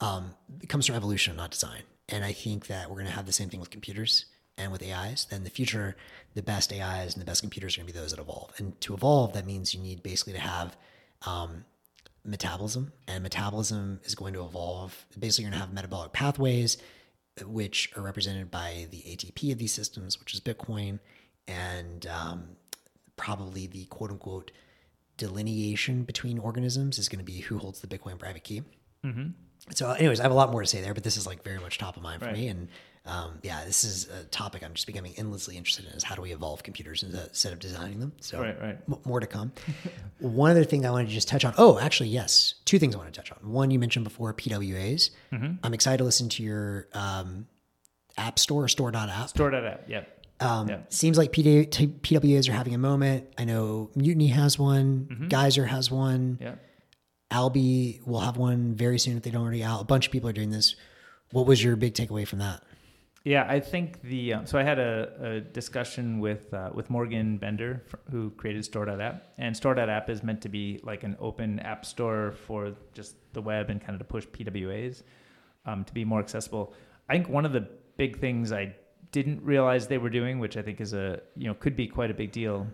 [0.00, 1.82] Um, it comes from evolution, not design.
[2.08, 4.26] And I think that we're going to have the same thing with computers
[4.58, 5.26] and with AIs.
[5.30, 5.96] Then the future,
[6.34, 8.52] the best AIs and the best computers are going to be those that evolve.
[8.58, 10.76] And to evolve, that means you need basically to have
[11.26, 11.64] um,
[12.24, 15.06] metabolism, and metabolism is going to evolve.
[15.18, 16.78] Basically, you're going to have metabolic pathways,
[17.44, 20.98] which are represented by the ATP of these systems, which is Bitcoin,
[21.46, 22.48] and um,
[23.16, 24.50] probably the quote unquote
[25.16, 28.62] delineation between organisms is going to be who holds the Bitcoin private key.
[29.04, 29.28] Mm-hmm.
[29.74, 31.58] So, anyways, I have a lot more to say there, but this is like very
[31.58, 32.36] much top of mind for Right.
[32.36, 32.48] me.
[32.48, 32.68] And
[33.06, 36.22] um, yeah, this is a topic I'm just becoming endlessly interested in: is how do
[36.22, 38.12] we evolve computers instead of designing them?
[38.20, 38.78] So, Right, right.
[38.88, 39.52] m- more to come.
[40.18, 41.54] One other thing I wanted to just touch on.
[41.58, 43.38] Oh, actually, yes, two things I want to touch on.
[43.50, 45.10] One, you mentioned before PWAs.
[45.32, 45.52] Mm-hmm.
[45.62, 47.46] I'm excited to listen to your um,
[48.18, 49.28] app store, store.app.
[49.28, 49.84] Store that app.
[49.88, 50.04] Yeah.
[50.40, 50.78] Um, Yeah.
[50.90, 53.26] Seems like PD, t- PWAs are having a moment.
[53.38, 55.28] I know Mutiny has one, Mm-hmm.
[55.28, 56.54] Geyser has one, Yeah.
[57.30, 59.80] Alby will have one very soon if they don't already out.
[59.80, 60.76] A bunch of people are doing this.
[61.32, 62.62] What was your big takeaway from that?
[63.26, 67.38] Yeah, I think the um, so I had a, a discussion with uh, with Morgan
[67.38, 72.34] Bender who created Store.app, and Store.app is meant to be like an open app store
[72.46, 75.02] for just the web and kind of to push PWAs
[75.64, 76.72] um, to be more accessible.
[77.08, 77.66] I think one of the
[77.96, 78.76] big things I
[79.10, 82.12] didn't realize they were doing, which I think is a you know could be quite
[82.12, 82.64] a big deal,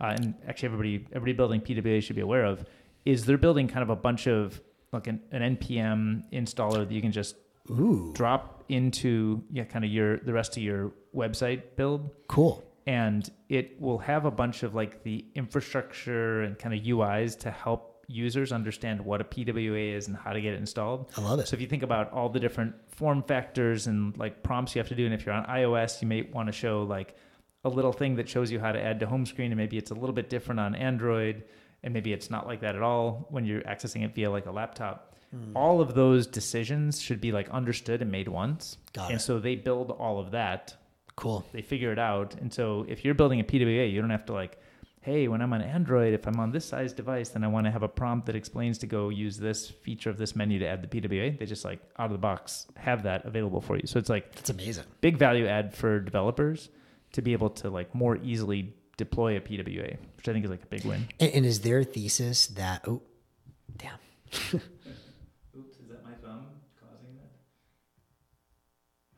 [0.00, 2.64] uh, and actually everybody everybody building PWA should be aware of,
[3.04, 4.58] is they're building kind of a bunch of
[4.90, 7.36] like an, an npm installer that you can just
[7.68, 12.64] Ooh, drop into yeah kind of your the rest of your website build cool.
[12.86, 17.50] and it will have a bunch of like the infrastructure and kind of UIs to
[17.50, 21.10] help users understand what a PWA is and how to get it installed.
[21.16, 21.48] I love it.
[21.48, 24.88] So if you think about all the different form factors and like prompts you have
[24.88, 27.14] to do, and if you're on iOS, you may want to show like
[27.64, 29.90] a little thing that shows you how to add to home screen, and maybe it's
[29.90, 31.44] a little bit different on Android,
[31.82, 34.50] and maybe it's not like that at all when you're accessing it via like a
[34.50, 35.07] laptop.
[35.34, 35.56] Hmm.
[35.56, 38.78] All of those decisions should be like understood and made once.
[38.92, 39.22] Got and it.
[39.22, 40.74] so they build all of that
[41.16, 41.44] Cool.
[41.52, 42.34] they figure it out.
[42.36, 44.58] And so if you're building a PWA, you don't have to like,
[45.02, 47.70] hey, when I'm on Android, if I'm on this size device, then I want to
[47.70, 50.82] have a prompt that explains to go use this feature of this menu to add
[50.88, 51.38] the PWA.
[51.38, 53.86] They just like out of the box have that available for you.
[53.86, 54.84] So it's like That's amazing.
[55.00, 56.68] big value add for developers
[57.12, 60.62] to be able to like more easily deploy a PWA, which I think is like
[60.62, 61.06] a big win.
[61.20, 63.02] And, and is their thesis that, oh,
[63.76, 63.98] damn.
[65.56, 66.46] Oops, is that my thumb
[66.78, 67.30] causing that?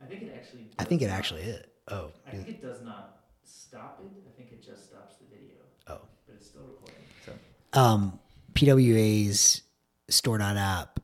[0.11, 0.67] think it actually.
[0.79, 1.65] I think it actually is.
[1.87, 4.23] Oh, I think it does not stop it.
[4.27, 5.55] I think it just stops the video,
[5.87, 5.99] oh.
[6.25, 6.95] but it's still recording.
[7.25, 7.33] So.
[7.79, 8.19] um,
[8.53, 9.61] PWA's
[10.09, 10.99] store.app,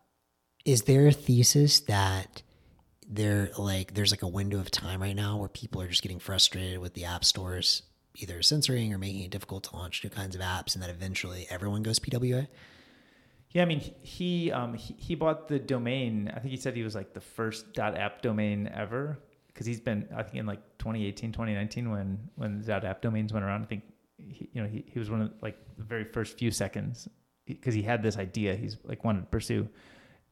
[0.65, 2.41] is there a thesis that
[3.09, 6.19] there like there's like a window of time right now where people are just getting
[6.19, 7.83] frustrated with the app stores
[8.15, 11.47] either censoring or making it difficult to launch new kinds of apps and that eventually
[11.49, 12.47] everyone goes PWA?
[13.51, 16.31] Yeah, I mean, he um, he he bought the domain.
[16.35, 20.07] I think he said he was like the first .app domain ever because he's been
[20.15, 23.63] I think in like 2018, 2019 when when .app domains went around.
[23.63, 23.83] I think
[24.17, 27.07] he, you know he, he was one of like the very first few seconds
[27.45, 29.67] because he had this idea he's like wanted to pursue.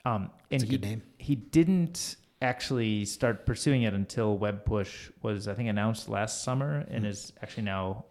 [0.03, 1.01] Um, and It's a he, good name.
[1.17, 6.85] he didn't actually start pursuing it until Web Push was I think announced last summer
[6.89, 8.05] and is actually now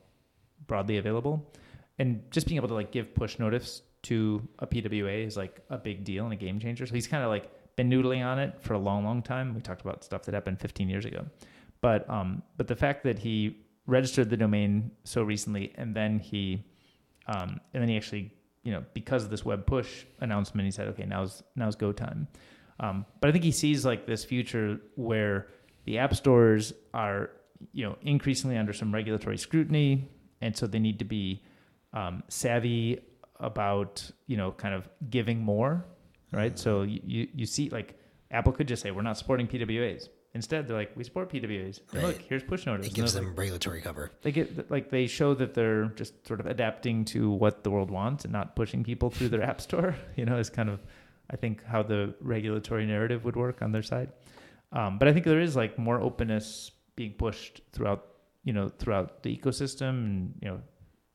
[0.66, 1.52] broadly available.
[1.98, 5.78] And just being able to like give push notice to a PWA is like a
[5.78, 6.86] big deal and a game changer.
[6.86, 9.55] So he's kind of like been noodling on it for a long, long time.
[9.55, 11.26] We talked about stuff that happened 15 years ago,
[11.81, 16.64] but um, but the fact that he registered the domain so recently and then he
[17.26, 18.32] um, and then he actually
[18.62, 22.26] you know because of this web push announcement he said okay now's now's go time
[22.81, 25.48] um, but i think he sees like this future where
[25.85, 27.31] the app stores are
[27.72, 30.09] you know increasingly under some regulatory scrutiny
[30.40, 31.43] and so they need to be
[31.93, 33.01] um, savvy
[33.46, 35.84] about you know kind of giving more
[36.32, 36.58] right?
[36.58, 37.98] So you, you see like
[38.30, 42.02] apple could just say we're not supporting pwas instead they're like we support pwas Right.
[42.04, 44.10] look here's push notice It gives they're like, them regulatory cover.
[44.22, 47.90] they get like they show that they're just sort of adapting to what the world
[47.90, 50.80] wants and not pushing people through their app store you know is kind of
[51.30, 54.10] i think how the regulatory narrative would work on their side.
[54.72, 58.00] Um, but i think there is like more openness being pushed throughout
[58.42, 60.60] you know throughout the ecosystem and you know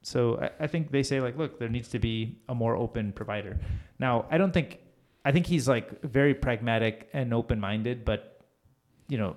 [0.02, 3.12] so I, I think they say like look there needs to be a more open
[3.12, 3.60] provider
[4.00, 4.80] now i don't think
[5.26, 8.42] i think he's like very pragmatic and open-minded but
[9.08, 9.36] you know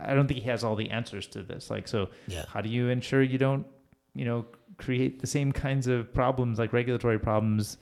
[0.00, 1.68] I don't think he has all the answers to this.
[1.70, 2.46] Like, so Yeah.
[2.48, 3.66] how do you ensure you don't,
[4.14, 4.46] you know,
[4.78, 7.76] create the same kinds of problems like regulatory problems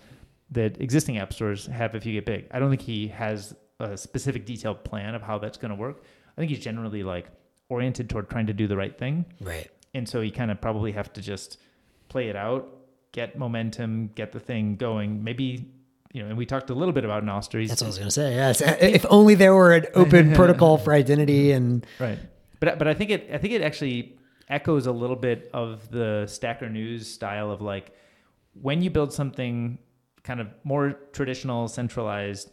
[0.50, 2.48] that existing app stores have if you get big?
[2.50, 6.02] I don't think he has a specific detailed plan of how that's going to work.
[6.36, 7.28] I think he's generally like
[7.68, 9.24] oriented toward trying to do the right thing.
[9.40, 9.70] Right.
[9.94, 11.58] And so you kind of probably have to just
[12.08, 12.68] play it out,
[13.12, 15.22] get momentum, get the thing going.
[15.22, 15.70] Maybe,
[16.12, 17.66] you know, and we talked a little bit about Nostr.
[17.66, 18.34] That's what I was going to say.
[18.34, 18.62] Yes.
[18.62, 22.18] Uh, if only there were an open protocol for identity and right.
[22.60, 24.18] But but I think it I think it actually
[24.48, 27.92] echoes a little bit of the Stacker News style of like
[28.54, 29.78] when you build something
[30.22, 32.50] kind of more traditional, centralized,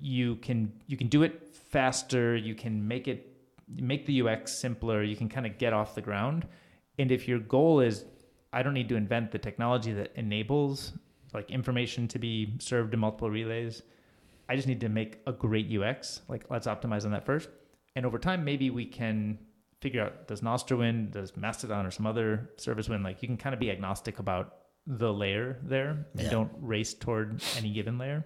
[0.00, 2.36] you can you can do it faster.
[2.36, 3.36] You can make it
[3.68, 5.02] make the UX simpler.
[5.02, 6.46] You can kind of get off the ground.
[6.98, 8.04] And if your goal is,
[8.52, 10.92] I don't need to invent the technology that enables
[11.32, 13.82] like information to be served in multiple relays.
[14.48, 16.20] I just need to make a great UX.
[16.28, 17.48] Like let's optimize on that first.
[17.96, 19.38] And over time, maybe we can
[19.80, 23.02] figure out does Nostr win, does Mastodon or some other service win?
[23.02, 24.56] Like you can kind of be agnostic about
[24.86, 26.30] the layer there and Yeah.
[26.30, 28.24] don't race toward any given layer.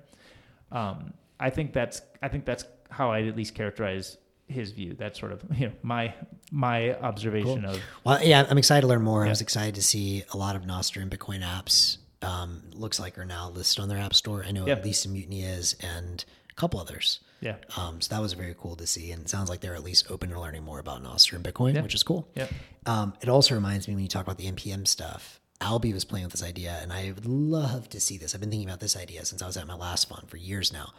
[0.73, 4.17] Um, I think that's I think that's how I at least characterize
[4.49, 4.95] his view.
[4.95, 6.15] That's sort of you know my
[6.51, 9.25] my observation of Well, yeah, I'm excited to learn more.
[9.27, 11.99] I was excited to see a lot of Nostr and Bitcoin apps.
[12.23, 14.45] Um, looks like are now listed on their app store.
[14.45, 14.75] I know Yeah.
[14.75, 17.21] at least some Mutiny is, and a couple others.
[17.41, 19.85] yeah Um, so that was very cool to see, and it sounds like they're at
[19.85, 21.83] least open to learning more about Nostr and Bitcoin, Yeah.
[21.83, 22.27] which is cool.
[22.35, 22.47] yeah
[22.87, 25.41] Um, it also reminds me when you talk about the npm stuff.
[25.61, 28.35] Alby was playing with this idea, and I would love to see this.
[28.35, 30.73] I've been thinking about this idea since I was at my last fund for years
[30.73, 30.93] now.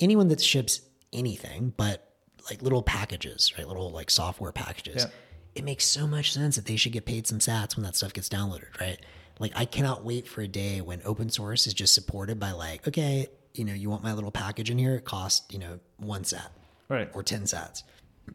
[0.00, 0.80] Anyone that ships
[1.12, 2.04] anything, but
[2.50, 5.10] like little packages, right, little like software packages, Yeah.
[5.54, 8.12] it makes so much sense that they should get paid some Sats when that stuff
[8.12, 8.98] gets downloaded, right?
[9.38, 12.86] Like I cannot wait for a day when open source is just supported by like,
[12.88, 16.24] okay, you know, you want my little package in here, it costs you know one
[16.24, 16.50] Sat
[16.88, 17.82] right or 10 sats,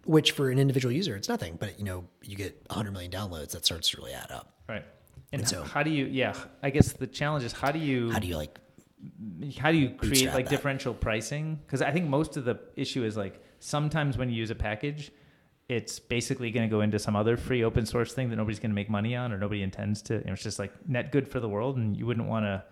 [0.06, 1.56] which for an individual user, it's nothing.
[1.60, 4.54] But, you know, you get 100 million downloads, that starts to really add up.
[4.70, 4.86] right.
[5.32, 6.06] And, And so- how do you?
[6.06, 8.60] Yeah, I guess the challenge is how do you How do you like,
[9.60, 10.50] how do you create like that.
[10.52, 11.60] differential pricing?
[11.66, 15.12] Because I think most of the issue is like sometimes when you use a package,
[15.70, 18.72] it's basically going to go into some other free open source thing that nobody's going
[18.72, 20.16] to make money on or nobody intends to.
[20.16, 22.64] You know, it's just like net good for the world, and you wouldn't want to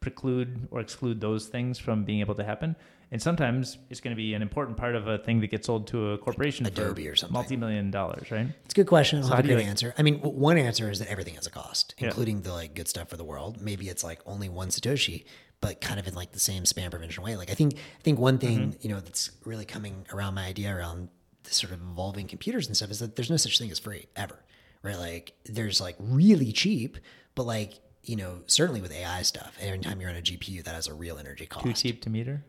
[0.00, 2.74] preclude or exclude those things from being able to happen.
[3.12, 5.88] And sometimes it's going to be an important part of a thing that gets sold
[5.88, 7.32] to a corporation Adobe for or something.
[7.34, 8.46] multi-million dollars, right?
[8.64, 9.18] it's a good question.
[9.18, 9.92] I don't how have a do you, like- answer.
[9.98, 12.06] I mean, one answer is that everything has a cost, Yeah.
[12.06, 13.60] including the like good stuff for the world.
[13.60, 15.24] Maybe it's like only one Satoshi,
[15.60, 17.36] but kind of in like the same spam prevention way.
[17.36, 18.78] Like I think, I think one thing, Mm-hmm.
[18.80, 21.08] you know, that's really coming around my idea around
[21.44, 24.06] this sort of evolving computers and stuff is that there's no such thing as free
[24.16, 24.38] ever,
[24.82, 24.98] right?
[24.98, 26.96] Like there's like really cheap,
[27.34, 30.74] but like, you know, certainly with AI stuff, every time you're on a GPU, that
[30.74, 31.66] has a real energy cost.
[31.66, 32.44] Too cheap to meter.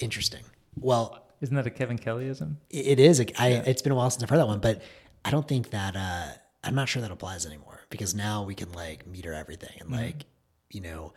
[0.00, 0.42] Interesting.
[0.78, 2.56] Well, Isn't that a Kevin Kellyism?
[2.70, 3.20] it is.
[3.38, 4.80] I, It's been a while since I've heard that one, but
[5.24, 6.28] I don't think that, uh,
[6.64, 10.24] I'm not sure that applies anymore because now we can like meter everything and like,
[10.70, 11.12] you know,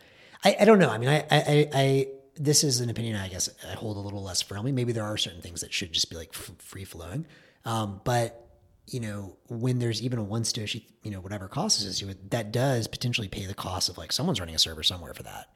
[0.46, 0.90] I, I don't know.
[0.90, 4.22] I mean, I, I, I, this is an opinion I guess I hold a little
[4.22, 4.70] less firmly.
[4.70, 7.26] Maybe there are certain things that should just be like f- free flowing.
[7.64, 8.48] Um, but
[8.86, 12.52] you know, when there's even a one Satoshi, you know, whatever cost is it, that
[12.52, 15.46] does potentially pay the cost of like someone's running a server somewhere for that,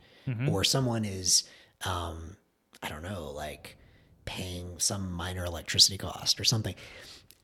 [0.51, 1.45] or someone is,
[1.85, 2.37] um,
[2.83, 3.77] I don't know, like
[4.25, 6.75] paying some minor electricity cost or something.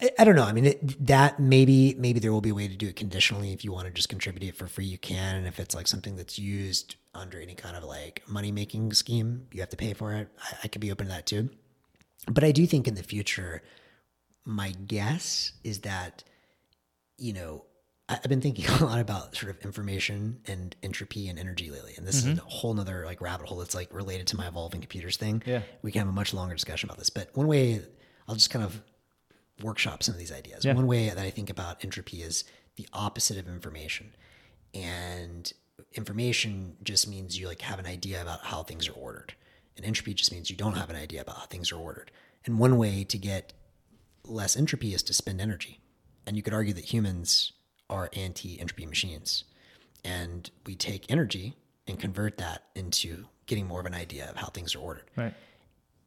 [0.01, 0.45] I, I don't know.
[0.45, 3.53] I mean, it, that maybe maybe there will be a way to do it conditionally.
[3.53, 5.37] If you want to just contribute it for free, you can.
[5.37, 9.47] And if it's like something that's used under any kind of like money making scheme,
[9.53, 10.29] you have to pay for it.
[10.43, 11.51] I, I could be open to that too.
[12.31, 13.63] But I do think in the future,
[14.45, 16.25] my guess is that,
[17.19, 17.65] you know,
[18.09, 21.95] I've been thinking a lot about sort of information and entropy and energy lately.
[21.97, 22.47] And this is mm-hmm.
[22.47, 25.43] a whole nother like rabbit hole that's like related to my evolving computers thing.
[25.47, 25.63] Yeah.
[25.83, 27.11] We can have a much longer discussion about this.
[27.11, 27.81] But one way
[28.29, 28.83] I'll just kind of
[29.63, 30.65] workshop some of these ideas.
[30.65, 30.75] Yeah.
[30.75, 32.45] One way that I think about entropy is
[32.77, 34.15] the opposite of information.
[34.75, 35.51] And
[35.95, 39.35] information just means you like have an idea about how things are ordered.
[39.77, 42.11] And entropy just means you don't have an idea about how things are ordered.
[42.45, 43.53] And one way to get
[44.25, 45.81] less entropy is to spend energy.
[46.27, 47.53] And you could argue that humans
[47.89, 49.45] are anti entropy machines.
[50.05, 51.57] And we take energy
[51.87, 55.05] and convert that into getting more of an idea of how things are ordered.
[55.17, 55.35] Right.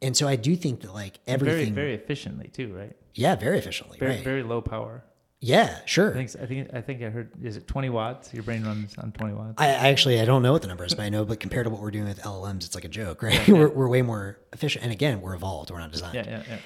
[0.02, 2.96] And so I do think that like everything, Very very efficiently too, right?
[3.16, 4.24] yeah, very efficiently, Very right?
[4.24, 5.04] very low power.
[5.42, 6.12] yeah, sure.
[6.12, 8.34] I think I think I think I heard is it 20 watts?
[8.34, 9.54] Your brain runs on 20 watts.
[9.58, 11.26] I, I actually I don't know what the number is, but I know.
[11.26, 13.48] But compared to what we're doing with LLMs, it's like a joke, right?
[13.48, 14.84] we're, we're way more efficient.
[14.84, 15.70] And again, we're evolved.
[15.72, 16.16] We're not designed.
[16.16, 16.58] Yeah, yeah, yeah.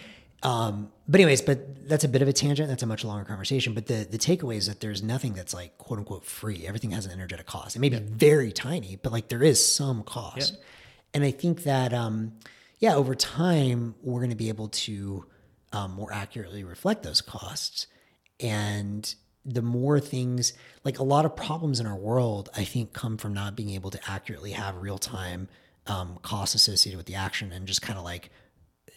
[0.44, 2.68] Um, but anyways, but that's a bit of a tangent.
[2.68, 3.74] That's a much longer conversation.
[3.74, 6.68] But the the takeaway is that there's nothing that's like quote unquote free.
[6.68, 7.76] Everything has an energetic cost.
[7.76, 10.54] It may be very tiny, but like there is some cost.
[10.54, 10.60] Yeah.
[11.16, 12.34] And I think that um,
[12.84, 15.26] yeah, over time we're going to be able to
[15.72, 17.88] um, more accurately reflect those costs.
[18.42, 19.16] And
[19.46, 20.52] the more things,
[20.84, 23.90] like a lot of problems in our world, I think come from not being able
[23.92, 25.48] to accurately have real time
[25.88, 28.32] um, costs associated with the action and just kind of like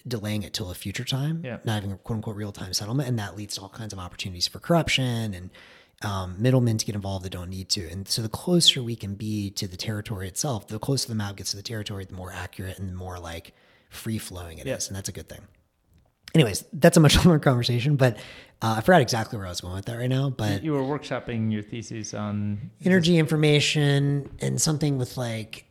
[0.09, 1.59] delaying it till a future time, Yeah.
[1.63, 3.09] not having a quote unquote real time settlement.
[3.09, 5.51] And that leads to all kinds of opportunities for corruption and
[6.03, 7.89] um, middlemen to get involved that don't need to.
[7.89, 11.37] And so the closer we can be to the territory itself, the closer the map
[11.37, 13.55] gets to the territory, the more accurate and the more like
[13.91, 14.89] free flowing it is, Yeah.
[14.89, 15.41] And that's a good thing.
[16.35, 18.17] Anyways, that's a much longer conversation, but
[18.63, 20.29] uh, I forgot exactly where I was going with that right now.
[20.31, 25.65] But You were workshopping your thesis on energy information and something with like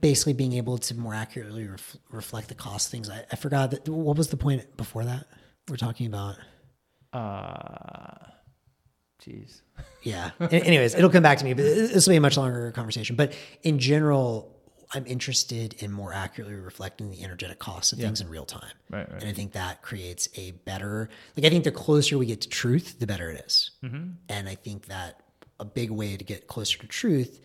[0.00, 3.08] basically being able to more accurately ref- reflect the cost of things.
[3.10, 3.88] I, I forgot that.
[3.88, 5.26] What was the point before that?
[5.68, 6.36] We're talking about.
[7.12, 8.14] uh
[9.26, 9.62] jeez.
[10.02, 10.30] Yeah.
[10.40, 13.16] Anyways, it'll come back to me, but this will be a much longer conversation.
[13.16, 14.57] But in general,
[14.94, 18.72] I'm interested in more accurately reflecting the energetic costs of things in real time.
[18.90, 19.20] Right, right.
[19.20, 22.48] And I think that creates a better, like, I think the closer we get to
[22.48, 23.72] truth, the better it is.
[23.84, 24.12] Mm-hmm.
[24.30, 25.20] And I think that
[25.60, 27.40] a big way to get closer to truth,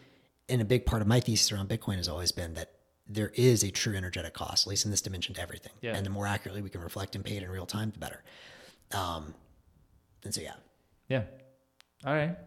[0.47, 2.71] and a big part of my thesis around Bitcoin has always been that
[3.07, 5.73] there is a true energetic cost, at least in this dimension to everything.
[5.81, 5.95] Yeah.
[5.95, 8.23] And the more accurately we can reflect and pay it in real time, the better.
[8.93, 9.33] Um,
[10.23, 10.53] and so, yeah.
[11.09, 11.23] Yeah.
[12.05, 12.37] All right.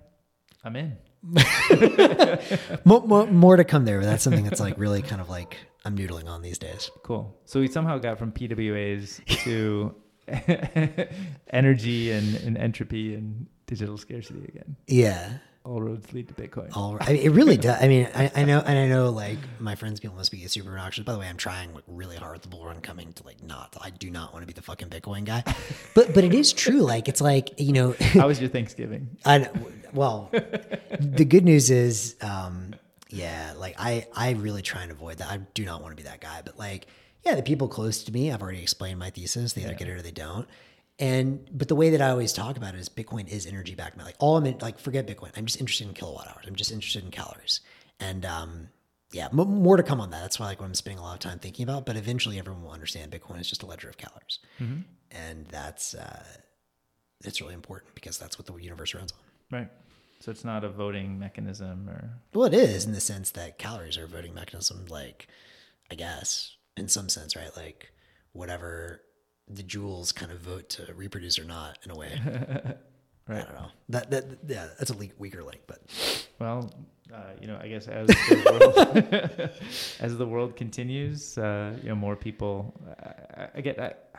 [0.64, 0.96] I'm in.
[2.84, 5.56] more, more, more to come there, but that's something that's like really kind of like
[5.84, 6.90] I'm noodling on these days.
[7.02, 7.36] Cool.
[7.44, 9.94] So we somehow got from PWAs to
[11.50, 14.76] energy and, and entropy and digital scarcity again.
[14.86, 15.38] Yeah.
[15.66, 16.74] All roads lead to Bitcoin.
[16.76, 17.08] All right.
[17.08, 17.82] I mean, it really does.
[17.82, 20.70] I mean, I, I know, and I know, like my friends, people must be super
[20.70, 21.04] obnoxious.
[21.04, 23.76] By the way, I'm trying like really hard the bull run coming to like not.
[23.80, 25.42] I do not want to be the fucking Bitcoin guy,
[25.94, 26.82] but but it is true.
[26.82, 29.08] Like it's like you know, How was your Thanksgiving?
[29.24, 29.48] I
[29.92, 30.30] well,
[31.00, 32.74] the good news is, um,
[33.10, 35.30] yeah, like I I really try and avoid that.
[35.30, 36.86] I do not want to be that guy, but like
[37.24, 39.52] yeah, the people close to me, I've already explained my thesis.
[39.52, 40.46] They either get it or they don't.
[40.98, 43.98] And but the way that I always talk about it is Bitcoin is energy backed.
[43.98, 45.30] Like all I'm in, like forget Bitcoin.
[45.36, 46.44] I'm just interested in kilowatt hours.
[46.46, 47.60] I'm just interested in calories.
[48.00, 48.68] And um,
[49.12, 50.22] yeah, m- more to come on that.
[50.22, 51.84] That's why like what I'm spending a lot of time thinking about.
[51.84, 54.38] But eventually, everyone will understand Bitcoin is just a ledger of calories,
[55.10, 56.24] and that's uh,
[57.24, 59.58] it's really important because that's what the universe runs on.
[59.58, 59.68] Right.
[60.20, 63.98] So it's not a voting mechanism or Well, it is in the sense that calories
[63.98, 65.28] are a voting mechanism, like,
[65.90, 67.54] I guess, in some sense, right?
[67.54, 67.92] Like,
[68.32, 69.02] whatever
[69.48, 72.20] the joules kind of vote to reproduce or not, in a way.
[73.28, 73.42] right.
[73.42, 73.68] I don't know.
[73.90, 75.80] That, that, yeah, that's a le- weaker link, but
[76.40, 76.72] well,
[77.14, 79.50] uh, you know, I guess as the world,
[80.00, 82.74] as the world continues, uh, you know, more people.
[83.36, 84.10] I, I- get that.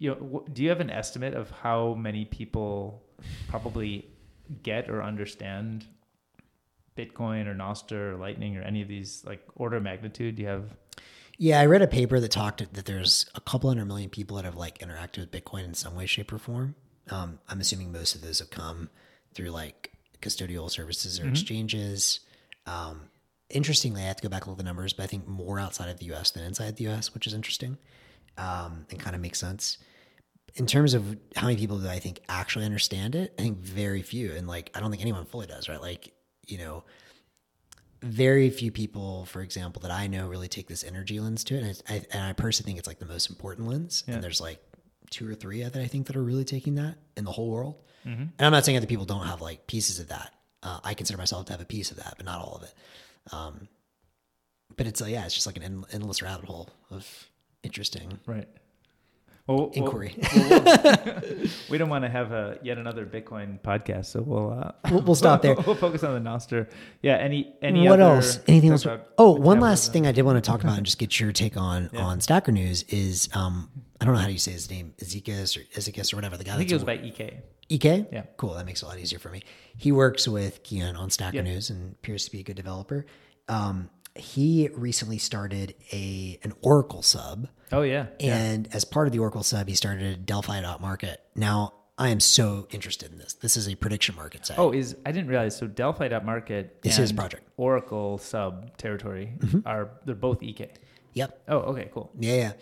[0.00, 3.02] You know, do you have an estimate of how many people
[3.48, 4.06] probably
[4.62, 5.84] get or understand
[6.96, 10.36] Bitcoin or Nostr or Lightning or any of these like order of magnitude?
[10.36, 10.70] Do you have?
[11.38, 14.44] Yeah, I read a paper that talked that there's a couple hundred million people that
[14.44, 16.74] have like interacted with Bitcoin in some way, shape, or form.
[17.10, 18.90] Um, I'm assuming most of those have come
[19.34, 22.20] through like custodial services or exchanges.
[22.66, 23.08] Um,
[23.50, 25.58] interestingly, I have to go back and look at the numbers, but I think more
[25.60, 27.78] outside of the US than inside the US, which is interesting
[28.36, 29.78] um, and kind of makes sense.
[30.54, 34.02] In terms of how many people do I think actually understand it, I think very
[34.02, 34.32] few.
[34.32, 35.80] And like, I don't think anyone fully does, right?
[35.80, 36.12] Like,
[36.46, 36.84] you know,
[38.02, 41.62] very few people, for example, that I know really take this energy lens to it.
[41.62, 44.04] And, I, and I personally think it's like the most important lens.
[44.06, 44.14] Yeah.
[44.14, 44.60] And there's like
[45.10, 47.76] two or three that I think that are really taking that in the whole world.
[48.04, 50.32] And I'm not saying other people don't have like pieces of that.
[50.62, 52.74] Uh, I consider myself to have a piece of that, but not all of it.
[53.32, 53.68] Um,
[54.76, 57.28] but it's uh, yeah, it's just like an end, endless rabbit hole of
[57.62, 58.48] interesting Right.
[59.48, 60.14] Well, well- inquiry.
[61.70, 65.14] we don't want to have a yet another Bitcoin podcast, so we'll uh, We'll- we'll
[65.14, 65.54] stop there.
[65.66, 66.68] we'll focus on the Nostr.
[67.02, 67.16] Yeah.
[67.16, 68.40] Any any what other else?
[68.46, 68.86] Anything else?
[69.16, 71.56] Oh, one last thing I did want to talk about and just get your take
[71.56, 73.70] on on Stacker News is um
[74.00, 76.44] I don't know how do you say his name, Ezekias or Ezekias or whatever the
[76.44, 76.54] guy.
[76.54, 77.40] I think it that's was by EK.
[77.70, 78.06] EK.
[78.12, 78.22] Yeah.
[78.36, 78.54] cool.
[78.54, 79.42] That makes it a lot easier for me.
[79.76, 81.44] He works with Keyan on Stacker Yep.
[81.44, 83.06] News and appears to be a good developer.
[83.48, 83.88] Um,
[84.18, 88.06] he recently started a an Oracle sub, Oh yeah.
[88.18, 88.36] yeah.
[88.36, 91.20] and as part of the Oracle sub, he started a Delphi.market.
[91.34, 93.34] Now I am so interested in this.
[93.34, 94.58] This is a prediction market site.
[94.58, 95.56] Oh, is I didn't realize.
[95.56, 97.42] So Delphi.market It's his project.
[97.44, 97.62] Mm-hmm.
[97.62, 99.32] Oracle sub territory
[99.66, 100.70] are they're both EK.
[101.14, 101.40] yep.
[101.48, 102.10] Oh, okay, cool.
[102.18, 102.52] Yeah, yeah.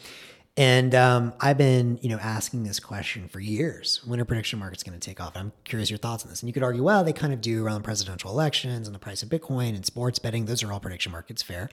[0.58, 4.00] And um, I've been, you know, asking this question for years.
[4.06, 5.36] When are prediction markets going to take off?
[5.36, 6.40] I'm curious your thoughts on this.
[6.40, 9.22] And you could argue, well, they kind of do around presidential elections and the price
[9.22, 10.46] of Bitcoin and sports betting.
[10.46, 11.68] Those are all prediction markets, fair.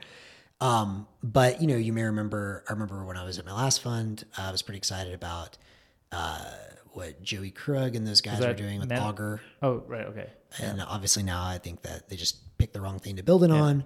[0.59, 2.63] Um, but you know, you may remember.
[2.67, 5.57] I remember when I was at my last fund, I was pretty excited about
[6.11, 6.43] uh,
[6.91, 9.41] what Joey Krug and those guys were doing with Net- Augur.
[9.61, 10.05] Oh, right.
[10.07, 10.29] Okay.
[10.59, 13.51] And obviously now I think that they just picked the wrong thing to build it
[13.51, 13.83] on.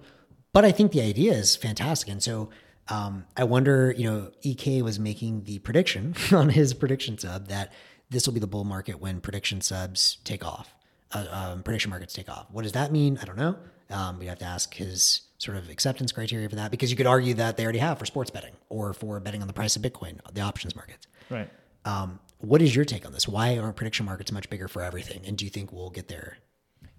[0.53, 2.09] But I think the idea is fantastic.
[2.09, 2.49] And so
[2.89, 7.73] Um, I wonder, you know, EK was making the prediction on his prediction sub that
[8.09, 10.73] this will be the bull market when prediction subs take off,
[11.11, 12.47] uh, um, prediction markets take off.
[12.51, 13.19] What does that mean?
[13.21, 13.57] I don't know.
[13.89, 17.05] Um, we'd have to ask his sort of acceptance criteria for that because you could
[17.07, 19.81] argue that they already have for sports betting or for betting on the price of
[19.81, 21.07] Bitcoin, the options markets.
[21.29, 21.49] Right.
[21.85, 23.27] Um, what is your take on this?
[23.27, 25.21] Why aren't prediction markets much bigger for everything?
[25.25, 26.37] And do you think we'll get there?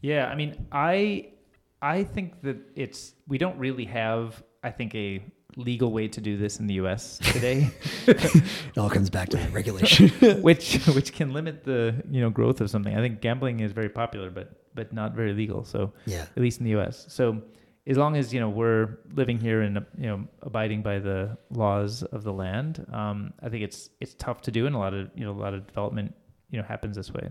[0.00, 1.30] Yeah, I mean, I
[1.82, 5.22] I think that it's we don't really have I think a
[5.58, 7.18] legal way to do this in the U.S.
[7.32, 7.70] today,
[8.06, 10.08] It all comes back to regulation.
[10.42, 12.94] which which can limit the you know growth of something.
[12.96, 15.64] I think gambling is very popular, but but not very legal.
[15.64, 16.22] So yeah.
[16.36, 17.06] at least in the U.S.
[17.08, 17.42] So
[17.86, 22.02] as long as you know we're living here and you know abiding by the laws
[22.04, 25.10] of the land, um, I think it's it's tough to do, and a lot of
[25.14, 26.14] you know a lot of development
[26.50, 27.30] you know happens this way.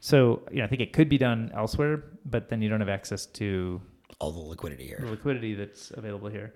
[0.00, 2.88] So you know I think it could be done elsewhere, but then you don't have
[3.00, 3.80] access to
[4.20, 5.00] All the liquidity here.
[5.00, 6.54] the liquidity that's available here.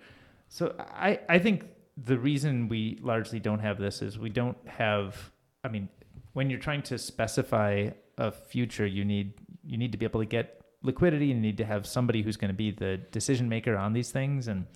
[0.51, 1.65] So I, I think
[1.97, 5.17] the reason we largely don't have this is we don't have
[5.63, 5.89] I mean,
[6.33, 10.27] when you're trying to specify a future, you need you need to be able to
[10.27, 13.77] get liquidity and you need to have somebody who's going to be the decision maker
[13.77, 14.49] on these things.
[14.49, 14.67] And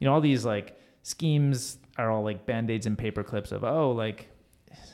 [0.00, 3.92] you know all these like schemes are all like band-aids and paper clips of oh
[3.92, 4.28] like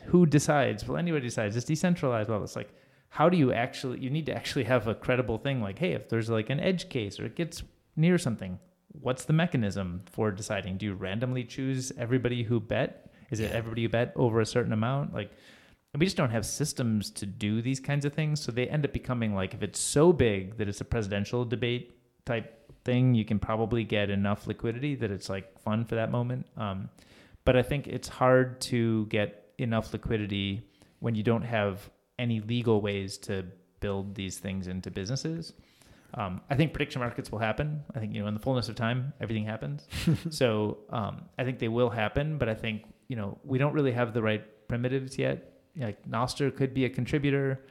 [0.05, 0.86] who decides?
[0.86, 1.56] Well anybody decides.
[1.56, 2.68] It's decentralized well it's like
[3.09, 6.10] how do you actually you need to actually have a credible thing like hey if
[6.10, 7.62] there's like an edge case or it gets
[7.96, 8.59] near something
[8.89, 10.78] what's the mechanism for deciding?
[10.78, 13.12] Do you randomly choose everybody who bet?
[13.31, 15.12] Is it everybody who bet over a certain amount?
[15.12, 15.31] Like
[15.97, 18.40] we just don't have systems to do these kinds of things.
[18.40, 21.94] So they end up becoming like if it's so big that it's a presidential debate
[22.24, 22.55] type
[22.85, 26.47] thing you can probably get enough liquidity that it's like fun for that moment.
[26.56, 26.89] Um,
[27.48, 30.62] but i think it's hard to get enough liquidity
[30.98, 31.89] when you don't have
[32.19, 33.43] any legal ways to
[33.81, 35.55] build these things into businesses
[36.18, 37.84] um, I think prediction markets will happen.
[37.94, 39.86] I think you know in the fullness of time, everything happens.
[40.30, 43.92] so um, I think they will happen, but I think you know we don't really
[43.92, 45.52] have the right primitives yet.
[45.76, 47.64] Like Nostr could be a contributor.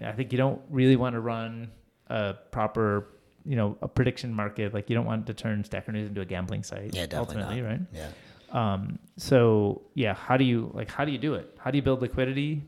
[0.00, 1.70] I think you don't really want to run
[2.06, 3.08] a proper
[3.44, 4.72] you know a prediction market.
[4.72, 6.94] Like you don't want to turn Stacker News into a gambling site.
[6.94, 7.80] Yeah, definitely ultimately, right?
[7.92, 8.08] Yeah.
[8.50, 11.54] Um, so yeah, how do you like how do you do it?
[11.58, 12.62] How do you build liquidity?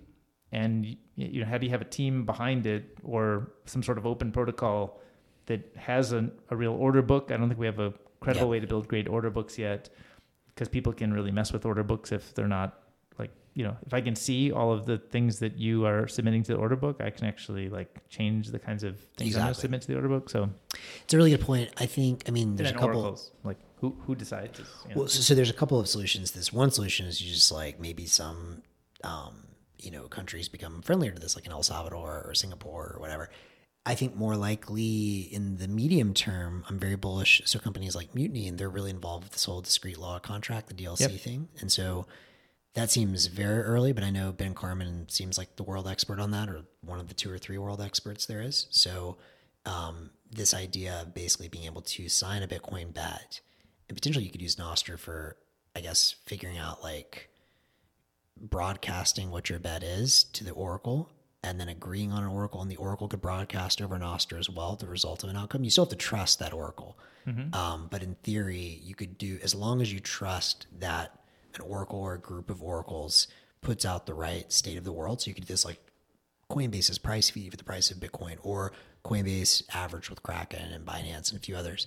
[0.53, 4.07] And you know, how do you have a team behind it or some sort of
[4.07, 5.01] open protocol
[5.47, 7.31] that has a, a real order book?
[7.33, 8.51] I don't think we have a credible Yep.
[8.51, 9.91] way to build great order books yet
[10.49, 12.81] because people can really mess with order books if they're not
[13.19, 16.43] like, you know, if I can see all of the things that you are submitting
[16.45, 19.55] to the order book, I can actually like change the kinds of things I'm going
[19.55, 20.29] to submit to the order book.
[20.31, 20.49] So,
[21.05, 21.71] It's a really good point.
[21.79, 22.89] I think, I mean, there's a couple.
[23.01, 24.59] oracles, like who, who decides?
[24.59, 25.01] is, you know.
[25.01, 26.31] Well, so, so there's a couple of solutions.
[26.33, 28.63] This one solution is you just like maybe some,
[29.05, 29.47] um,
[29.79, 33.29] you know, countries become friendlier to this, like in El Salvador or Singapore or whatever.
[33.89, 37.41] I think more likely in the medium term, I'm very bullish.
[37.45, 40.75] So companies like Mutiny, and they're really involved with this whole discreet log contract, the
[40.75, 41.21] DLC Yep.
[41.21, 42.07] thing, and so
[42.75, 43.93] that seems very early.
[43.93, 47.07] But I know Ben Carman seems like the world expert on that, or one of
[47.07, 48.67] the two or three world experts there is.
[48.71, 49.19] So
[49.65, 53.41] um, this idea of basically being able to sign a Bitcoin bet,
[53.89, 55.37] and potentially you could use Nostr for,
[55.77, 57.31] I guess, figuring out like
[58.37, 61.11] broadcasting what your bet is to the Oracle
[61.47, 64.75] and then agreeing on an Oracle, and the Oracle could broadcast over Nostr as well
[64.75, 65.65] the result of an outcome.
[65.65, 66.99] You still have to trust that Oracle.
[67.55, 71.21] Um, but in theory, you could do as long as you trust that
[71.55, 73.29] an Oracle or a group of Oracles
[73.61, 75.21] puts out the right state of the world.
[75.21, 75.81] So you could do this like
[76.51, 78.73] Coinbase's price feed for the price of Bitcoin, or
[79.05, 81.87] Coinbase average with Kraken and Binance and a few others.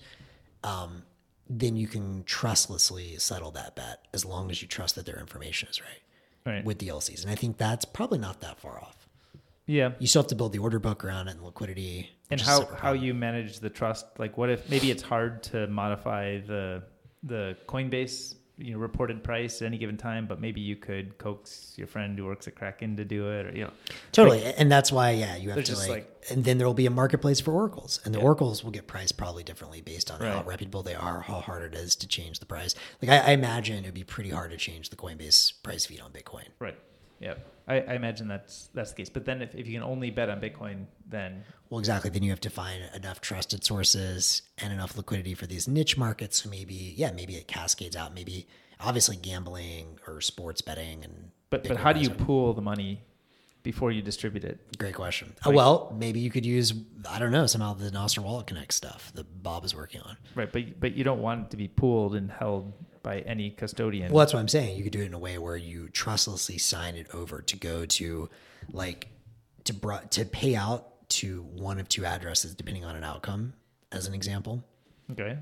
[0.64, 1.04] Um,
[1.50, 5.68] then you can trustlessly settle that bet as long as you trust that their information
[5.70, 6.02] is right
[6.46, 6.66] right.
[6.66, 7.24] with DLCs.
[7.24, 8.99] And I think that's probably not that far off.
[9.78, 9.92] Yeah.
[10.00, 12.10] You still have to build the order book around it and liquidity.
[12.32, 15.04] and which is a how how you manage the trust like what if maybe it's
[15.04, 16.82] hard to modify the
[17.24, 21.74] the coinbase you know reported price at any given time but maybe you could coax
[21.78, 23.72] your friend who works at kraken to do it or you know
[24.12, 24.44] Totally.
[24.60, 26.96] and that's why, yeah, you have to like, like- and then there will be a
[27.04, 28.26] marketplace for oracles, and the Yeah.
[28.30, 31.76] oracles will get priced probably differently based on how reputable they are, how hard it
[31.84, 32.76] is to change the price.
[33.02, 36.02] Like, I, I imagine it would be pretty hard to change the Coinbase price feed
[36.02, 36.48] on Bitcoin.
[36.60, 36.78] right
[37.22, 37.34] yeah
[37.70, 40.30] I, I imagine that's that's the case but then if, if you can only bet
[40.30, 42.10] on bitcoin then Well, exactly.
[42.10, 46.44] Then you have to find enough trusted sources and enough liquidity for these niche markets.
[46.44, 48.14] So maybe, yeah, maybe it cascades out.
[48.14, 48.48] Maybe,
[48.80, 51.32] obviously, gambling or sports betting and.
[51.50, 53.02] but but how do you pool the money
[53.62, 55.34] before you distribute it Great question.
[55.46, 56.74] Oh, well, maybe you could use
[57.10, 60.18] I don't know somehow the Nostr Wallet Connect stuff that Bob is working on.
[60.36, 62.72] right but but you don't want it to be pooled and held
[63.04, 64.78] by any custodian Well, that's what I'm saying.
[64.78, 67.86] You could do it in a way where you trustlessly sign it over to go
[67.86, 68.30] to,
[68.72, 69.08] like,
[69.66, 73.54] to bro- to pay out to one of two addresses depending on an outcome,
[73.92, 74.64] as an example.
[75.12, 75.38] okay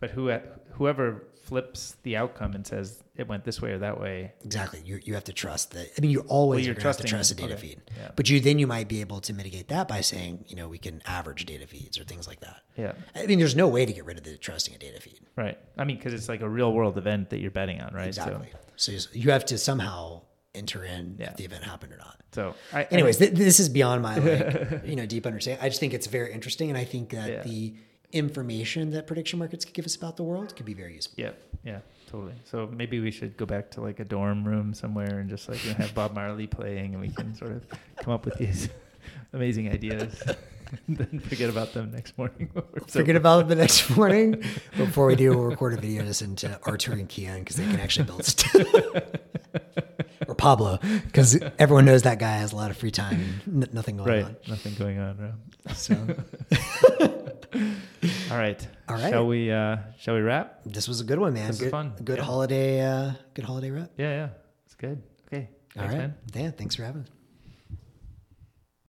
[0.00, 0.30] but who
[0.72, 4.32] whoever flips the outcome and says it went this way or that way.
[4.44, 4.80] Exactly.
[4.84, 5.88] You, you have to trust that.
[5.96, 7.54] I mean, you always Well, you're are going to have to trusting trust a data
[7.54, 7.68] Okay.
[7.74, 7.80] feed.
[7.96, 8.10] Yeah.
[8.14, 10.78] But you then you might be able to mitigate that by saying, you know, we
[10.78, 12.60] can average data feeds or things like that.
[12.76, 12.92] Yeah.
[13.16, 15.20] I mean, there's no way to get rid of the trusting a data feed.
[15.36, 15.58] Right.
[15.76, 18.06] I mean, because it's like a real world event that you're betting on, right?
[18.06, 18.50] Exactly.
[18.76, 20.22] So, you- you have to somehow
[20.54, 21.30] enter in Yeah.
[21.30, 22.16] if the event happened or not.
[22.32, 25.64] So, so I, Anyways, th- this is beyond my like, you know deep understanding.
[25.64, 27.42] I just think it's very interesting, and I think that Yeah.
[27.42, 27.74] the
[28.12, 31.14] information that prediction markets could give us about the world could be very useful.
[31.18, 31.32] Yeah,
[31.64, 31.80] yeah,
[32.10, 32.34] totally.
[32.44, 35.62] So maybe we should go back to like a dorm room somewhere and just like
[35.64, 37.64] you know, have Bob Marley playing, and we can sort of
[37.96, 38.68] come up with these
[39.32, 40.22] amazing ideas,
[40.86, 42.50] and then forget about them next morning.
[42.88, 44.42] Forget about it the next morning.
[44.76, 47.64] Before we do, we'll record a video to send to Artur and Keyan because they
[47.64, 48.54] can actually build stuff.
[50.26, 53.96] or Pablo, because everyone knows that guy has a lot of free time n- nothing
[53.98, 54.36] going Right, on.
[54.48, 55.16] nothing going on.
[55.18, 55.76] Right?
[55.76, 55.94] So
[57.54, 59.10] All right, All right.
[59.10, 59.50] Shall we?
[59.50, 60.60] uh Shall we wrap?
[60.64, 61.46] this was a good one, man.
[61.48, 61.92] This was good, fun.
[62.04, 62.24] Good Yeah.
[62.24, 62.80] holiday.
[62.80, 63.90] Uh, good holiday rep.
[63.96, 64.28] Yeah, yeah,
[64.66, 65.02] it's good.
[65.26, 66.14] Okay, All thanks, right, man.
[66.30, 66.52] Dan.
[66.52, 67.08] Thanks for having us.